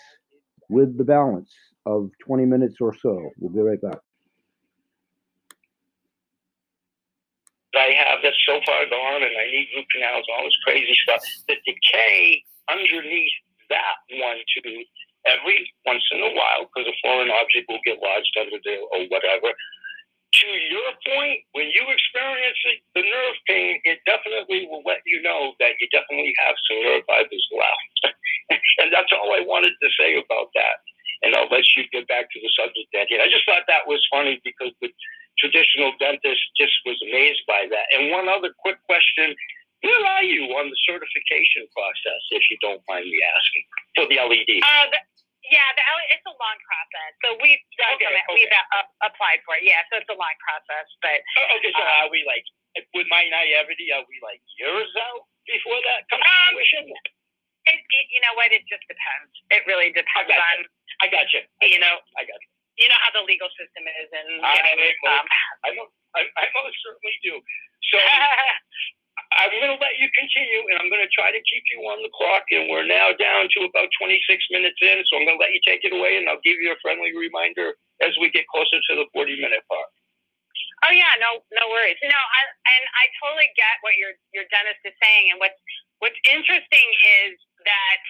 with 0.70 0.98
the 0.98 1.04
balance 1.04 1.52
of 1.86 2.10
20 2.26 2.46
minutes 2.46 2.78
or 2.80 2.96
so. 2.96 3.30
We'll 3.38 3.52
be 3.52 3.60
right 3.60 3.82
back. 3.82 4.00
I 7.76 7.92
have 8.08 8.24
that's 8.24 8.40
so 8.48 8.56
far 8.66 8.88
gone 8.88 9.22
and 9.22 9.36
I 9.36 9.46
need 9.52 9.68
root 9.76 9.86
canals, 9.92 10.26
all 10.32 10.48
this 10.48 10.56
crazy 10.64 10.96
stuff. 11.04 11.20
The 11.48 11.60
decay 11.68 12.42
underneath 12.72 13.36
that 13.70 14.00
one 14.16 14.40
tooth 14.56 14.88
every 15.28 15.68
once 15.86 16.04
in 16.12 16.24
a 16.24 16.32
while, 16.34 16.72
because 16.72 16.88
a 16.88 16.96
foreign 17.04 17.30
object 17.30 17.68
will 17.68 17.84
get 17.84 18.00
lodged 18.00 18.32
under 18.40 18.58
there 18.64 18.80
or 18.80 19.06
whatever, 19.12 19.52
to 20.42 20.48
your 20.68 20.92
point, 21.08 21.40
when 21.56 21.72
you 21.72 21.84
experience 21.88 22.60
it, 22.68 22.80
the 22.92 23.04
nerve 23.04 23.38
pain, 23.48 23.80
it 23.88 24.04
definitely 24.04 24.68
will 24.68 24.84
let 24.84 25.00
you 25.08 25.24
know 25.24 25.56
that 25.64 25.80
you 25.80 25.88
definitely 25.96 26.36
have 26.44 26.56
some 26.68 26.80
nerve 26.84 27.04
fibers 27.08 27.48
left. 27.56 27.96
and 28.84 28.92
that's 28.92 29.12
all 29.16 29.32
I 29.32 29.44
wanted 29.48 29.74
to 29.80 29.90
say 29.96 30.20
about 30.20 30.52
that. 30.56 30.78
And 31.24 31.32
I'll 31.36 31.50
let 31.50 31.64
you 31.80 31.88
get 31.96 32.08
back 32.12 32.28
to 32.28 32.40
the 32.44 32.52
subject 32.60 32.92
at. 32.92 33.08
I 33.08 33.32
just 33.32 33.48
thought 33.48 33.64
that 33.72 33.88
was 33.88 34.04
funny 34.12 34.42
because 34.44 34.76
the 34.84 34.92
traditional 35.40 35.96
dentist 36.00 36.44
just 36.60 36.76
was 36.86 37.00
amazed 37.08 37.42
by 37.48 37.68
that. 37.72 37.86
And 37.96 38.12
one 38.12 38.28
other 38.28 38.52
quick 38.60 38.78
question 38.86 39.36
where 39.84 40.06
are 40.18 40.26
you 40.26 40.50
on 40.58 40.66
the 40.74 40.80
certification 40.82 41.70
process, 41.70 42.22
if 42.34 42.42
you 42.50 42.58
don't 42.58 42.82
mind 42.90 43.06
me 43.06 43.22
asking, 43.22 43.64
for 43.94 44.06
the 44.10 44.18
LED? 44.18 44.66
Uh, 44.66 44.90
yeah, 45.52 45.68
the 45.78 45.84
it's 46.16 46.26
a 46.26 46.36
long 46.38 46.58
process. 46.66 47.12
So 47.22 47.28
we've 47.42 47.60
Okay, 47.76 48.08
ultimate- 48.08 48.30
we've 48.34 48.50
uh, 48.52 48.86
applied 49.06 49.42
for 49.46 49.56
it. 49.60 49.64
Yeah, 49.66 49.82
so 49.92 50.00
it's 50.02 50.10
a 50.10 50.18
long 50.18 50.36
process, 50.42 50.88
but 51.02 51.20
Oh, 51.42 51.56
okay, 51.60 51.72
so 51.74 51.82
are 51.82 52.10
we 52.10 52.24
like, 52.26 52.46
with 52.94 53.08
my 53.10 53.26
naivety, 53.30 53.92
are 53.94 54.06
we 54.08 54.18
like 54.26 54.42
years 54.60 54.90
out 55.12 55.26
before 55.48 55.80
that 55.86 56.06
comes 56.10 56.24
to 56.24 56.30
Um, 56.30 56.54
fruition? 56.56 56.86
it, 56.92 57.80
it, 57.82 58.06
you 58.14 58.22
know 58.22 58.34
what? 58.38 58.54
It 58.54 58.62
just 58.70 58.86
depends. 58.90 59.32
It 59.50 59.66
really 59.66 59.90
depends 59.94 60.30
got 60.30 60.38
on 60.38 60.66
I 61.02 61.08
got 61.10 61.28
you. 61.34 61.42
you 61.66 61.80
know 61.82 61.98
I 62.16 62.24
got 62.24 62.38
you. 62.40 62.50
you 62.86 62.88
know 62.90 63.00
how 63.02 63.12
the 63.12 63.24
legal 63.26 63.50
system 63.58 63.84
is, 63.90 64.10
and 64.14 64.30
I 64.46 64.56
know. 64.78 65.10
um, 65.12 65.26
I. 65.66 65.70
I, 66.16 66.24
I 66.40 66.48
most 66.56 66.80
certainly 66.80 67.12
do. 67.28 67.36
So 67.92 68.00
I'm 69.36 69.52
going 69.52 69.72
to 69.72 69.82
let 69.84 70.00
you 70.00 70.08
continue, 70.16 70.64
and 70.72 70.80
I'm 70.80 70.88
going 70.88 71.04
to 71.04 71.12
try 71.12 71.28
to 71.28 71.42
keep 71.44 71.64
you 71.76 71.84
on 71.92 72.00
the 72.00 72.12
clock. 72.16 72.48
And 72.56 72.72
we're 72.72 72.88
now 72.88 73.12
down 73.20 73.52
to 73.52 73.68
about 73.68 73.92
26 74.00 74.16
minutes 74.56 74.80
in, 74.80 75.04
so 75.08 75.20
I'm 75.20 75.28
going 75.28 75.36
to 75.36 75.44
let 75.44 75.52
you 75.52 75.60
take 75.68 75.84
it 75.84 75.92
away, 75.92 76.16
and 76.16 76.32
I'll 76.32 76.44
give 76.44 76.56
you 76.64 76.72
a 76.72 76.80
friendly 76.80 77.12
reminder 77.12 77.76
as 78.00 78.16
we 78.20 78.32
get 78.32 78.48
closer 78.48 78.80
to 78.80 78.94
the 78.96 79.08
40 79.12 79.36
minute 79.36 79.64
mark. 79.68 79.92
Oh 80.88 80.94
yeah, 80.94 81.12
no, 81.18 81.42
no 81.56 81.66
worries. 81.72 81.98
Know, 82.04 82.14
I, 82.14 82.42
and 82.46 82.84
I 82.94 83.10
totally 83.24 83.50
get 83.58 83.80
what 83.82 83.98
your 83.98 84.14
your 84.38 84.46
dentist 84.54 84.84
is 84.86 84.94
saying, 85.02 85.34
and 85.34 85.42
what's 85.42 85.58
what's 85.98 86.20
interesting 86.30 86.88
is 87.26 87.40
that 87.66 88.02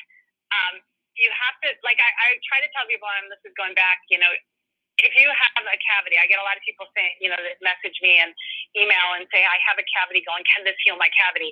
um, 0.51 0.73
you 1.15 1.31
have 1.31 1.55
to 1.63 1.71
like 1.87 2.01
I, 2.01 2.09
I 2.09 2.27
try 2.43 2.59
to 2.59 2.69
tell 2.75 2.83
people, 2.89 3.07
and 3.07 3.31
this 3.31 3.39
is 3.47 3.55
going 3.55 3.77
back, 3.79 4.03
you 4.11 4.19
know, 4.19 4.33
if 5.03 5.11
you 5.19 5.27
have 5.27 5.65
a 5.67 5.77
cavity, 5.83 6.15
I 6.15 6.23
get 6.31 6.39
a 6.39 6.45
lot 6.47 6.55
of 6.55 6.63
people 6.63 6.87
saying, 6.95 7.19
you 7.19 7.27
know, 7.27 7.39
that 7.39 7.59
message 7.59 7.99
me 7.99 8.15
and 8.23 8.31
email 8.79 9.19
and 9.19 9.27
say, 9.27 9.43
I 9.43 9.59
have 9.67 9.75
a 9.75 9.87
cavity 9.91 10.23
going, 10.23 10.43
can 10.55 10.63
this 10.63 10.77
heal 10.87 10.95
my 10.95 11.11
cavity? 11.11 11.51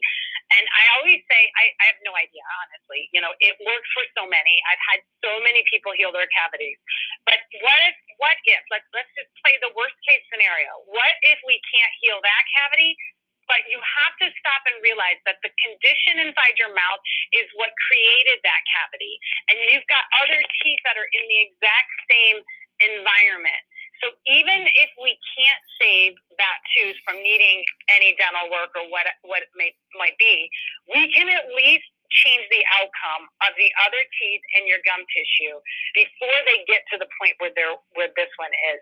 And 0.56 0.64
I 0.64 0.84
always 1.00 1.20
say, 1.28 1.42
I, 1.60 1.76
I 1.84 1.86
have 1.92 2.00
no 2.08 2.16
idea, 2.16 2.44
honestly. 2.64 3.12
You 3.12 3.20
know, 3.20 3.36
it 3.44 3.60
works 3.68 3.90
for 3.92 4.06
so 4.16 4.24
many. 4.30 4.56
I've 4.72 4.84
had 4.96 5.00
so 5.26 5.32
many 5.44 5.66
people 5.68 5.92
heal 5.92 6.16
their 6.16 6.30
cavities. 6.32 6.80
But 7.28 7.44
what 7.60 7.80
if, 7.84 7.96
what 8.22 8.38
if, 8.48 8.64
let's, 8.72 8.88
let's 8.96 9.12
just 9.18 9.32
play 9.44 9.60
the 9.60 9.76
worst 9.76 9.98
case 10.08 10.24
scenario. 10.32 10.72
What 10.88 11.16
if 11.28 11.40
we 11.44 11.60
can't 11.68 11.94
heal 12.00 12.24
that 12.24 12.44
cavity? 12.48 12.96
But 13.44 13.68
you 13.68 13.76
have 13.76 14.16
to 14.24 14.32
stop 14.40 14.64
and 14.72 14.80
realize 14.80 15.20
that 15.28 15.44
the 15.44 15.52
condition 15.60 16.24
inside 16.24 16.56
your 16.56 16.72
mouth 16.72 17.04
is 17.36 17.44
what 17.60 17.76
created 17.92 18.40
that 18.40 18.64
cavity. 18.72 19.20
And 19.52 19.60
you've 19.68 19.88
got 19.92 20.00
other 20.24 20.40
teeth 20.64 20.80
that 20.88 20.96
are 20.96 21.12
in 21.12 21.28
the 21.28 21.40
exact 21.52 21.92
same 22.08 22.40
environment. 22.92 23.62
So 24.02 24.12
even 24.28 24.68
if 24.68 24.92
we 25.00 25.16
can't 25.38 25.64
save 25.80 26.14
that 26.36 26.58
tooth 26.76 27.00
from 27.08 27.24
needing 27.24 27.64
any 27.88 28.18
dental 28.20 28.52
work 28.52 28.76
or 28.76 28.84
what 28.92 29.08
what 29.24 29.48
it 29.48 29.52
may 29.56 29.72
might 29.96 30.18
be, 30.20 30.50
we 30.92 31.08
can 31.16 31.30
at 31.32 31.48
least 31.56 31.88
change 32.26 32.46
the 32.54 32.64
outcome 32.82 33.30
of 33.46 33.52
the 33.58 33.70
other 33.86 34.02
teeth 34.22 34.44
in 34.60 34.70
your 34.70 34.80
gum 34.86 35.02
tissue 35.10 35.58
before 35.98 36.40
they 36.46 36.62
get 36.70 36.86
to 36.94 36.98
the 37.02 37.10
point 37.18 37.34
where 37.42 37.54
they're 37.58 37.78
where 37.98 38.12
this 38.16 38.32
one 38.38 38.54
is. 38.76 38.80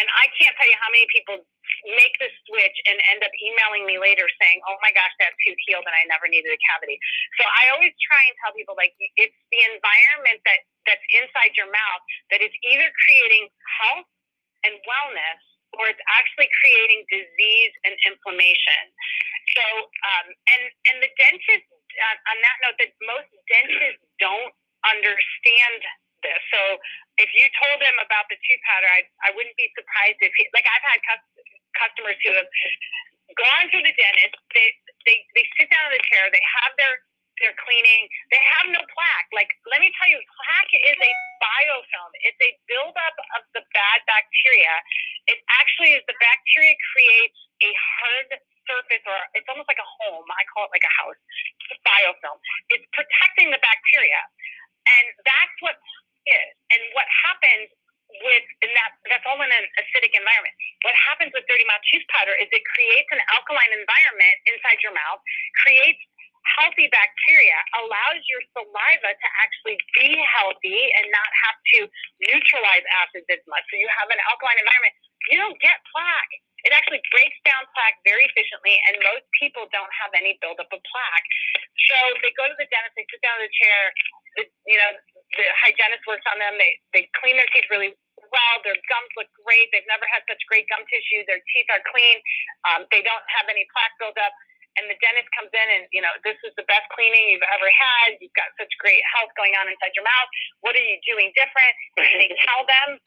And 0.00 0.06
I 0.08 0.28
can't 0.36 0.54
tell 0.56 0.68
you 0.68 0.78
how 0.80 0.90
many 0.92 1.08
people 1.12 1.40
make 1.96 2.14
the 2.20 2.28
switch 2.48 2.76
and 2.88 2.96
end 3.12 3.24
up 3.24 3.32
emailing 3.40 3.88
me 3.88 3.96
later 3.98 4.28
saying, 4.40 4.60
"Oh 4.68 4.76
my 4.84 4.92
gosh, 4.92 5.14
that 5.20 5.32
tooth 5.44 5.60
healed 5.66 5.86
and 5.88 5.96
I 5.96 6.04
never 6.08 6.28
needed 6.28 6.52
a 6.52 6.60
cavity." 6.72 7.00
So 7.40 7.44
I 7.44 7.72
always 7.74 7.94
try 8.04 8.22
and 8.28 8.34
tell 8.44 8.52
people 8.54 8.76
like 8.76 8.92
it's 9.16 9.38
the 9.52 9.60
environment 9.72 10.40
that 10.44 10.60
that's 10.86 11.04
inside 11.16 11.56
your 11.56 11.70
mouth 11.72 12.02
that 12.30 12.44
is 12.44 12.52
either 12.68 12.88
creating 13.04 13.48
health 13.80 14.08
and 14.64 14.74
wellness 14.84 15.40
or 15.78 15.90
it's 15.90 16.00
actually 16.08 16.48
creating 16.62 17.02
disease 17.10 17.74
and 17.84 17.94
inflammation. 18.06 18.84
So, 19.54 19.64
um, 19.90 20.26
and 20.30 20.62
and 20.92 20.96
the 21.04 21.10
dentist 21.18 21.66
uh, 21.98 22.30
on 22.34 22.36
that 22.42 22.56
note, 22.66 22.76
that 22.82 22.90
most 23.06 23.30
dentists 23.46 24.04
don't 24.18 24.52
understand 24.84 25.80
this. 26.24 26.40
So, 26.50 26.60
if 27.20 27.30
you 27.36 27.46
told 27.62 27.78
them 27.78 27.96
about 28.02 28.26
the 28.32 28.36
tooth 28.40 28.62
powder, 28.66 28.90
I 28.90 29.06
I 29.26 29.30
wouldn't 29.36 29.56
be 29.56 29.70
surprised 29.76 30.18
if 30.24 30.32
he, 30.34 30.48
like 30.56 30.66
I've 30.66 30.86
had 30.88 30.98
cus- 31.04 31.34
customers 31.78 32.18
who 32.24 32.32
have 32.34 32.50
gone 33.38 33.66
to 33.70 33.78
the 33.78 33.94
dentist. 33.94 34.34
They 34.54 34.68
they 35.06 35.22
they 35.36 35.44
sit 35.58 35.70
down 35.70 35.92
in 35.92 35.98
the 35.98 36.04
chair. 36.10 36.26
They 36.32 36.42
have 36.62 36.72
their 36.80 36.94
their 37.42 37.54
cleaning. 37.66 38.06
They 38.30 38.42
have 38.58 38.70
no 38.70 38.82
plaque. 38.82 39.28
Like 39.30 39.50
let 39.70 39.78
me 39.78 39.94
tell 39.98 40.10
you, 40.10 40.18
plaque 40.18 40.74
is 40.74 40.98
a 40.98 41.12
biofilm. 41.42 42.10
It's 42.24 42.40
a 42.42 42.50
buildup 42.66 43.16
of 43.38 43.42
the 43.54 43.62
bad 43.74 43.98
bacteria. 44.08 44.74
It 45.30 45.38
actually 45.60 45.96
is 45.96 46.02
the 46.08 46.18
bacteria 46.20 46.74
creates 46.94 47.38
a 47.62 47.70
hard 47.72 48.28
surface, 48.68 49.04
or 49.04 49.18
it's 49.36 49.48
almost 49.48 49.68
like 49.68 49.80
a 49.80 49.90
home. 50.02 50.24
I 50.28 50.44
call 50.52 50.66
it 50.68 50.72
like 50.72 50.84
a 50.84 50.94
house. 50.98 51.20
It's 51.62 51.76
a 51.76 51.80
biofilm. 51.84 52.38
It's 52.72 52.86
protecting 52.96 53.52
the 53.52 53.60
bacteria, 53.60 54.20
and 54.88 55.06
that's 55.24 55.56
what 55.60 55.76
is. 56.28 56.52
And 56.72 56.80
what 56.96 57.08
happens 57.24 57.68
with 58.22 58.46
and 58.62 58.70
that 58.76 58.94
that's 59.10 59.26
all 59.26 59.40
in 59.40 59.50
an 59.50 59.66
acidic 59.80 60.12
environment. 60.14 60.54
What 60.86 60.94
happens 60.96 61.32
with 61.34 61.44
dirty 61.48 61.66
mouth 61.66 61.82
tooth 61.90 62.06
powder 62.12 62.36
is 62.36 62.46
it 62.52 62.64
creates 62.76 63.10
an 63.10 63.20
alkaline 63.34 63.72
environment 63.74 64.36
inside 64.48 64.78
your 64.84 64.94
mouth, 64.94 65.20
creates 65.60 65.98
healthy 66.60 66.92
bacteria, 66.92 67.56
allows 67.80 68.20
your 68.28 68.44
saliva 68.52 69.10
to 69.16 69.28
actually 69.40 69.80
be 69.96 70.12
healthy 70.28 70.92
and 71.00 71.08
not 71.08 71.30
have 71.48 71.58
to 71.72 71.78
neutralize 72.28 72.84
acids 73.00 73.24
as 73.32 73.40
much. 73.48 73.64
So 73.72 73.80
you 73.80 73.88
have 73.88 74.12
an 74.12 74.20
alkaline 74.28 74.60
environment. 74.60 74.92
You 75.32 75.40
don't 75.40 75.56
get 75.64 75.80
plaque. 75.88 76.34
It 76.64 76.72
actually 76.72 77.04
breaks 77.12 77.36
down 77.44 77.64
plaque 77.76 78.00
very 78.08 78.24
efficiently, 78.24 78.76
and 78.88 78.96
most 79.04 79.24
people 79.36 79.68
don't 79.68 79.92
have 80.00 80.16
any 80.16 80.40
buildup 80.40 80.68
of 80.72 80.80
plaque. 80.80 81.28
So 81.92 81.96
they 82.24 82.32
go 82.32 82.48
to 82.48 82.56
the 82.56 82.64
dentist, 82.72 82.96
they 82.96 83.04
sit 83.12 83.20
down 83.20 83.36
in 83.36 83.44
the 83.44 83.52
chair, 83.52 83.80
the, 84.40 84.42
you 84.64 84.78
know, 84.80 84.90
the 85.36 85.44
hygienist 85.60 86.08
works 86.08 86.24
on 86.24 86.40
them, 86.40 86.56
they, 86.56 86.72
they 86.96 87.04
clean 87.20 87.36
their 87.36 87.48
teeth 87.52 87.68
really 87.68 87.92
well, 88.32 88.54
their 88.64 88.80
gums 88.88 89.12
look 89.20 89.28
great, 89.44 89.68
they've 89.76 89.86
never 89.92 90.08
had 90.08 90.24
such 90.24 90.40
great 90.48 90.64
gum 90.72 90.80
tissue, 90.88 91.20
their 91.28 91.44
teeth 91.52 91.68
are 91.68 91.84
clean, 91.92 92.16
um, 92.72 92.88
they 92.88 93.04
don't 93.04 93.26
have 93.28 93.44
any 93.52 93.68
plaque 93.68 93.92
buildup. 94.00 94.32
And 94.74 94.90
the 94.90 94.98
dentist 94.98 95.30
comes 95.30 95.54
in 95.54 95.68
and, 95.70 95.86
you 95.94 96.02
know, 96.02 96.10
this 96.26 96.34
is 96.42 96.50
the 96.58 96.66
best 96.66 96.82
cleaning 96.90 97.30
you've 97.30 97.46
ever 97.46 97.70
had. 97.70 98.18
You've 98.18 98.34
got 98.34 98.50
such 98.58 98.70
great 98.82 98.98
health 99.14 99.30
going 99.38 99.54
on 99.54 99.70
inside 99.70 99.94
your 99.94 100.02
mouth. 100.02 100.26
What 100.66 100.74
are 100.74 100.82
you 100.82 100.98
doing 101.06 101.30
different? 101.38 101.74
And 101.94 102.18
they 102.18 102.34
tell 102.42 102.66
them, 102.66 102.98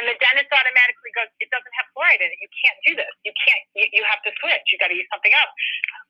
and 0.00 0.08
the 0.08 0.16
dentist 0.16 0.48
automatically 0.48 1.12
goes, 1.12 1.28
it 1.36 1.52
doesn't 1.52 1.74
have 1.76 1.84
fluoride 1.92 2.24
in 2.24 2.32
it. 2.32 2.38
You 2.40 2.48
can't 2.64 2.78
do 2.88 2.92
this. 2.96 3.12
You 3.28 3.32
can't, 3.44 3.60
you, 3.76 3.84
you 3.92 4.02
have 4.08 4.24
to 4.24 4.32
switch. 4.40 4.64
You 4.72 4.80
got 4.80 4.88
to 4.88 4.96
use 4.96 5.04
something 5.12 5.36
else. 5.36 5.52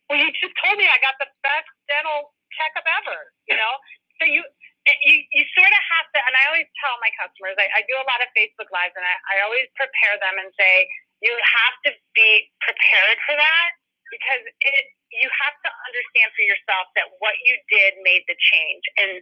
Well, 0.07 0.23
you 0.23 0.31
just 0.39 0.55
told 0.63 0.79
me 0.79 0.87
I 0.87 1.03
got 1.03 1.19
the 1.19 1.27
best 1.43 1.67
dental 1.91 2.31
checkup 2.55 2.87
ever, 3.03 3.19
you 3.51 3.59
know? 3.59 3.75
So 4.23 4.31
you, 4.31 4.47
you, 4.87 5.15
you 5.35 5.43
sort 5.59 5.73
of 5.75 5.83
have 5.99 6.07
to, 6.15 6.19
and 6.31 6.35
I 6.39 6.47
always 6.47 6.71
tell 6.79 6.95
my 7.03 7.11
customers, 7.19 7.59
I, 7.59 7.67
I 7.75 7.83
do 7.91 7.99
a 7.99 8.07
lot 8.07 8.23
of 8.23 8.31
Facebook 8.39 8.71
Lives, 8.71 8.95
and 8.95 9.03
I, 9.03 9.15
I 9.35 9.37
always 9.51 9.67
prepare 9.75 10.15
them 10.23 10.39
and 10.39 10.55
say, 10.55 10.87
you 11.27 11.35
have 11.35 11.77
to 11.87 11.91
be 12.15 12.47
prepared 12.63 13.19
for 13.27 13.35
that 13.35 13.71
because 14.13 14.45
it 14.45 14.85
you 15.13 15.29
have 15.29 15.57
to 15.65 15.71
understand 15.89 16.22
for 16.35 16.45
yourself 16.45 16.88
that 16.99 17.09
what 17.21 17.37
you 17.45 17.55
did 17.68 18.01
made 18.03 18.25
the 18.29 18.37
change. 18.37 18.85
And 18.99 19.12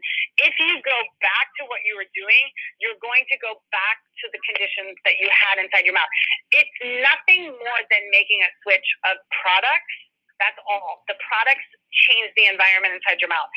if 0.42 0.54
you 0.58 0.78
go 0.82 0.98
back 1.20 1.46
to 1.60 1.68
what 1.68 1.82
you 1.84 1.94
were 1.98 2.08
doing, 2.16 2.44
you're 2.78 2.98
going 2.98 3.26
to 3.30 3.36
go 3.38 3.58
back 3.74 3.98
to 4.22 4.24
the 4.32 4.40
conditions 4.46 4.96
that 5.06 5.18
you 5.18 5.28
had 5.30 5.60
inside 5.62 5.84
your 5.84 5.96
mouth. 5.96 6.10
It's 6.54 6.76
nothing 7.02 7.50
more 7.50 7.82
than 7.90 8.02
making 8.14 8.42
a 8.42 8.50
switch 8.64 8.88
of 9.10 9.18
products. 9.42 9.94
That's 10.38 10.58
all. 10.64 11.04
The 11.10 11.18
products 11.20 11.68
change 12.08 12.32
the 12.34 12.48
environment 12.48 12.96
inside 12.96 13.20
your 13.20 13.28
mouth. 13.28 13.50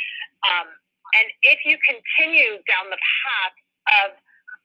Um, 0.52 0.68
and 1.16 1.28
if 1.46 1.64
you 1.64 1.78
continue 1.86 2.60
down 2.68 2.92
the 2.92 3.00
path 3.00 3.56
of 4.04 4.08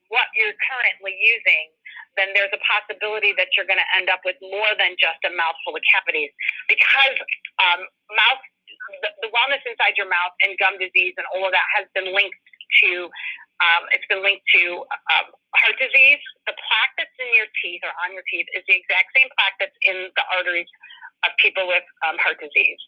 what 0.09 0.27
you're 0.33 0.57
currently 0.57 1.15
using, 1.21 1.69
then 2.17 2.35
there's 2.35 2.51
a 2.51 2.63
possibility 2.67 3.37
that 3.39 3.55
you're 3.55 3.69
going 3.69 3.81
to 3.81 3.91
end 3.95 4.11
up 4.11 4.25
with 4.27 4.35
more 4.43 4.73
than 4.75 4.99
just 4.99 5.23
a 5.23 5.31
mouthful 5.31 5.77
of 5.77 5.83
cavities 5.87 6.35
because 6.67 7.17
um, 7.63 7.87
mouth 8.11 8.43
the, 9.05 9.11
the 9.27 9.31
wellness 9.33 9.63
inside 9.69 9.95
your 9.97 10.09
mouth 10.09 10.35
and 10.45 10.57
gum 10.59 10.77
disease 10.81 11.15
and 11.17 11.27
all 11.35 11.45
of 11.47 11.53
that 11.53 11.67
has 11.77 11.87
been 11.95 12.11
linked 12.13 12.39
to 12.85 13.09
um, 13.59 13.91
it's 13.91 14.07
been 14.07 14.23
linked 14.23 14.47
to 14.55 14.87
um, 15.19 15.27
heart 15.59 15.77
disease. 15.83 16.23
The 16.47 16.55
plaque 16.55 16.95
that's 16.95 17.19
in 17.19 17.27
your 17.35 17.51
teeth 17.59 17.83
or 17.83 17.91
on 18.07 18.15
your 18.15 18.23
teeth 18.31 18.47
is 18.55 18.63
the 18.71 18.79
exact 18.79 19.11
same 19.19 19.27
plaque 19.35 19.59
that's 19.59 19.79
in 19.83 20.15
the 20.15 20.25
arteries 20.31 20.71
of 21.27 21.35
people 21.43 21.67
with 21.67 21.83
um, 22.07 22.15
heart 22.23 22.39
disease 22.39 22.79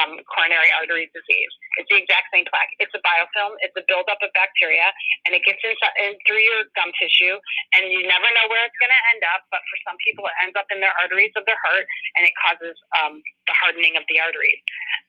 um, 0.00 0.20
coronary 0.28 0.70
artery 0.80 1.08
disease. 1.12 1.52
It's 1.80 1.88
the 1.88 1.98
exact 2.00 2.28
same 2.32 2.44
plaque. 2.48 2.72
It's 2.80 2.92
a 2.96 3.02
biofilm. 3.02 3.56
It's 3.64 3.76
a 3.76 3.84
buildup 3.88 4.20
of 4.20 4.30
bacteria, 4.36 4.92
and 5.24 5.32
it 5.36 5.42
gets 5.44 5.60
inside 5.64 5.96
in 6.00 6.16
through 6.28 6.40
your 6.44 6.68
gum 6.76 6.92
tissue, 6.96 7.36
and 7.76 7.88
you 7.88 8.04
never 8.04 8.28
know 8.36 8.46
where 8.48 8.64
it's 8.64 8.76
going 8.80 8.92
to 8.92 9.02
end 9.12 9.22
up. 9.32 9.44
But 9.48 9.64
for 9.66 9.76
some 9.88 9.96
people, 10.04 10.28
it 10.28 10.36
ends 10.44 10.56
up 10.56 10.68
in 10.72 10.80
their 10.80 10.92
arteries 11.00 11.32
of 11.36 11.44
their 11.48 11.58
heart, 11.64 11.84
and 12.16 12.28
it 12.28 12.34
causes 12.40 12.76
um, 13.00 13.20
the 13.48 13.54
hardening 13.56 13.96
of 13.96 14.04
the 14.08 14.20
arteries. 14.20 14.60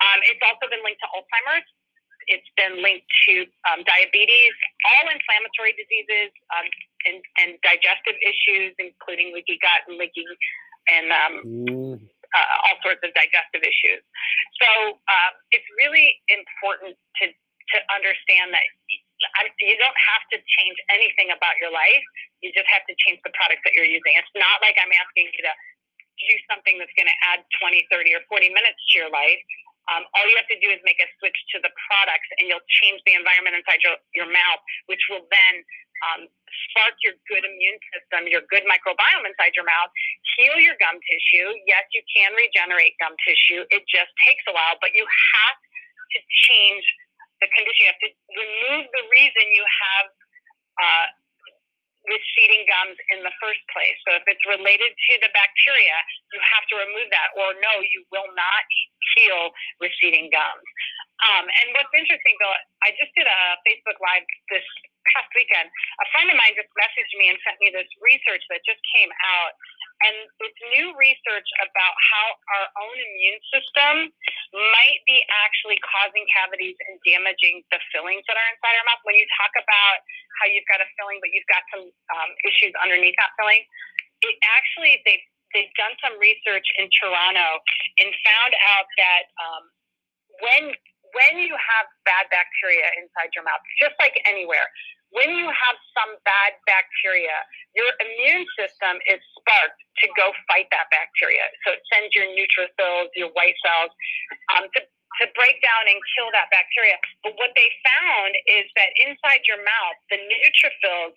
Um, 0.03 0.19
it's 0.27 0.43
also 0.43 0.67
been 0.71 0.83
linked 0.83 1.03
to 1.03 1.09
Alzheimer's. 1.11 1.67
it's 2.27 2.51
been 2.59 2.83
linked 2.83 3.07
to 3.27 3.47
um, 3.71 3.83
diabetes, 3.87 4.53
all 4.83 5.07
inflammatory 5.11 5.73
diseases, 5.79 6.31
um, 6.51 6.67
and, 7.07 7.17
and 7.39 7.49
digestive 7.63 8.19
issues, 8.19 8.75
including 8.79 9.31
leaky 9.31 9.59
gut 9.63 9.87
and 9.87 9.95
leaky 9.97 10.27
and 10.87 11.11
um, 11.11 11.33
Mm, 11.45 11.99
uh, 12.37 12.65
all 12.69 12.77
sorts 12.85 13.01
of 13.01 13.09
digestive 13.17 13.65
issues. 13.65 14.05
So 14.61 14.69
um, 15.01 15.33
it's 15.49 15.65
really 15.81 16.13
important 16.29 16.93
to 17.21 17.33
to 17.33 17.77
understand 17.91 18.55
that 18.55 18.63
you 19.59 19.75
don't 19.75 20.01
have 20.15 20.23
to 20.31 20.37
change 20.39 20.77
anything 20.87 21.35
about 21.35 21.57
your 21.59 21.73
life. 21.73 22.05
You 22.39 22.53
just 22.55 22.69
have 22.71 22.85
to 22.87 22.95
change 23.03 23.19
the 23.27 23.33
products 23.35 23.59
that 23.67 23.75
you're 23.75 23.89
using. 23.89 24.15
It's 24.15 24.35
not 24.39 24.63
like 24.63 24.79
I'm 24.79 24.93
asking 24.93 25.27
you 25.35 25.41
to 25.43 25.53
do 26.31 26.35
something 26.47 26.79
that's 26.79 26.93
going 26.95 27.09
to 27.09 27.19
add 27.27 27.43
20, 27.59 27.83
30, 27.91 28.15
or 28.15 28.21
40 28.29 28.55
minutes 28.55 28.79
to 28.93 29.03
your 29.03 29.11
life. 29.11 29.41
Um, 29.87 30.03
all 30.15 30.27
you 30.27 30.35
have 30.35 30.49
to 30.51 30.59
do 30.59 30.67
is 30.67 30.79
make 30.83 30.99
a 30.99 31.07
switch 31.19 31.37
to 31.55 31.63
the 31.63 31.71
products, 31.87 32.27
and 32.39 32.51
you'll 32.51 32.63
change 32.83 32.99
the 33.07 33.15
environment 33.15 33.55
inside 33.55 33.79
your, 33.83 33.95
your 34.15 34.27
mouth, 34.27 34.61
which 34.91 34.99
will 35.07 35.23
then 35.31 35.63
um, 36.09 36.29
spark 36.69 36.95
your 37.01 37.15
good 37.29 37.43
immune 37.43 37.79
system, 37.93 38.29
your 38.29 38.45
good 38.49 38.65
microbiome 38.69 39.25
inside 39.25 39.53
your 39.57 39.65
mouth, 39.65 39.91
heal 40.37 40.57
your 40.61 40.77
gum 40.77 40.97
tissue. 41.05 41.49
Yes, 41.65 41.85
you 41.93 42.01
can 42.09 42.33
regenerate 42.37 42.97
gum 43.01 43.13
tissue. 43.25 43.65
It 43.73 43.83
just 43.89 44.11
takes 44.25 44.43
a 44.49 44.53
while, 44.53 44.77
but 44.79 44.93
you 44.93 45.05
have 45.05 45.57
to 45.57 46.19
change 46.49 46.85
the 47.41 47.47
condition. 47.53 47.83
You 47.85 47.91
have 47.93 48.01
to 48.01 48.11
remove 48.33 48.83
the 48.93 49.03
reason 49.13 49.43
you 49.53 49.65
have 49.65 50.05
uh, 50.77 51.07
receding 52.07 52.63
gums 52.65 52.97
in 53.11 53.19
the 53.21 53.33
first 53.43 53.59
place. 53.71 53.97
So 54.07 54.15
if 54.15 54.23
it's 54.31 54.43
related 54.47 54.91
to 54.95 55.13
the 55.19 55.31
bacteria, 55.35 55.97
you 56.31 56.39
have 56.39 56.65
to 56.71 56.75
remove 56.79 57.07
that, 57.11 57.29
or 57.35 57.53
no, 57.59 57.73
you 57.83 58.07
will 58.09 58.31
not 58.33 58.63
heal 59.15 59.51
receding 59.83 60.31
gums. 60.31 60.67
Um, 61.17 61.45
and 61.49 61.67
what's 61.73 61.93
interesting, 61.97 62.35
Bill, 62.37 62.53
I 62.85 62.93
just 62.93 63.09
did 63.17 63.25
a 63.25 63.39
Facebook 63.65 63.97
Live 63.97 64.25
this 64.53 64.65
past 65.15 65.31
weekend. 65.33 65.71
A 66.03 66.07
friend 66.13 66.29
of 66.29 66.37
mine 66.37 66.53
just 66.53 66.69
messaged 66.77 67.13
me 67.17 67.33
and 67.33 67.37
sent 67.41 67.57
me 67.57 67.73
this 67.73 67.89
research 68.03 68.43
that 68.53 68.61
just 68.67 68.79
came 68.93 69.09
out. 69.09 69.53
And 70.05 70.29
it's 70.45 70.61
new 70.77 70.93
research 70.93 71.49
about 71.57 71.95
how 71.97 72.25
our 72.53 72.67
own 72.85 72.97
immune 73.01 73.41
system 73.49 73.93
might 74.53 75.01
be 75.09 75.25
actually 75.41 75.81
causing 75.81 76.21
cavities 76.37 76.77
and 76.85 77.01
damaging 77.01 77.65
the 77.73 77.81
fillings 77.89 78.21
that 78.29 78.37
are 78.37 78.49
inside 78.53 78.77
our 78.77 78.85
mouth. 78.85 79.01
When 79.09 79.17
you 79.17 79.25
talk 79.41 79.57
about 79.57 79.97
how 80.37 80.45
you've 80.53 80.69
got 80.69 80.85
a 80.85 80.87
filling, 81.01 81.17
but 81.17 81.33
you've 81.33 81.49
got 81.49 81.65
some 81.73 81.89
um, 82.13 82.29
issues 82.45 82.77
underneath 82.77 83.17
that 83.17 83.33
filling, 83.41 83.65
it 84.21 84.35
actually, 84.53 85.01
they've, 85.09 85.25
they've 85.57 85.73
done 85.81 85.97
some 85.97 86.13
research 86.21 86.67
in 86.77 86.85
Toronto 87.01 87.57
and 87.97 88.13
found 88.21 88.53
out 88.53 88.87
that 89.01 89.23
um, 89.41 89.63
when 90.45 90.63
when 91.13 91.39
you 91.39 91.53
have 91.55 91.85
bad 92.03 92.27
bacteria 92.31 92.87
inside 92.99 93.31
your 93.35 93.43
mouth, 93.43 93.61
just 93.79 93.95
like 93.99 94.15
anywhere, 94.25 94.67
when 95.15 95.31
you 95.39 95.47
have 95.47 95.77
some 95.95 96.19
bad 96.27 96.59
bacteria, 96.67 97.35
your 97.75 97.87
immune 98.03 98.43
system 98.59 98.99
is 99.07 99.23
sparked 99.39 99.79
to 100.03 100.05
go 100.19 100.35
fight 100.51 100.67
that 100.75 100.91
bacteria. 100.91 101.47
So 101.63 101.79
it 101.79 101.81
sends 101.87 102.11
your 102.11 102.27
neutrophils, 102.35 103.07
your 103.15 103.31
white 103.31 103.55
cells, 103.63 103.91
um, 104.51 104.67
to, 104.75 104.79
to 104.83 105.23
break 105.31 105.63
down 105.63 105.87
and 105.87 105.95
kill 106.17 106.27
that 106.35 106.51
bacteria. 106.51 106.99
But 107.23 107.39
what 107.39 107.55
they 107.55 107.69
found 107.87 108.35
is 108.51 108.67
that 108.75 108.91
inside 109.07 109.47
your 109.47 109.63
mouth, 109.63 109.97
the 110.11 110.19
neutrophils 110.19 111.15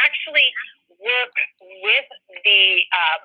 actually 0.00 0.48
work 0.96 1.36
with 1.84 2.08
the 2.42 2.64
um, 2.88 3.22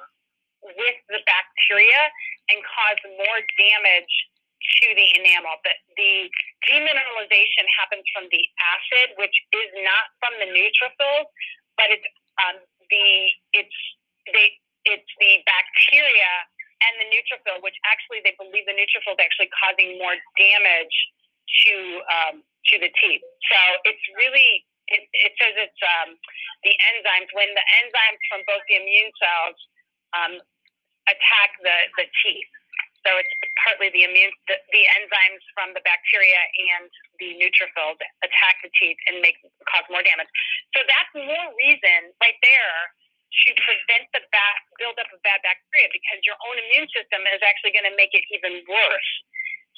with 0.60 1.00
the 1.08 1.24
bacteria 1.24 2.12
and 2.52 2.60
cause 2.68 3.00
more 3.16 3.40
damage 3.56 4.16
to 4.60 4.88
the 4.96 5.08
enamel. 5.16 5.56
but 5.64 5.76
the 5.96 6.28
demineralization 6.68 7.66
happens 7.80 8.04
from 8.12 8.28
the 8.32 8.44
acid, 8.60 9.16
which 9.16 9.36
is 9.56 9.70
not 9.84 10.06
from 10.20 10.36
the 10.40 10.48
neutrophils, 10.52 11.28
but 11.80 11.88
it's 11.92 12.06
um, 12.44 12.60
the 12.92 13.08
it's 13.56 13.80
they 14.32 14.56
it's 14.88 15.12
the 15.20 15.44
bacteria 15.48 16.34
and 16.80 16.94
the 17.04 17.08
neutrophil, 17.12 17.60
which 17.60 17.76
actually 17.88 18.24
they 18.24 18.36
believe 18.40 18.64
the 18.64 18.76
neutrophil 18.76 19.16
is 19.16 19.22
actually 19.22 19.52
causing 19.52 20.00
more 20.00 20.16
damage 20.40 20.96
to 21.66 21.76
um, 22.08 22.36
to 22.72 22.76
the 22.80 22.92
teeth. 23.00 23.24
So 23.52 23.60
it's 23.88 24.06
really 24.16 24.64
it, 24.90 25.04
it 25.14 25.34
says 25.38 25.54
it's 25.56 25.82
um, 26.02 26.16
the 26.64 26.74
enzymes 26.94 27.30
when 27.36 27.50
the 27.54 27.66
enzymes 27.84 28.22
from 28.32 28.42
both 28.48 28.64
the 28.68 28.78
immune 28.80 29.12
cells 29.20 29.58
um, 30.16 30.34
attack 31.08 31.50
the 31.64 31.78
the 32.00 32.08
teeth. 32.24 32.52
So 33.08 33.16
it's 33.16 33.32
partly 33.64 33.90
the 33.96 34.04
immune, 34.04 34.32
the, 34.52 34.60
the 34.76 34.84
enzymes 35.00 35.44
from 35.56 35.72
the 35.72 35.84
bacteria 35.88 36.40
and 36.76 36.92
the 37.20 37.40
neutrophils 37.40 38.00
attack 38.24 38.60
the 38.60 38.72
teeth 38.76 39.00
and 39.08 39.24
make 39.24 39.40
cause 39.72 39.88
more 39.88 40.04
damage. 40.04 40.28
So 40.76 40.84
that's 40.84 41.12
more 41.16 41.48
reason 41.56 42.12
right 42.20 42.38
there 42.44 42.80
to 43.30 43.50
prevent 43.62 44.10
the 44.12 44.26
bad 44.34 44.56
buildup 44.82 45.08
of 45.14 45.20
bad 45.22 45.40
bacteria 45.46 45.88
because 45.94 46.20
your 46.26 46.36
own 46.50 46.58
immune 46.68 46.90
system 46.92 47.24
is 47.30 47.40
actually 47.46 47.72
going 47.72 47.88
to 47.88 47.96
make 47.96 48.12
it 48.12 48.26
even 48.34 48.60
worse. 48.68 49.12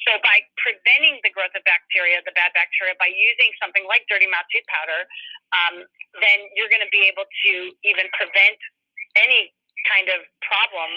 So 0.07 0.17
by 0.25 0.41
preventing 0.57 1.21
the 1.21 1.29
growth 1.29 1.53
of 1.53 1.61
bacteria, 1.61 2.25
the 2.25 2.33
bad 2.33 2.57
bacteria, 2.57 2.97
by 2.97 3.13
using 3.13 3.53
something 3.61 3.85
like 3.85 4.01
dirty 4.09 4.25
mouth 4.25 4.49
tooth 4.49 4.65
powder, 4.65 5.05
um, 5.53 5.75
then 6.17 6.37
you're 6.57 6.71
going 6.73 6.81
to 6.81 6.89
be 6.89 7.05
able 7.05 7.27
to 7.27 7.53
even 7.85 8.09
prevent 8.17 8.57
any 9.13 9.53
kind 9.85 10.09
of 10.09 10.25
problem 10.41 10.89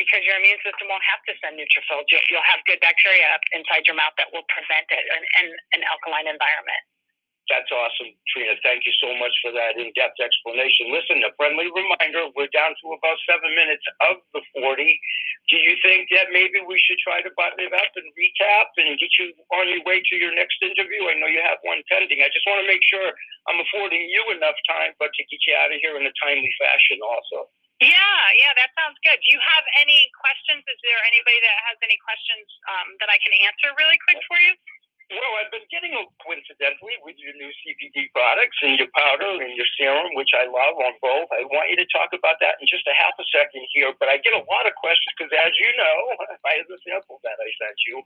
because 0.00 0.24
your 0.24 0.36
immune 0.40 0.60
system 0.64 0.88
won't 0.88 1.04
have 1.04 1.22
to 1.28 1.32
send 1.40 1.60
neutrophils. 1.60 2.08
You'll, 2.08 2.24
you'll 2.32 2.48
have 2.48 2.64
good 2.64 2.80
bacteria 2.80 3.28
inside 3.52 3.84
your 3.84 3.96
mouth 3.98 4.16
that 4.16 4.32
will 4.32 4.46
prevent 4.48 4.88
it 4.88 5.04
in, 5.04 5.22
in 5.44 5.46
an 5.76 5.82
alkaline 5.88 6.28
environment. 6.28 6.82
That's 7.50 7.68
awesome, 7.74 8.14
Trina. 8.30 8.54
Thank 8.62 8.86
you 8.86 8.94
so 9.02 9.10
much 9.18 9.34
for 9.42 9.50
that 9.50 9.74
in-depth 9.74 10.16
explanation. 10.22 10.94
Listen, 10.94 11.26
a 11.26 11.34
friendly 11.34 11.66
reminder, 11.74 12.30
we're 12.38 12.48
down 12.54 12.70
to 12.70 12.86
about 12.94 13.18
seven 13.26 13.50
minutes 13.58 13.82
of 14.08 14.22
the 14.30 14.40
40. 14.62 14.86
Do 15.50 15.56
you 15.58 15.74
think 15.82 16.06
that 16.14 16.30
maybe 16.30 16.62
we 16.62 16.78
should 16.78 17.02
try 17.02 17.18
to 17.18 17.34
button 17.34 17.66
it 17.66 17.74
up 17.74 17.90
and 17.98 18.06
recap 18.14 18.70
and 18.78 18.94
get 18.94 19.10
you 19.18 19.34
on 19.58 19.66
your 19.68 19.82
way 19.82 19.98
to 19.98 20.14
your 20.16 20.30
next 20.32 20.62
interview? 20.62 21.10
I 21.10 21.18
know 21.18 21.26
you 21.26 21.42
have 21.42 21.58
one 21.66 21.82
pending. 21.90 22.22
I 22.22 22.30
just 22.30 22.46
want 22.46 22.62
to 22.62 22.70
make 22.70 22.80
sure 22.86 23.10
I'm 23.50 23.58
affording 23.58 24.06
you 24.06 24.22
enough 24.32 24.56
time, 24.70 24.94
but 25.02 25.10
to 25.10 25.22
get 25.26 25.42
you 25.42 25.58
out 25.58 25.74
of 25.74 25.82
here 25.82 25.98
in 25.98 26.06
a 26.06 26.14
timely 26.22 26.52
fashion 26.62 27.02
also. 27.02 27.50
Yeah, 27.82 28.22
yeah, 28.38 28.52
that 28.62 28.70
sounds 28.78 28.94
good. 29.02 29.18
Do 29.18 29.28
you 29.34 29.40
have 29.42 29.64
any 29.82 29.98
questions? 30.14 30.62
Is 30.70 30.78
there 30.86 31.02
anybody 31.02 31.38
that 31.42 31.56
has 31.66 31.76
any 31.82 31.98
questions 31.98 32.46
um, 32.70 32.88
that 33.02 33.10
I 33.10 33.18
can 33.18 33.34
answer 33.42 33.74
really 33.74 33.98
quick 34.06 34.22
for 34.30 34.38
you? 34.38 34.54
Well, 35.12 35.34
I've 35.44 35.52
been 35.52 35.68
getting 35.68 35.92
coincidentally 36.24 36.96
with 37.04 37.20
your 37.20 37.36
new 37.36 37.52
CBD 37.60 38.08
products 38.16 38.56
and 38.64 38.80
your 38.80 38.88
powder 38.96 39.44
and 39.44 39.52
your 39.52 39.68
serum, 39.76 40.08
which 40.16 40.32
I 40.32 40.48
love 40.48 40.72
on 40.80 40.96
both. 41.04 41.28
I 41.36 41.44
want 41.52 41.68
you 41.68 41.76
to 41.76 41.84
talk 41.92 42.16
about 42.16 42.40
that 42.40 42.56
in 42.62 42.66
just 42.70 42.88
a 42.88 42.96
half 42.96 43.12
a 43.20 43.26
second 43.28 43.60
here, 43.76 43.92
but 44.00 44.08
I 44.08 44.16
get 44.24 44.32
a 44.32 44.40
lot 44.48 44.64
of 44.64 44.72
questions 44.80 45.12
because, 45.12 45.28
as 45.36 45.52
you 45.60 45.68
know, 45.76 45.96
by 46.46 46.56
the 46.64 46.80
sample 46.88 47.20
that 47.28 47.36
I 47.36 47.48
sent 47.60 47.76
you, 47.92 48.00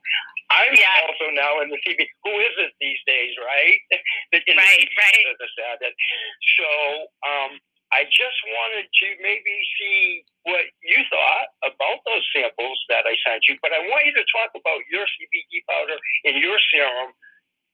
I'm 0.50 0.74
Yeah. 0.74 1.06
also 1.06 1.30
now 1.30 1.62
in 1.62 1.70
the 1.70 1.78
CBD. 1.86 2.10
Who 2.26 2.34
is 2.42 2.54
it 2.58 2.74
these 2.82 2.98
days, 3.06 3.38
right? 3.38 3.78
The- 3.94 4.02
the 4.42 4.58
Right, 4.58 4.90
right. 4.98 5.22
business. 5.38 5.94
So, 6.58 6.68
um, 7.22 7.52
I 7.94 8.02
just 8.10 8.38
wanted 8.50 8.90
to 8.90 9.06
maybe 9.22 9.54
see 9.78 10.26
what 10.42 10.66
you 10.82 11.00
thought 11.06 11.48
about 11.62 12.02
those 12.02 12.26
samples 12.34 12.78
that 12.90 13.06
I 13.06 13.14
sent 13.22 13.46
you, 13.46 13.54
but 13.62 13.70
I 13.70 13.82
want 13.86 14.06
you 14.10 14.14
to 14.18 14.26
talk 14.26 14.50
about 14.58 14.82
your 14.90 15.06
CBD 15.06 15.62
powder 15.70 15.98
and 16.26 16.34
your 16.42 16.58
serum, 16.74 17.14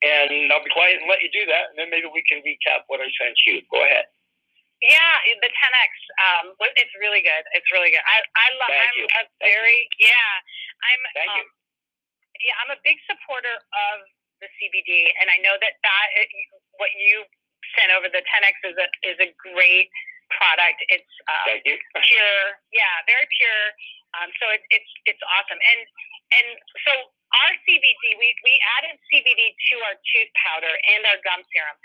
and 0.04 0.52
I'll 0.52 0.64
be 0.64 0.72
quiet 0.72 1.00
and 1.00 1.08
let 1.08 1.24
you 1.24 1.32
do 1.32 1.48
that, 1.48 1.72
and 1.72 1.76
then 1.80 1.88
maybe 1.88 2.12
we 2.12 2.20
can 2.28 2.44
recap 2.44 2.84
what 2.92 3.00
I 3.00 3.08
sent 3.16 3.36
you. 3.48 3.64
Go 3.72 3.80
ahead. 3.80 4.04
Yeah, 4.82 5.14
the 5.38 5.46
10x. 5.46 5.92
Um, 6.18 6.44
it's 6.74 6.94
really 6.98 7.22
good. 7.22 7.44
It's 7.54 7.70
really 7.70 7.94
good. 7.94 8.02
I, 8.02 8.18
I 8.34 8.46
love. 8.58 8.68
Thank 8.68 8.90
I'm 8.90 8.98
you. 8.98 9.06
a 9.06 9.10
Thank 9.14 9.30
you. 9.30 9.46
very 9.46 9.78
yeah. 10.02 10.34
I'm. 10.82 11.02
Thank 11.14 11.30
um, 11.30 11.38
you. 11.38 11.46
Yeah, 12.50 12.54
I'm 12.66 12.72
a 12.74 12.80
big 12.82 12.98
supporter 13.06 13.54
of 13.54 13.96
the 14.42 14.50
CBD, 14.58 15.14
and 15.22 15.30
I 15.30 15.38
know 15.38 15.54
that 15.54 15.78
that 15.86 16.06
what 16.82 16.90
you 16.98 17.22
sent 17.78 17.90
over 17.94 18.08
the 18.10 18.22
10x 18.22 18.54
is 18.66 18.76
a 18.78 18.88
is 19.06 19.18
a 19.22 19.30
great 19.40 19.88
product. 20.38 20.80
It's 20.88 21.14
um, 21.28 21.60
pure, 22.08 22.42
yeah, 22.72 22.94
very 23.06 23.26
pure. 23.38 23.64
Um, 24.18 24.28
so 24.36 24.44
it, 24.52 24.62
it's 24.68 24.92
it's 25.08 25.22
awesome, 25.24 25.56
and 25.56 25.80
and 26.36 26.48
so 26.84 26.92
our 27.32 27.52
CBD, 27.64 28.16
we 28.20 28.28
we 28.44 28.54
added 28.80 29.00
CBD 29.08 29.56
to 29.56 29.74
our 29.88 29.96
tooth 29.96 30.32
powder 30.36 30.72
and 30.92 31.00
our 31.08 31.18
gum 31.24 31.40
serum, 31.48 31.76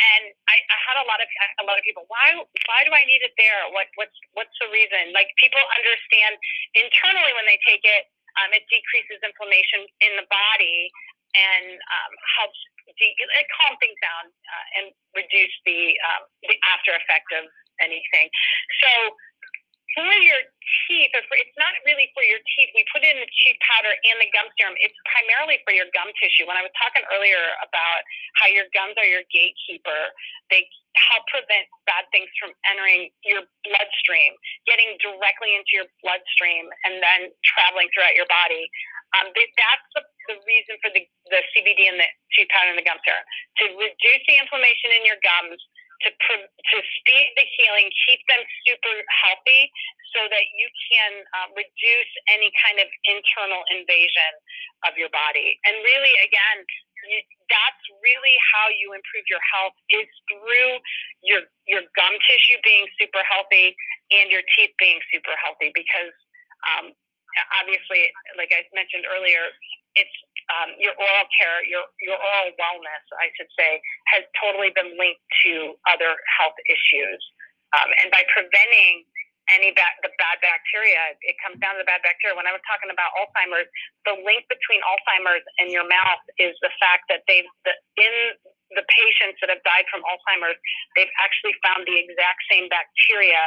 and 0.00 0.32
I, 0.48 0.56
I 0.64 0.76
had 0.80 0.96
a 1.04 1.06
lot 1.06 1.20
of 1.20 1.28
a 1.60 1.64
lot 1.68 1.76
of 1.76 1.84
people. 1.84 2.08
Why 2.08 2.40
why 2.40 2.80
do 2.88 2.92
I 2.96 3.04
need 3.04 3.20
it 3.20 3.36
there? 3.36 3.68
What 3.76 3.92
what's 4.00 4.16
what's 4.32 4.56
the 4.64 4.72
reason? 4.72 5.12
Like 5.12 5.28
people 5.36 5.60
understand 5.76 6.40
internally 6.72 7.36
when 7.36 7.44
they 7.44 7.60
take 7.68 7.84
it, 7.84 8.08
um, 8.40 8.48
it 8.56 8.64
decreases 8.72 9.20
inflammation 9.20 9.84
in 10.00 10.16
the 10.16 10.26
body 10.32 10.88
and 11.34 11.76
um, 11.76 12.12
helps 12.40 12.58
it 12.86 13.46
calm 13.60 13.74
things 13.80 13.98
down 14.00 14.24
uh, 14.28 14.66
and 14.80 14.84
reduce 15.16 15.54
the 15.64 15.96
um, 16.12 16.22
the 16.44 16.56
after 16.76 16.92
effect 16.94 17.28
of 17.36 17.44
anything. 17.80 18.28
So 18.82 18.90
for 19.94 20.10
your 20.10 20.42
teeth, 20.86 21.14
or 21.14 21.22
for, 21.30 21.38
it's 21.38 21.54
not 21.54 21.70
really 21.86 22.10
for 22.18 22.26
your 22.26 22.42
teeth. 22.54 22.70
We 22.74 22.82
put 22.90 23.06
in 23.06 23.14
the 23.14 23.30
tooth 23.46 23.58
powder 23.62 23.94
and 23.94 24.18
the 24.18 24.28
gum 24.34 24.50
serum. 24.58 24.74
It's 24.82 24.96
primarily 25.06 25.62
for 25.62 25.70
your 25.70 25.86
gum 25.94 26.10
tissue. 26.18 26.50
When 26.50 26.58
I 26.58 26.66
was 26.66 26.74
talking 26.74 27.06
earlier 27.14 27.38
about 27.62 28.02
how 28.42 28.50
your 28.50 28.66
gums 28.74 28.98
are 28.98 29.06
your 29.06 29.22
gatekeeper, 29.30 30.10
they 30.50 30.66
help 30.98 31.22
prevent 31.30 31.70
bad 31.86 32.10
things 32.10 32.26
from 32.42 32.50
entering 32.66 33.14
your 33.22 33.46
bloodstream, 33.62 34.34
getting 34.66 34.98
directly 34.98 35.54
into 35.54 35.78
your 35.78 35.88
bloodstream, 36.02 36.66
and 36.86 36.98
then 36.98 37.30
traveling 37.46 37.86
throughout 37.94 38.18
your 38.18 38.28
body. 38.30 38.66
Um, 39.14 39.30
that's 39.30 39.86
the, 39.94 40.02
the 40.28 40.38
reason 40.48 40.74
for 40.80 40.90
the, 40.94 41.02
the 41.30 41.40
CBD 41.52 41.88
and 41.88 42.00
the 42.00 42.08
tooth 42.36 42.50
powder 42.50 42.72
and 42.72 42.78
the 42.80 42.86
gum 42.86 42.98
serum 43.04 43.24
to 43.60 43.64
reduce 43.76 44.22
the 44.26 44.36
inflammation 44.40 44.90
in 44.96 45.04
your 45.04 45.20
gums 45.20 45.60
to 46.02 46.10
to 46.10 46.76
speed 47.00 47.26
the 47.38 47.46
healing, 47.56 47.88
keep 48.04 48.20
them 48.28 48.42
super 48.66 48.94
healthy, 49.08 49.70
so 50.12 50.26
that 50.28 50.46
you 50.54 50.68
can 50.90 51.12
uh, 51.38 51.48
reduce 51.54 52.12
any 52.28 52.50
kind 52.60 52.82
of 52.82 52.88
internal 53.06 53.62
invasion 53.72 54.32
of 54.86 54.98
your 54.98 55.10
body. 55.10 55.58
And 55.64 55.74
really, 55.82 56.14
again, 56.22 56.58
you, 57.08 57.20
that's 57.48 57.84
really 58.02 58.36
how 58.54 58.68
you 58.74 58.92
improve 58.92 59.26
your 59.28 59.42
health 59.42 59.76
is 59.92 60.08
through 60.28 60.72
your 61.24 61.42
your 61.68 61.82
gum 61.96 62.14
tissue 62.26 62.58
being 62.62 62.84
super 63.00 63.22
healthy 63.24 63.76
and 64.12 64.28
your 64.28 64.44
teeth 64.54 64.74
being 64.76 65.00
super 65.12 65.34
healthy. 65.40 65.72
Because 65.72 66.12
um, 66.74 66.92
obviously, 67.60 68.12
like 68.36 68.52
I 68.52 68.64
mentioned 68.72 69.08
earlier, 69.08 69.52
it's 69.94 70.16
um, 70.52 70.76
your 70.76 70.92
oral 70.94 71.28
care, 71.40 71.64
your 71.64 71.84
your 72.04 72.18
oral 72.18 72.50
wellness, 72.60 73.04
I 73.16 73.32
should 73.38 73.50
say, 73.56 73.80
has 74.12 74.22
totally 74.36 74.70
been 74.76 74.92
linked 74.98 75.24
to 75.48 75.74
other 75.88 76.12
health 76.38 76.58
issues. 76.68 77.20
Um, 77.74 77.90
and 78.02 78.08
by 78.12 78.22
preventing 78.30 79.02
any 79.52 79.74
bad, 79.76 79.92
the 80.00 80.12
bad 80.16 80.40
bacteria, 80.40 81.16
it 81.20 81.36
comes 81.44 81.60
down 81.60 81.76
to 81.76 81.84
the 81.84 81.88
bad 81.88 82.00
bacteria. 82.00 82.32
When 82.36 82.48
I 82.48 82.54
was 82.54 82.64
talking 82.64 82.88
about 82.88 83.12
Alzheimer's, 83.18 83.68
the 84.08 84.16
link 84.24 84.46
between 84.48 84.80
Alzheimer's 84.84 85.44
and 85.60 85.68
your 85.68 85.84
mouth 85.84 86.22
is 86.40 86.56
the 86.64 86.72
fact 86.80 87.08
that 87.12 87.26
they've 87.28 87.48
the, 87.68 87.74
in 88.00 88.14
the 88.72 88.84
patients 88.88 89.38
that 89.44 89.52
have 89.52 89.60
died 89.62 89.84
from 89.92 90.00
Alzheimer's, 90.08 90.56
they've 90.96 91.12
actually 91.20 91.54
found 91.60 91.84
the 91.84 91.96
exact 91.98 92.40
same 92.48 92.68
bacteria 92.72 93.40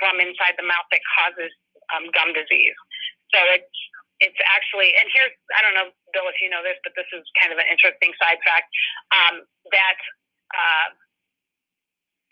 from 0.00 0.18
inside 0.18 0.56
the 0.56 0.64
mouth 0.64 0.88
that 0.88 1.02
causes 1.20 1.52
um, 1.92 2.08
gum 2.16 2.32
disease. 2.32 2.76
So 3.34 3.38
it's 3.52 3.76
it's 4.22 4.38
actually, 4.54 4.94
and 4.94 5.10
here's, 5.10 5.34
I 5.58 5.60
don't 5.66 5.74
know, 5.74 5.90
Bill, 6.14 6.30
if 6.30 6.38
you 6.38 6.46
know 6.46 6.62
this, 6.62 6.78
but 6.86 6.94
this 6.94 7.10
is 7.10 7.26
kind 7.42 7.50
of 7.50 7.58
an 7.58 7.66
interesting 7.66 8.14
side 8.22 8.38
fact 8.46 8.70
um, 9.10 9.42
that, 9.74 9.98
uh, 10.54 10.88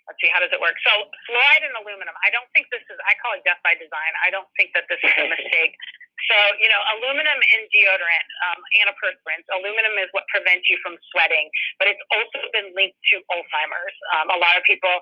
let's 0.06 0.18
see, 0.22 0.30
how 0.30 0.38
does 0.38 0.54
it 0.54 0.62
work? 0.62 0.78
So 0.86 1.10
fluoride 1.26 1.66
and 1.66 1.74
aluminum, 1.82 2.14
I 2.22 2.30
don't 2.30 2.46
think 2.54 2.70
this 2.70 2.86
is, 2.86 2.98
I 3.10 3.18
call 3.18 3.34
it 3.34 3.42
death 3.42 3.58
by 3.66 3.74
design. 3.74 4.12
I 4.22 4.30
don't 4.30 4.46
think 4.54 4.70
that 4.78 4.86
this 4.86 5.02
is 5.02 5.14
a 5.18 5.26
mistake. 5.34 5.74
So, 6.28 6.36
you 6.62 6.68
know, 6.70 6.78
aluminum 6.98 7.38
in 7.56 7.60
deodorant, 7.72 8.28
um, 8.46 8.60
antiperspirants, 8.76 9.48
aluminum 9.56 9.96
is 9.98 10.12
what 10.12 10.28
prevents 10.28 10.68
you 10.68 10.76
from 10.84 10.94
sweating, 11.10 11.48
but 11.80 11.88
it's 11.88 12.02
also 12.12 12.44
been 12.52 12.70
linked 12.76 12.98
to 13.10 13.24
Alzheimer's. 13.34 13.96
Um, 14.14 14.26
a 14.30 14.38
lot 14.38 14.54
of 14.54 14.62
people, 14.68 14.92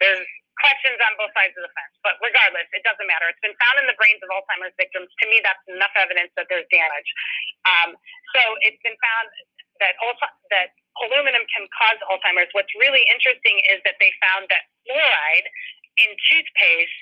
there's 0.00 0.26
questions 0.60 0.96
on 1.04 1.12
both 1.20 1.32
sides 1.36 1.52
of 1.56 1.62
the 1.62 1.72
fence. 1.72 1.94
But 2.00 2.16
regardless, 2.24 2.66
it 2.72 2.82
doesn't 2.82 3.04
matter. 3.04 3.28
It's 3.28 3.40
been 3.44 3.56
found 3.60 3.76
in 3.84 3.86
the 3.86 3.96
brains 4.00 4.20
of 4.24 4.32
Alzheimer's 4.32 4.74
victims. 4.80 5.08
To 5.22 5.24
me, 5.28 5.40
that's 5.44 5.60
enough 5.68 5.92
evidence 5.96 6.32
that 6.34 6.48
there's 6.48 6.66
damage. 6.72 7.10
Um, 7.68 7.90
so 8.32 8.40
it's 8.64 8.80
been 8.80 8.96
found 8.96 9.26
that 9.84 9.94
that 10.48 10.72
aluminum 11.04 11.44
can 11.52 11.68
cause 11.76 12.00
Alzheimer's. 12.08 12.48
What's 12.56 12.72
really 12.80 13.04
interesting 13.12 13.60
is 13.68 13.84
that 13.84 14.00
they 14.00 14.12
found 14.24 14.48
that 14.48 14.64
fluoride 14.88 15.48
in 15.96 16.12
toothpaste 16.28 16.98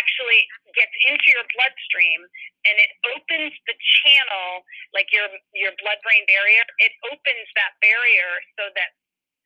actually 0.00 0.44
gets 0.72 0.92
into 1.08 1.28
your 1.32 1.44
bloodstream 1.52 2.20
and 2.64 2.76
it 2.80 2.92
opens 3.12 3.52
the 3.68 3.76
channel, 4.04 4.64
like 4.96 5.08
your 5.12 5.28
your 5.52 5.72
blood 5.80 6.00
brain 6.04 6.24
barrier. 6.28 6.64
It 6.80 6.92
opens 7.12 7.48
that 7.56 7.76
barrier 7.84 8.30
so 8.56 8.68
that 8.72 8.90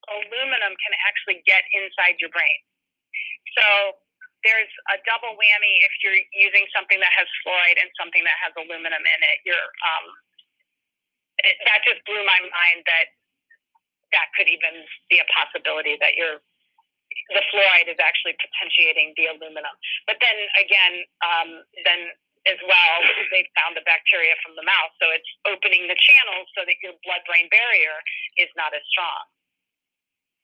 aluminum 0.06 0.74
can 0.78 0.94
actually 1.06 1.42
get 1.46 1.66
inside 1.74 2.18
your 2.22 2.30
brain. 2.30 2.58
So 3.54 4.00
there's 4.46 4.70
a 4.94 4.96
double 5.06 5.34
whammy 5.34 5.74
if 5.82 5.92
you're 6.02 6.20
using 6.34 6.66
something 6.70 6.98
that 7.02 7.12
has 7.14 7.26
fluoride 7.42 7.78
and 7.82 7.90
something 7.98 8.22
that 8.22 8.38
has 8.42 8.52
aluminum 8.54 9.02
in 9.02 9.20
it. 9.26 9.38
You're 9.42 9.68
um, 9.82 10.06
it, 11.42 11.56
that 11.66 11.82
just 11.82 12.00
blew 12.06 12.22
my 12.22 12.40
mind 12.40 12.86
that 12.86 13.06
that 14.14 14.30
could 14.38 14.46
even 14.46 14.86
be 15.10 15.18
a 15.18 15.26
possibility 15.34 15.98
that 15.98 16.14
you're 16.14 16.38
the 17.34 17.42
fluoride 17.50 17.90
is 17.90 17.98
actually 17.98 18.38
potentiating 18.38 19.14
the 19.18 19.30
aluminum. 19.34 19.72
But 20.06 20.22
then 20.22 20.36
again, 20.58 20.94
um, 21.26 21.50
then 21.82 22.00
as 22.46 22.58
well, 22.62 22.96
they 23.34 23.46
found 23.58 23.74
the 23.74 23.82
bacteria 23.82 24.38
from 24.42 24.54
the 24.54 24.62
mouth, 24.62 24.94
so 25.02 25.10
it's 25.10 25.26
opening 25.50 25.90
the 25.90 25.98
channels 25.98 26.46
so 26.54 26.62
that 26.62 26.78
your 26.82 26.94
blood-brain 27.02 27.50
barrier 27.50 27.98
is 28.38 28.50
not 28.54 28.70
as 28.74 28.84
strong. 28.94 29.26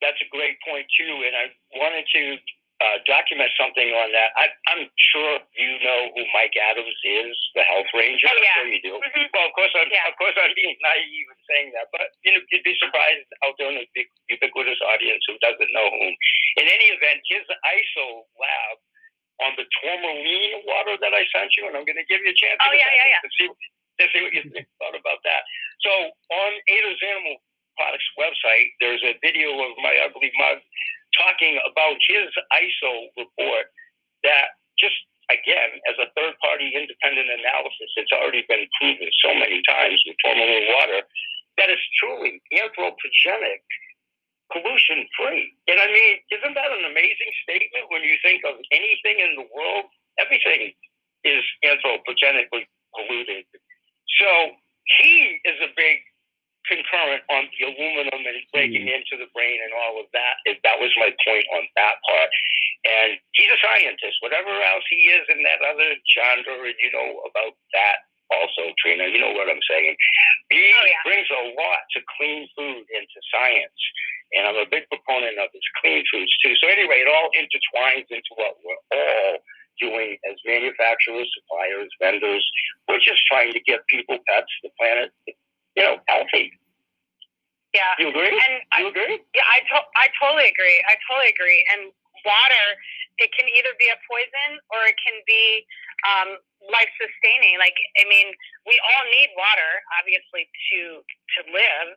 That's 0.02 0.18
a 0.18 0.28
great 0.34 0.58
point 0.66 0.90
too, 0.98 1.22
and 1.22 1.34
I 1.38 1.46
wanted 1.78 2.02
to 2.10 2.22
uh, 2.82 2.98
document 3.06 3.46
something 3.54 3.94
on 3.94 4.10
that. 4.10 4.34
I, 4.34 4.50
am 4.74 4.90
sure 5.14 5.38
you 5.54 5.70
know 5.86 6.10
who 6.18 6.26
Mike 6.34 6.58
Adams 6.58 6.98
is, 7.06 7.34
the 7.54 7.62
health 7.62 7.86
ranger. 7.94 8.26
Oh, 8.26 8.34
yeah. 8.34 8.58
I'm 8.58 8.66
sure 8.66 8.68
you 8.74 8.82
do. 8.82 8.94
Mm-hmm. 8.98 9.30
Well, 9.30 9.46
of 9.46 9.54
course, 9.54 9.70
I'm, 9.78 9.86
yeah. 9.86 10.10
of 10.10 10.18
course, 10.18 10.34
I'm 10.34 10.50
being 10.58 10.74
naive 10.82 11.28
in 11.30 11.40
saying 11.46 11.68
that, 11.78 11.94
but 11.94 12.10
you 12.26 12.34
know, 12.34 12.42
you'd 12.50 12.66
be 12.66 12.74
surprised 12.82 13.30
out 13.46 13.54
there 13.62 13.70
in 13.70 13.78
the 13.78 13.86
big, 13.94 14.10
ubiquitous 14.26 14.82
audience 14.82 15.22
who 15.30 15.38
doesn't 15.38 15.70
know 15.70 15.86
whom. 15.94 16.12
In 16.58 16.66
any 16.66 16.90
event, 16.90 17.22
his 17.30 17.46
ISO 17.46 18.26
lab 18.34 18.76
on 19.46 19.52
the 19.54 19.66
tourmaline 19.78 20.66
water 20.66 20.98
that 20.98 21.14
I 21.14 21.22
sent 21.30 21.54
you, 21.54 21.70
and 21.70 21.78
I'm 21.78 21.86
going 21.86 22.02
to 22.02 22.08
give 22.10 22.18
you 22.20 22.34
a 22.34 22.38
chance 22.38 22.58
oh, 22.66 22.74
yeah, 22.74 22.90
yeah, 22.90 23.08
yeah. 23.14 23.22
to 23.22 23.30
see 23.38 23.48
to 24.00 24.04
see 24.10 24.20
what 24.24 24.32
you 24.32 24.42
think 24.50 24.66
thought 24.80 24.96
about 24.96 25.20
that. 25.22 25.44
So 25.84 25.92
on 26.10 26.50
Ada's 26.66 27.00
Animal 27.04 27.36
Products 27.76 28.08
website, 28.16 28.72
there's 28.80 29.04
a 29.04 29.14
video 29.20 29.52
of 29.52 29.76
my 29.84 29.94
ugly 30.02 30.32
mug 30.40 30.64
talking 31.16 31.60
about 31.64 31.96
his 32.08 32.28
ISO 32.52 32.92
report 33.16 33.66
that 34.24 34.56
just 34.78 34.96
again, 35.30 35.80
as 35.88 35.96
a 35.96 36.12
third 36.12 36.34
party 36.44 36.72
independent 36.76 37.28
analysis, 37.32 37.90
it's 37.96 38.12
already 38.12 38.44
been 38.48 38.68
proven 38.80 39.08
so 39.24 39.32
many 39.32 39.64
times 39.64 39.96
with 40.04 40.16
tourmaline 40.20 40.68
water 40.68 41.00
that 41.56 41.72
it's 41.72 41.84
truly 42.00 42.40
anthropogenic, 42.52 43.64
pollution 44.52 45.08
free. 45.16 45.52
And 45.68 45.80
I 45.80 45.88
mean, 45.88 46.20
isn't 46.32 46.54
that 46.54 46.70
an 46.72 46.84
amazing 46.84 47.32
statement 47.44 47.88
when 47.88 48.04
you 48.04 48.16
think 48.20 48.44
of 48.44 48.60
anything 48.72 49.20
in 49.20 49.36
the 49.40 49.46
world? 49.52 49.88
Everything 50.20 50.72
is 51.24 51.44
anthropogenically 51.64 52.68
polluted. 52.92 53.48
So 54.20 54.28
he 55.00 55.40
is 55.44 55.56
a 55.64 55.72
big 55.76 56.04
concurrent 56.72 57.20
on 57.28 57.44
the 57.52 57.60
aluminum 57.68 58.24
and 58.24 58.40
breaking 58.56 58.88
mm. 58.88 58.96
into 58.96 59.20
the 59.20 59.28
brain 59.36 59.60
and 59.60 59.76
all 59.76 60.00
of 60.00 60.08
that. 60.16 60.40
That 60.64 60.80
was 60.80 60.88
my 60.96 61.12
point 61.20 61.44
on 61.52 61.68
that 61.76 62.00
part. 62.08 62.30
And 62.88 63.20
he's 63.36 63.52
a 63.52 63.60
scientist, 63.60 64.24
whatever 64.24 64.48
else 64.48 64.86
he 64.88 65.12
is 65.12 65.28
in 65.28 65.44
that 65.44 65.60
other 65.60 65.92
genre, 66.08 66.64
and 66.64 66.78
you 66.80 66.90
know 66.96 67.20
about 67.28 67.52
that 67.76 68.08
also, 68.32 68.72
Trina. 68.80 69.06
You 69.12 69.20
know 69.20 69.36
what 69.36 69.52
I'm 69.52 69.62
saying. 69.68 69.94
He 70.48 70.72
oh, 70.72 70.86
yeah. 70.88 71.04
brings 71.04 71.28
a 71.28 71.42
lot 71.52 71.84
to 71.92 71.98
clean 72.16 72.48
food 72.56 72.84
into 72.88 73.18
science. 73.28 73.82
And 74.32 74.48
I'm 74.48 74.56
a 74.56 74.64
big 74.64 74.88
proponent 74.88 75.36
of 75.36 75.52
his 75.52 75.66
clean 75.84 76.00
foods 76.08 76.32
too. 76.40 76.56
So 76.56 76.72
anyway, 76.72 77.04
it 77.04 77.08
all 77.12 77.28
intertwines 77.36 78.08
into 78.08 78.32
what 78.40 78.56
we're 78.64 78.80
all 78.96 79.36
doing 79.76 80.16
as 80.24 80.36
manufacturers, 80.48 81.28
suppliers, 81.36 81.92
vendors. 82.00 82.44
We're 82.88 83.04
just 83.04 83.20
trying 83.28 83.52
to 83.52 83.60
get 83.60 83.84
people, 83.92 84.16
pets, 84.24 84.48
the 84.62 84.70
planet, 84.80 85.12
you 85.76 85.82
know, 85.84 86.00
healthy. 86.08 86.52
Yeah. 87.72 87.92
You 87.98 88.08
agree? 88.12 88.28
And 88.28 88.54
you 88.78 88.86
I, 88.86 88.92
agree? 88.92 89.16
Yeah, 89.32 89.48
I, 89.48 89.64
to- 89.72 89.90
I 89.96 90.06
totally 90.20 90.48
agree. 90.48 90.78
I 90.84 90.96
totally 91.08 91.32
agree. 91.32 91.64
And 91.72 91.88
water, 92.24 92.66
it 93.18 93.32
can 93.32 93.48
either 93.48 93.72
be 93.80 93.88
a 93.88 93.98
poison 94.04 94.60
or 94.72 94.84
it 94.84 94.96
can 95.00 95.16
be 95.24 95.64
um, 96.04 96.36
life 96.68 96.92
sustaining. 97.00 97.56
Like, 97.56 97.76
I 97.96 98.04
mean, 98.06 98.32
we 98.68 98.76
all 98.76 99.04
need 99.08 99.32
water, 99.36 99.72
obviously, 99.98 100.48
to 100.72 101.00
to 101.00 101.38
live. 101.50 101.88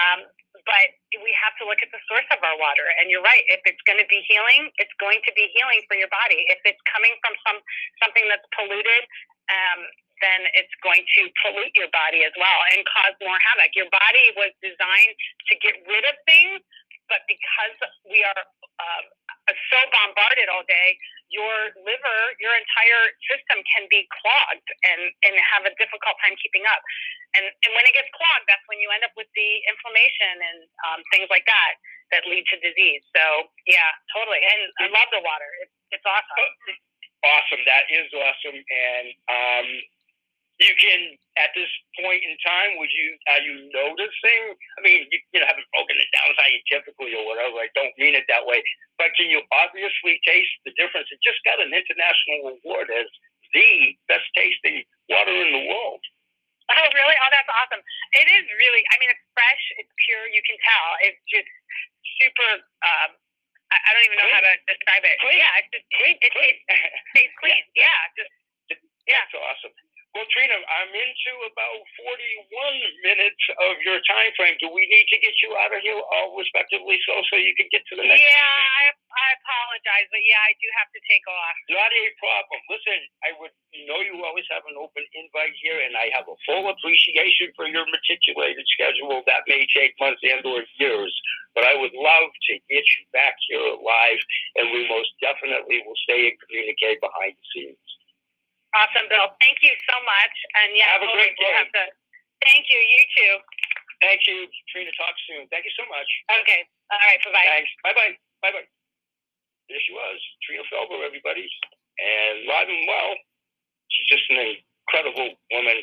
Um, 0.00 0.20
but 0.66 0.88
we 1.24 1.30
have 1.36 1.54
to 1.60 1.64
look 1.68 1.80
at 1.84 1.88
the 1.92 2.00
source 2.08 2.26
of 2.34 2.40
our 2.44 2.56
water. 2.58 2.84
And 3.00 3.08
you're 3.08 3.24
right. 3.24 3.44
If 3.48 3.62
it's 3.64 3.80
going 3.88 4.00
to 4.00 4.08
be 4.08 4.20
healing, 4.26 4.72
it's 4.80 4.92
going 5.00 5.20
to 5.24 5.32
be 5.36 5.48
healing 5.54 5.80
for 5.88 5.96
your 5.96 6.10
body. 6.10 6.44
If 6.48 6.60
it's 6.64 6.80
coming 6.88 7.14
from 7.24 7.36
some 7.46 7.58
something 8.00 8.24
that's 8.28 8.44
polluted, 8.56 9.02
um, 9.52 9.80
then 10.22 10.46
it's 10.54 10.72
going 10.82 11.02
to 11.18 11.22
pollute 11.42 11.74
your 11.74 11.90
body 11.90 12.24
as 12.24 12.34
well 12.36 12.60
and 12.74 12.82
cause 12.86 13.14
more 13.22 13.38
havoc. 13.52 13.72
Your 13.74 13.90
body 13.90 14.34
was 14.38 14.52
designed 14.60 15.14
to 15.50 15.52
get 15.58 15.78
rid 15.86 16.04
of 16.06 16.16
things, 16.26 16.62
but 17.08 17.24
because 17.26 17.76
we 18.06 18.20
are 18.22 18.42
uh, 18.78 19.02
so 19.72 19.78
bombarded 19.90 20.48
all 20.52 20.62
day, 20.68 20.98
your 21.28 21.72
liver, 21.84 22.20
your 22.40 22.52
entire 22.56 23.04
system 23.28 23.60
can 23.76 23.84
be 23.92 24.08
clogged 24.08 24.68
and, 24.84 25.12
and 25.28 25.34
have 25.56 25.68
a 25.68 25.72
difficult 25.76 26.16
time 26.24 26.36
keeping 26.40 26.64
up. 26.68 26.80
And, 27.36 27.44
and 27.64 27.70
when 27.76 27.84
it 27.84 27.92
gets 27.92 28.08
clogged, 28.16 28.48
that's 28.48 28.64
when 28.68 28.80
you 28.80 28.88
end 28.88 29.04
up 29.04 29.12
with 29.16 29.28
the 29.36 29.50
inflammation 29.68 30.34
and 30.40 30.58
um, 30.88 31.00
things 31.12 31.28
like 31.28 31.44
that 31.44 31.72
that 32.16 32.24
lead 32.24 32.44
to 32.48 32.56
disease. 32.64 33.04
So, 33.12 33.52
yeah, 33.68 33.92
totally. 34.16 34.40
And 34.40 34.60
I 34.80 34.86
love 34.88 35.12
the 35.12 35.20
water. 35.20 35.50
It's, 35.60 36.00
it's 36.00 36.06
awesome. 36.08 36.48
awesome. 37.24 37.62
That 37.68 37.84
is 37.92 38.08
awesome. 38.16 38.58
And 38.64 39.06
um, 39.28 39.68
you 40.58 40.74
can, 40.74 41.14
at 41.38 41.54
this 41.54 41.70
point 42.02 42.18
in 42.26 42.34
time, 42.42 42.74
would 42.82 42.90
you 42.90 43.14
are 43.30 43.42
you 43.46 43.70
noticing? 43.70 44.42
I 44.74 44.80
mean, 44.82 45.06
you, 45.06 45.18
you 45.30 45.38
know, 45.38 45.46
haven't 45.46 45.70
broken 45.70 45.94
it 45.94 46.10
down 46.10 46.34
scientifically 46.34 47.14
or 47.14 47.22
whatever. 47.30 47.62
I 47.62 47.70
don't 47.78 47.94
mean 47.94 48.18
it 48.18 48.26
that 48.26 48.42
way. 48.42 48.58
But 48.98 49.14
can 49.14 49.30
you 49.30 49.38
obviously 49.54 50.18
taste 50.26 50.50
the 50.66 50.74
difference? 50.74 51.06
It 51.14 51.22
just 51.22 51.38
got 51.46 51.62
an 51.62 51.70
international 51.70 52.58
award 52.58 52.90
as 52.90 53.06
the 53.54 53.94
best 54.10 54.26
tasting 54.34 54.82
water 55.06 55.34
in 55.34 55.54
the 55.54 55.64
world. 55.70 56.02
Oh, 56.68 56.88
really? 56.92 57.16
Oh, 57.16 57.30
that's 57.32 57.48
awesome. 57.48 57.80
It 58.18 58.28
is 58.28 58.44
really, 58.60 58.84
I 58.92 59.00
mean, 59.00 59.08
it's 59.08 59.24
fresh, 59.32 59.64
it's 59.80 59.88
pure, 60.04 60.28
you 60.28 60.42
can 60.44 60.58
tell. 60.60 60.86
It's 61.00 61.22
just 61.32 61.48
super, 62.20 62.60
um, 62.84 63.16
I, 63.72 63.76
I 63.80 63.88
don't 63.96 64.04
even 64.04 64.20
know 64.20 64.28
how 64.28 64.44
to 64.44 64.52
describe 64.68 65.00
it. 65.06 65.16
Clean. 65.16 65.40
Yeah, 65.40 65.60
it's 65.64 65.70
just, 65.72 65.86
Clean, 65.96 66.16
it, 66.20 66.28
it, 66.28 66.32
clean. 66.36 66.54
tastes, 66.68 67.08
tastes 67.16 67.36
clean. 67.40 67.62
Yeah, 67.72 67.98
just, 68.20 68.32
yeah. 69.08 69.24
That's 69.24 69.32
awesome. 69.40 69.72
Well, 70.16 70.24
Trina, 70.32 70.56
I'm 70.56 70.88
into 70.88 71.32
about 71.52 71.80
41 72.00 73.04
minutes 73.04 73.44
of 73.60 73.76
your 73.84 74.00
time 74.08 74.32
frame. 74.40 74.56
Do 74.56 74.72
we 74.72 74.88
need 74.88 75.04
to 75.12 75.18
get 75.20 75.36
you 75.44 75.52
out 75.60 75.68
of 75.68 75.84
here 75.84 76.00
all 76.00 76.32
respectively 76.32 76.96
so 77.04 77.20
so 77.28 77.36
you 77.36 77.52
can 77.60 77.68
get 77.68 77.84
to 77.92 77.94
the 77.94 78.08
Yeah. 78.08 78.16
I, 78.16 78.96
I 78.96 79.28
apologize, 79.36 80.08
but 80.08 80.24
yeah, 80.24 80.40
I 80.40 80.56
do 80.56 80.68
have 80.80 80.88
to 80.96 81.00
take 81.04 81.24
off. 81.28 81.56
Not 81.68 81.92
a 81.92 82.04
problem. 82.16 82.58
Listen, 82.72 82.98
I 83.20 83.36
would 83.36 83.52
know 83.84 84.00
you 84.00 84.16
always 84.24 84.48
have 84.48 84.64
an 84.64 84.80
open 84.80 85.04
invite 85.12 85.52
here, 85.60 85.76
and 85.76 85.92
I 85.92 86.08
have 86.16 86.24
a 86.24 86.36
full 86.48 86.72
appreciation 86.72 87.52
for 87.52 87.68
your 87.68 87.84
meticulated 87.92 88.64
schedule. 88.72 89.20
That 89.28 89.44
may 89.44 89.68
take 89.76 89.92
months 90.00 90.24
and 90.24 90.40
or 90.48 90.64
years, 90.80 91.12
but 91.52 91.68
I 91.68 91.76
would 91.76 91.92
love 91.92 92.30
to 92.48 92.52
get 92.72 92.84
you 92.84 93.02
back 93.12 93.36
here 93.44 93.76
live, 93.76 94.22
and 94.56 94.72
we 94.72 94.88
most 94.88 95.12
definitely 95.20 95.84
will 95.84 95.98
stay 96.08 96.32
and 96.32 96.36
communicate 96.48 97.04
behind 97.04 97.36
the 97.36 97.46
scenes. 97.52 97.88
Awesome, 98.76 99.08
Bill. 99.08 99.32
Thank 99.40 99.58
you 99.64 99.72
so 99.88 99.96
much. 100.04 100.34
And 100.62 100.76
yeah, 100.76 100.92
Have 100.92 101.04
a 101.04 101.10
great 101.12 101.34
day. 101.40 101.52
have 101.56 101.72
to. 101.72 101.84
Thank 102.44 102.68
you. 102.68 102.78
You 102.78 103.00
too. 103.16 103.34
Thank 104.04 104.20
you, 104.28 104.46
Trina. 104.70 104.92
Talk 104.94 105.14
soon. 105.26 105.48
Thank 105.50 105.64
you 105.66 105.74
so 105.74 105.84
much. 105.90 106.06
Okay. 106.42 106.62
All 106.92 107.00
right. 107.02 107.18
Bye 107.24 107.32
bye. 107.32 107.46
Thanks. 107.48 107.70
Bye 107.82 107.96
bye. 107.96 108.12
Bye 108.44 108.52
bye. 108.54 108.68
There 109.68 109.80
she 109.84 109.92
was, 109.92 110.16
Trina 110.44 110.64
Felber, 110.72 111.04
everybody. 111.04 111.44
And 112.00 112.48
live 112.48 112.68
and 112.72 112.84
well, 112.88 113.12
she's 113.92 114.08
just 114.08 114.24
an 114.32 114.40
incredible 114.56 115.36
woman. 115.52 115.78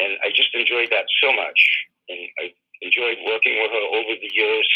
And 0.00 0.16
I 0.24 0.30
just 0.32 0.54
enjoyed 0.54 0.88
that 0.90 1.04
so 1.20 1.32
much. 1.32 1.60
And 2.08 2.20
I 2.40 2.44
enjoyed 2.82 3.18
working 3.28 3.60
with 3.60 3.72
her 3.72 3.86
over 3.98 4.14
the 4.16 4.30
years. 4.32 4.68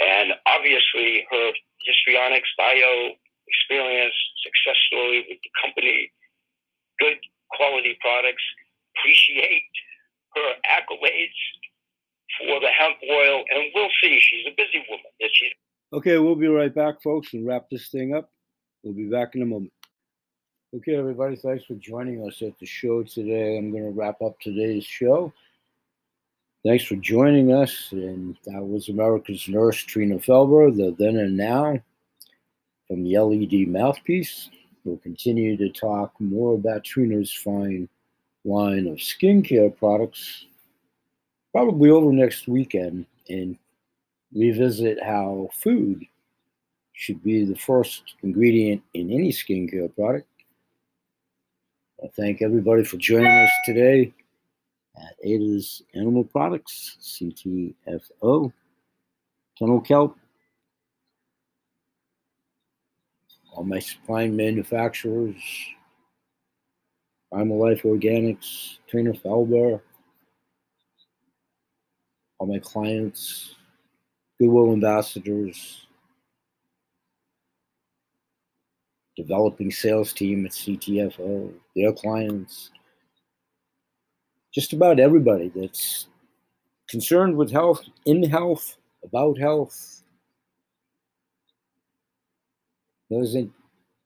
And 0.00 0.34
obviously, 0.46 1.26
her 1.30 1.46
histrionics, 1.82 2.50
bio, 2.58 3.18
experience, 3.48 4.14
success 4.46 4.78
story 4.86 5.26
with 5.26 5.38
the 5.42 5.50
company, 5.58 6.12
good 6.98 7.18
quality 7.50 7.96
products. 8.00 8.42
Appreciate 8.98 9.62
her 10.34 10.50
accolades 10.66 11.40
for 12.38 12.60
the 12.60 12.68
hemp 12.68 12.96
oil. 13.10 13.44
And 13.50 13.70
we'll 13.74 13.90
see. 14.02 14.20
She's 14.20 14.46
a 14.46 14.54
busy 14.56 14.84
woman. 14.88 15.10
Yes, 15.20 15.30
she's 15.32 15.52
Okay, 15.90 16.18
we'll 16.18 16.34
be 16.34 16.48
right 16.48 16.74
back, 16.74 17.00
folks, 17.02 17.32
and 17.32 17.46
wrap 17.46 17.70
this 17.70 17.88
thing 17.88 18.14
up. 18.14 18.30
We'll 18.82 18.92
be 18.92 19.08
back 19.08 19.34
in 19.34 19.40
a 19.40 19.46
moment. 19.46 19.72
Okay, 20.76 20.94
everybody, 20.94 21.36
thanks 21.36 21.64
for 21.64 21.76
joining 21.76 22.26
us 22.28 22.42
at 22.42 22.58
the 22.58 22.66
show 22.66 23.02
today. 23.02 23.56
I'm 23.56 23.70
going 23.70 23.84
to 23.84 23.98
wrap 23.98 24.20
up 24.20 24.38
today's 24.38 24.84
show. 24.84 25.32
Thanks 26.62 26.84
for 26.84 26.96
joining 26.96 27.54
us. 27.54 27.88
And 27.92 28.36
that 28.44 28.62
was 28.62 28.90
America's 28.90 29.48
Nurse 29.48 29.78
Trina 29.78 30.16
Felber, 30.16 30.76
the 30.76 30.94
then 30.98 31.16
and 31.16 31.38
now 31.38 31.80
from 32.86 33.02
the 33.04 33.18
LED 33.18 33.66
Mouthpiece. 33.68 34.50
We'll 34.88 34.96
continue 34.96 35.54
to 35.58 35.68
talk 35.68 36.14
more 36.18 36.54
about 36.54 36.82
Trina's 36.82 37.30
fine 37.30 37.90
line 38.46 38.86
of 38.86 38.96
skincare 38.96 39.76
products 39.76 40.46
probably 41.52 41.90
over 41.90 42.10
next 42.10 42.48
weekend 42.48 43.04
and 43.28 43.58
revisit 44.34 45.02
how 45.02 45.50
food 45.52 46.02
should 46.94 47.22
be 47.22 47.44
the 47.44 47.54
first 47.56 48.14
ingredient 48.22 48.82
in 48.94 49.12
any 49.12 49.30
skincare 49.30 49.94
product. 49.94 50.26
I 52.02 52.06
thank 52.16 52.40
everybody 52.40 52.82
for 52.82 52.96
joining 52.96 53.26
us 53.26 53.50
today 53.66 54.14
at 54.96 55.16
Ada's 55.22 55.82
Animal 55.94 56.24
Products, 56.24 56.96
CTFO, 57.02 58.50
Tunnel 59.58 59.80
Kelp, 59.82 60.16
all 63.58 63.64
my 63.64 63.80
spine 63.80 64.36
manufacturers, 64.36 65.34
Primal 67.32 67.58
Life 67.58 67.82
Organics, 67.82 68.78
Trina 68.86 69.12
Felber, 69.12 69.80
all 72.38 72.46
my 72.46 72.60
clients, 72.60 73.56
Goodwill 74.38 74.72
ambassadors, 74.72 75.88
developing 79.16 79.72
sales 79.72 80.12
team 80.12 80.46
at 80.46 80.52
CTFO, 80.52 81.52
their 81.74 81.92
clients, 81.92 82.70
just 84.54 84.72
about 84.72 85.00
everybody 85.00 85.50
that's 85.52 86.06
concerned 86.88 87.36
with 87.36 87.50
health, 87.50 87.82
in 88.06 88.22
health, 88.22 88.76
about 89.02 89.36
health. 89.36 89.97
Isn't 93.10 93.52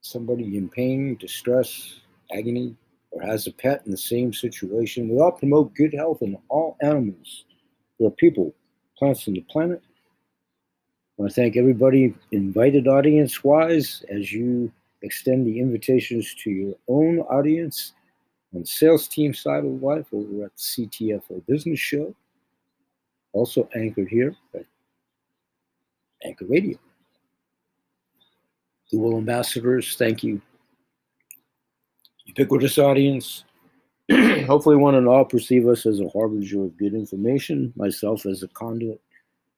somebody 0.01 0.57
in 0.57 0.69
pain, 0.69 1.17
distress, 1.17 2.01
agony, 2.33 2.77
or 3.11 3.23
has 3.23 3.47
a 3.47 3.53
pet 3.53 3.83
in 3.85 3.91
the 3.91 3.99
same 3.99 4.33
situation? 4.33 5.09
We 5.09 5.19
all 5.19 5.33
promote 5.33 5.75
good 5.75 5.93
health 5.93 6.23
in 6.23 6.39
all 6.49 6.77
animals. 6.81 7.45
There 7.99 8.09
are 8.09 8.13
people, 8.13 8.55
plants 8.97 9.27
on 9.27 9.35
the 9.35 9.45
planet. 9.51 9.83
I 11.19 11.23
want 11.23 11.33
to 11.33 11.35
thank 11.35 11.57
everybody 11.57 12.15
invited 12.31 12.87
audience 12.87 13.43
wise 13.43 14.05
as 14.09 14.33
you 14.33 14.73
extend 15.03 15.47
the 15.47 15.59
invitations 15.59 16.35
to 16.45 16.51
your 16.51 16.75
own 16.89 17.19
audience 17.21 17.95
on 18.55 18.65
sales 18.65 19.09
team 19.09 19.35
side 19.35 19.65
of 19.65 19.83
life 19.83 20.07
over 20.13 20.45
at 20.45 20.53
the 20.57 20.87
CTFO 20.87 21.45
Business 21.47 21.81
Show, 21.81 22.15
also 23.33 23.69
anchored 23.75 24.09
here 24.09 24.37
at 24.55 24.65
Anchor 26.25 26.47
Radio. 26.47 26.79
Google 28.93 29.17
ambassadors, 29.17 29.97
thank 29.97 30.23
you. 30.23 30.41
Ubiquitous 32.27 32.79
audience, 32.79 33.45
hopefully 34.47 34.77
one 34.77 34.95
and 34.95 35.09
all 35.09 35.25
perceive 35.25 35.67
us 35.67 35.87
as 35.87 36.01
a 36.01 36.09
harbinger 36.11 36.65
of 36.65 36.77
good 36.77 36.93
information, 36.93 37.73
myself 37.75 38.27
as 38.27 38.43
a 38.43 38.49
conduit 38.49 39.01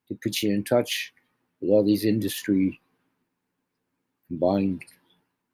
to 0.09 0.15
put 0.23 0.41
you 0.41 0.53
in 0.55 0.63
touch 0.63 1.13
with 1.61 1.71
all 1.71 1.85
these 1.85 2.05
industry 2.05 2.81
combined 4.29 4.85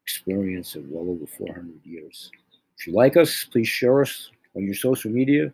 experience 0.03 0.75
of 0.75 0.87
well 0.87 1.09
over 1.09 1.25
400 1.25 1.83
years. 1.83 2.31
If 2.77 2.87
you 2.87 2.93
like 2.93 3.17
us, 3.17 3.45
please 3.45 3.67
share 3.67 4.01
us 4.01 4.29
on 4.55 4.63
your 4.63 4.75
social 4.75 5.11
media. 5.11 5.53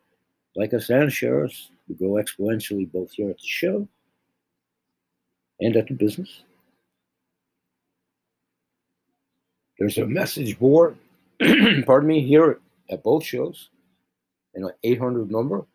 Like 0.55 0.73
us 0.73 0.89
and 0.89 1.11
share 1.11 1.45
us. 1.45 1.69
We 1.87 1.95
grow 1.95 2.21
exponentially 2.21 2.91
both 2.91 3.11
here 3.11 3.29
at 3.29 3.37
the 3.37 3.45
show 3.45 3.87
and 5.61 5.75
at 5.75 5.87
the 5.87 5.93
business. 5.93 6.43
There's 9.79 9.97
a 9.97 10.05
message 10.05 10.57
board, 10.57 10.97
pardon 11.85 12.07
me, 12.07 12.25
here 12.25 12.59
at 12.89 13.03
both 13.03 13.23
shows, 13.23 13.69
and 14.55 14.65
an 14.65 14.71
800 14.83 15.29
number. 15.29 15.65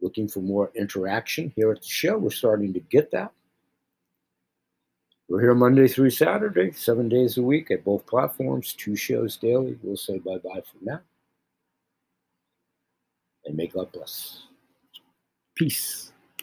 Looking 0.00 0.28
for 0.28 0.40
more 0.40 0.70
interaction 0.76 1.52
here 1.56 1.72
at 1.72 1.82
the 1.82 1.88
show. 1.88 2.16
We're 2.18 2.30
starting 2.30 2.72
to 2.72 2.80
get 2.80 3.10
that. 3.10 3.32
We're 5.28 5.40
here 5.40 5.54
Monday 5.54 5.88
through 5.88 6.10
Saturday, 6.10 6.70
seven 6.72 7.08
days 7.08 7.36
a 7.36 7.42
week 7.42 7.70
at 7.70 7.84
both 7.84 8.06
platforms, 8.06 8.72
two 8.72 8.96
shows 8.96 9.36
daily. 9.36 9.78
We'll 9.82 9.96
say 9.96 10.18
bye 10.18 10.38
bye 10.38 10.62
for 10.62 10.78
now. 10.82 11.00
And 13.44 13.56
may 13.56 13.66
God 13.66 13.92
bless. 13.92 14.44
Peace. 15.54 16.12